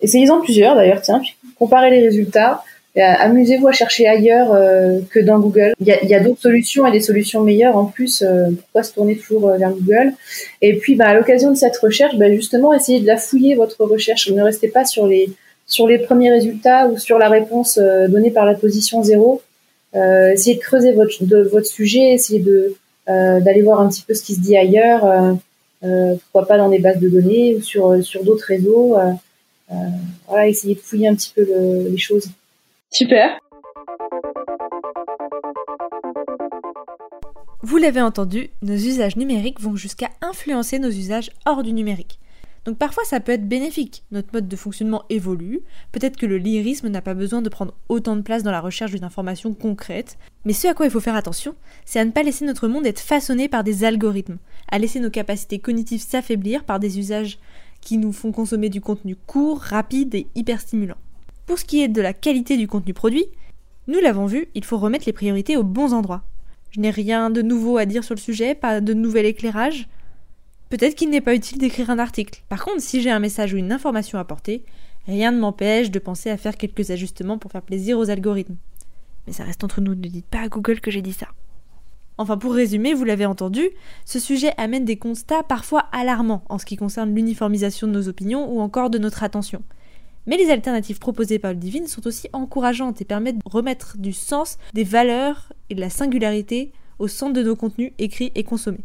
Essayez-en 0.00 0.40
plusieurs 0.40 0.74
d'ailleurs, 0.74 1.00
tiens, 1.00 1.22
comparez 1.58 1.90
les 1.90 2.02
résultats. 2.02 2.62
Euh, 2.96 3.00
amusez-vous 3.02 3.68
à 3.68 3.72
chercher 3.72 4.08
ailleurs 4.08 4.52
euh, 4.52 4.98
que 5.10 5.20
dans 5.20 5.38
Google. 5.38 5.74
Il 5.80 5.86
y 5.86 6.14
a, 6.14 6.20
d'autres 6.20 6.40
solutions 6.40 6.86
et 6.86 6.90
des 6.90 7.00
solutions 7.00 7.42
meilleures 7.42 7.76
en 7.76 7.84
plus. 7.84 8.22
Euh, 8.22 8.50
pourquoi 8.50 8.82
se 8.82 8.92
tourner 8.92 9.16
toujours 9.16 9.48
vers 9.50 9.70
Google 9.70 10.12
Et 10.60 10.76
puis, 10.76 10.96
bah, 10.96 11.06
à 11.06 11.14
l'occasion 11.14 11.50
de 11.50 11.56
cette 11.56 11.76
recherche, 11.76 12.16
bah, 12.16 12.30
justement, 12.32 12.74
essayez 12.74 13.00
de 13.00 13.06
la 13.06 13.16
fouiller 13.16 13.54
votre 13.54 13.84
recherche. 13.84 14.28
Ne 14.30 14.42
restez 14.42 14.68
pas 14.68 14.84
sur 14.84 15.06
les 15.06 15.30
sur 15.66 15.86
les 15.86 15.98
premiers 15.98 16.32
résultats 16.32 16.88
ou 16.88 16.98
sur 16.98 17.16
la 17.16 17.28
réponse 17.28 17.78
donnée 17.78 18.32
par 18.32 18.44
la 18.44 18.54
position 18.54 19.04
zéro. 19.04 19.40
essayez 19.94 20.56
de 20.56 20.60
creuser 20.60 20.90
votre 20.92 21.22
de, 21.24 21.42
votre 21.42 21.66
sujet, 21.66 22.14
essayez 22.14 22.40
de 22.40 22.74
d'aller 23.06 23.62
voir 23.62 23.80
un 23.80 23.88
petit 23.88 24.02
peu 24.02 24.14
ce 24.14 24.24
qui 24.24 24.34
se 24.34 24.40
dit 24.40 24.56
ailleurs. 24.56 25.02
pourquoi 25.80 26.48
pas 26.48 26.58
dans 26.58 26.70
des 26.70 26.80
bases 26.80 26.98
de 26.98 27.08
données 27.08 27.54
ou 27.54 27.62
sur 27.62 28.02
sur 28.02 28.24
d'autres 28.24 28.46
réseaux. 28.46 28.96
voilà, 30.26 30.48
essayez 30.48 30.74
de 30.74 30.80
fouiller 30.80 31.06
un 31.06 31.14
petit 31.14 31.32
peu 31.36 31.44
le, 31.44 31.88
les 31.88 31.98
choses. 31.98 32.28
Super. 32.92 33.38
Vous 37.62 37.76
l'avez 37.76 38.00
entendu, 38.00 38.50
nos 38.62 38.74
usages 38.74 39.16
numériques 39.16 39.60
vont 39.60 39.76
jusqu'à 39.76 40.10
influencer 40.22 40.80
nos 40.80 40.88
usages 40.88 41.30
hors 41.46 41.62
du 41.62 41.72
numérique. 41.72 42.18
Donc 42.64 42.78
parfois 42.78 43.04
ça 43.04 43.20
peut 43.20 43.32
être 43.32 43.48
bénéfique, 43.48 44.02
notre 44.10 44.32
mode 44.32 44.48
de 44.48 44.56
fonctionnement 44.56 45.04
évolue, 45.08 45.60
peut-être 45.92 46.16
que 46.16 46.26
le 46.26 46.36
lyrisme 46.36 46.88
n'a 46.88 47.00
pas 47.00 47.14
besoin 47.14 47.42
de 47.42 47.48
prendre 47.48 47.74
autant 47.88 48.16
de 48.16 48.22
place 48.22 48.42
dans 48.42 48.50
la 48.50 48.60
recherche 48.60 48.90
d'une 48.90 49.04
information 49.04 49.54
concrète, 49.54 50.18
mais 50.44 50.52
ce 50.52 50.66
à 50.66 50.74
quoi 50.74 50.86
il 50.86 50.92
faut 50.92 51.00
faire 51.00 51.14
attention, 51.14 51.54
c'est 51.84 52.00
à 52.00 52.04
ne 52.04 52.10
pas 52.10 52.24
laisser 52.24 52.44
notre 52.44 52.66
monde 52.66 52.86
être 52.86 53.00
façonné 53.00 53.48
par 53.48 53.62
des 53.62 53.84
algorithmes, 53.84 54.38
à 54.70 54.78
laisser 54.78 54.98
nos 54.98 55.10
capacités 55.10 55.60
cognitives 55.60 56.02
s'affaiblir 56.02 56.64
par 56.64 56.80
des 56.80 56.98
usages 56.98 57.38
qui 57.80 57.98
nous 57.98 58.12
font 58.12 58.32
consommer 58.32 58.68
du 58.68 58.80
contenu 58.80 59.14
court, 59.14 59.60
rapide 59.60 60.14
et 60.14 60.26
hyper 60.34 60.60
stimulant. 60.60 60.98
Pour 61.50 61.58
ce 61.58 61.64
qui 61.64 61.82
est 61.82 61.88
de 61.88 62.00
la 62.00 62.12
qualité 62.12 62.56
du 62.56 62.68
contenu 62.68 62.94
produit, 62.94 63.26
nous 63.88 63.98
l'avons 63.98 64.26
vu, 64.26 64.46
il 64.54 64.62
faut 64.62 64.78
remettre 64.78 65.06
les 65.06 65.12
priorités 65.12 65.56
aux 65.56 65.64
bons 65.64 65.92
endroits. 65.92 66.22
Je 66.70 66.78
n'ai 66.78 66.90
rien 66.90 67.28
de 67.28 67.42
nouveau 67.42 67.76
à 67.76 67.86
dire 67.86 68.04
sur 68.04 68.14
le 68.14 68.20
sujet, 68.20 68.54
pas 68.54 68.80
de 68.80 68.94
nouvel 68.94 69.26
éclairage, 69.26 69.88
Peut-être 70.68 70.94
qu'il 70.94 71.10
n'est 71.10 71.20
pas 71.20 71.34
utile 71.34 71.58
d'écrire 71.58 71.90
un 71.90 71.98
article. 71.98 72.44
Par 72.48 72.64
contre, 72.64 72.80
si 72.80 73.02
j'ai 73.02 73.10
un 73.10 73.18
message 73.18 73.52
ou 73.52 73.56
une 73.56 73.72
information 73.72 74.20
à 74.20 74.24
porter, 74.24 74.64
rien 75.08 75.32
ne 75.32 75.40
m'empêche 75.40 75.90
de 75.90 75.98
penser 75.98 76.30
à 76.30 76.36
faire 76.36 76.56
quelques 76.56 76.92
ajustements 76.92 77.36
pour 77.36 77.50
faire 77.50 77.62
plaisir 77.62 77.98
aux 77.98 78.10
algorithmes. 78.10 78.54
Mais 79.26 79.32
ça 79.32 79.42
reste 79.42 79.64
entre 79.64 79.80
nous, 79.80 79.96
ne 79.96 80.06
dites 80.06 80.26
pas 80.26 80.42
à 80.42 80.48
Google 80.48 80.78
que 80.78 80.92
j'ai 80.92 81.02
dit 81.02 81.12
ça. 81.12 81.26
Enfin, 82.16 82.38
pour 82.38 82.54
résumer, 82.54 82.94
vous 82.94 83.02
l'avez 83.02 83.26
entendu, 83.26 83.70
ce 84.04 84.20
sujet 84.20 84.52
amène 84.56 84.84
des 84.84 84.98
constats 84.98 85.42
parfois 85.42 85.88
alarmants 85.90 86.44
en 86.48 86.58
ce 86.58 86.64
qui 86.64 86.76
concerne 86.76 87.12
l'uniformisation 87.12 87.88
de 87.88 87.92
nos 87.92 88.08
opinions 88.08 88.48
ou 88.48 88.60
encore 88.60 88.90
de 88.90 88.98
notre 88.98 89.24
attention. 89.24 89.64
Mais 90.26 90.36
les 90.36 90.50
alternatives 90.50 90.98
proposées 90.98 91.38
par 91.38 91.52
le 91.52 91.56
Divine 91.56 91.86
sont 91.86 92.06
aussi 92.06 92.28
encourageantes 92.32 93.00
et 93.00 93.04
permettent 93.04 93.38
de 93.38 93.50
remettre 93.50 93.96
du 93.98 94.12
sens, 94.12 94.58
des 94.74 94.84
valeurs 94.84 95.52
et 95.70 95.74
de 95.74 95.80
la 95.80 95.90
singularité 95.90 96.72
au 96.98 97.08
centre 97.08 97.32
de 97.32 97.42
nos 97.42 97.56
contenus 97.56 97.92
écrits 97.98 98.32
et 98.34 98.44
consommés. 98.44 98.84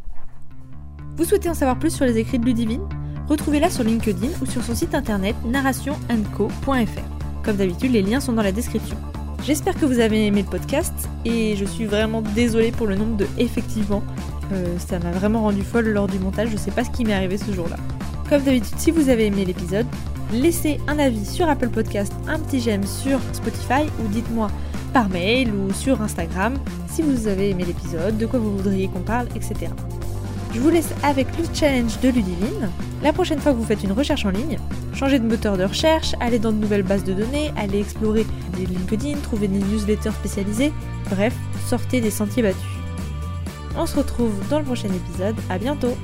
Vous 1.17 1.25
souhaitez 1.25 1.49
en 1.49 1.53
savoir 1.53 1.77
plus 1.77 1.91
sur 1.91 2.05
les 2.05 2.17
écrits 2.17 2.39
de 2.39 2.45
Ludivine? 2.45 2.87
Retrouvez-la 3.27 3.69
sur 3.69 3.83
LinkedIn 3.83 4.29
ou 4.41 4.45
sur 4.45 4.63
son 4.63 4.75
site 4.75 4.93
internet 4.93 5.35
narrationandco.fr. 5.45 7.41
Comme 7.43 7.57
d'habitude, 7.57 7.91
les 7.91 8.01
liens 8.01 8.19
sont 8.19 8.33
dans 8.33 8.43
la 8.43 8.51
description. 8.51 8.97
J'espère 9.43 9.75
que 9.75 9.85
vous 9.85 9.99
avez 9.99 10.25
aimé 10.25 10.41
le 10.41 10.49
podcast 10.49 10.93
et 11.23 11.55
je 11.55 11.65
suis 11.65 11.85
vraiment 11.85 12.21
désolée 12.21 12.71
pour 12.71 12.87
le 12.87 12.95
nombre 12.95 13.17
de 13.17 13.27
effectivement. 13.37 14.03
Euh, 14.51 14.77
ça 14.79 14.99
m'a 14.99 15.11
vraiment 15.11 15.41
rendu 15.41 15.61
folle 15.63 15.89
lors 15.89 16.07
du 16.07 16.19
montage, 16.19 16.49
je 16.49 16.57
sais 16.57 16.71
pas 16.71 16.83
ce 16.83 16.89
qui 16.89 17.03
m'est 17.03 17.13
arrivé 17.13 17.37
ce 17.37 17.51
jour-là. 17.51 17.77
Comme 18.29 18.43
d'habitude, 18.43 18.77
si 18.77 18.91
vous 18.91 19.09
avez 19.09 19.27
aimé 19.27 19.45
l'épisode, 19.45 19.85
laissez 20.31 20.79
un 20.87 20.99
avis 20.99 21.25
sur 21.25 21.49
Apple 21.49 21.69
Podcast, 21.69 22.13
un 22.27 22.39
petit 22.39 22.59
j'aime 22.59 22.85
sur 22.85 23.19
Spotify 23.33 23.83
ou 24.03 24.07
dites-moi 24.07 24.49
par 24.93 25.09
mail 25.09 25.51
ou 25.53 25.73
sur 25.73 26.01
Instagram 26.01 26.55
si 26.87 27.01
vous 27.01 27.27
avez 27.27 27.49
aimé 27.49 27.65
l'épisode, 27.65 28.17
de 28.17 28.25
quoi 28.25 28.39
vous 28.39 28.55
voudriez 28.55 28.87
qu'on 28.87 29.01
parle, 29.01 29.27
etc. 29.35 29.71
Je 30.53 30.59
vous 30.61 30.69
laisse 30.69 30.93
avec 31.03 31.27
le 31.37 31.43
challenge 31.53 31.99
de 31.99 32.07
Ludivine. 32.07 32.69
La 33.03 33.11
prochaine 33.11 33.39
fois 33.39 33.51
que 33.51 33.57
vous 33.57 33.65
faites 33.65 33.83
une 33.83 33.91
recherche 33.91 34.25
en 34.25 34.29
ligne, 34.29 34.57
changez 34.93 35.19
de 35.19 35.27
moteur 35.27 35.57
de 35.57 35.65
recherche, 35.65 36.15
allez 36.21 36.39
dans 36.39 36.53
de 36.53 36.57
nouvelles 36.57 36.83
bases 36.83 37.03
de 37.03 37.13
données, 37.13 37.51
allez 37.57 37.81
explorer 37.81 38.25
des 38.55 38.65
LinkedIn, 38.65 39.17
trouver 39.17 39.49
des 39.49 39.59
newsletters 39.59 40.11
spécialisés, 40.11 40.71
bref, 41.09 41.35
sortez 41.67 41.99
des 41.99 42.11
sentiers 42.11 42.43
battus. 42.43 42.63
On 43.77 43.85
se 43.85 43.97
retrouve 43.97 44.33
dans 44.49 44.59
le 44.59 44.65
prochain 44.65 44.87
épisode, 44.87 45.35
à 45.49 45.57
bientôt 45.57 45.97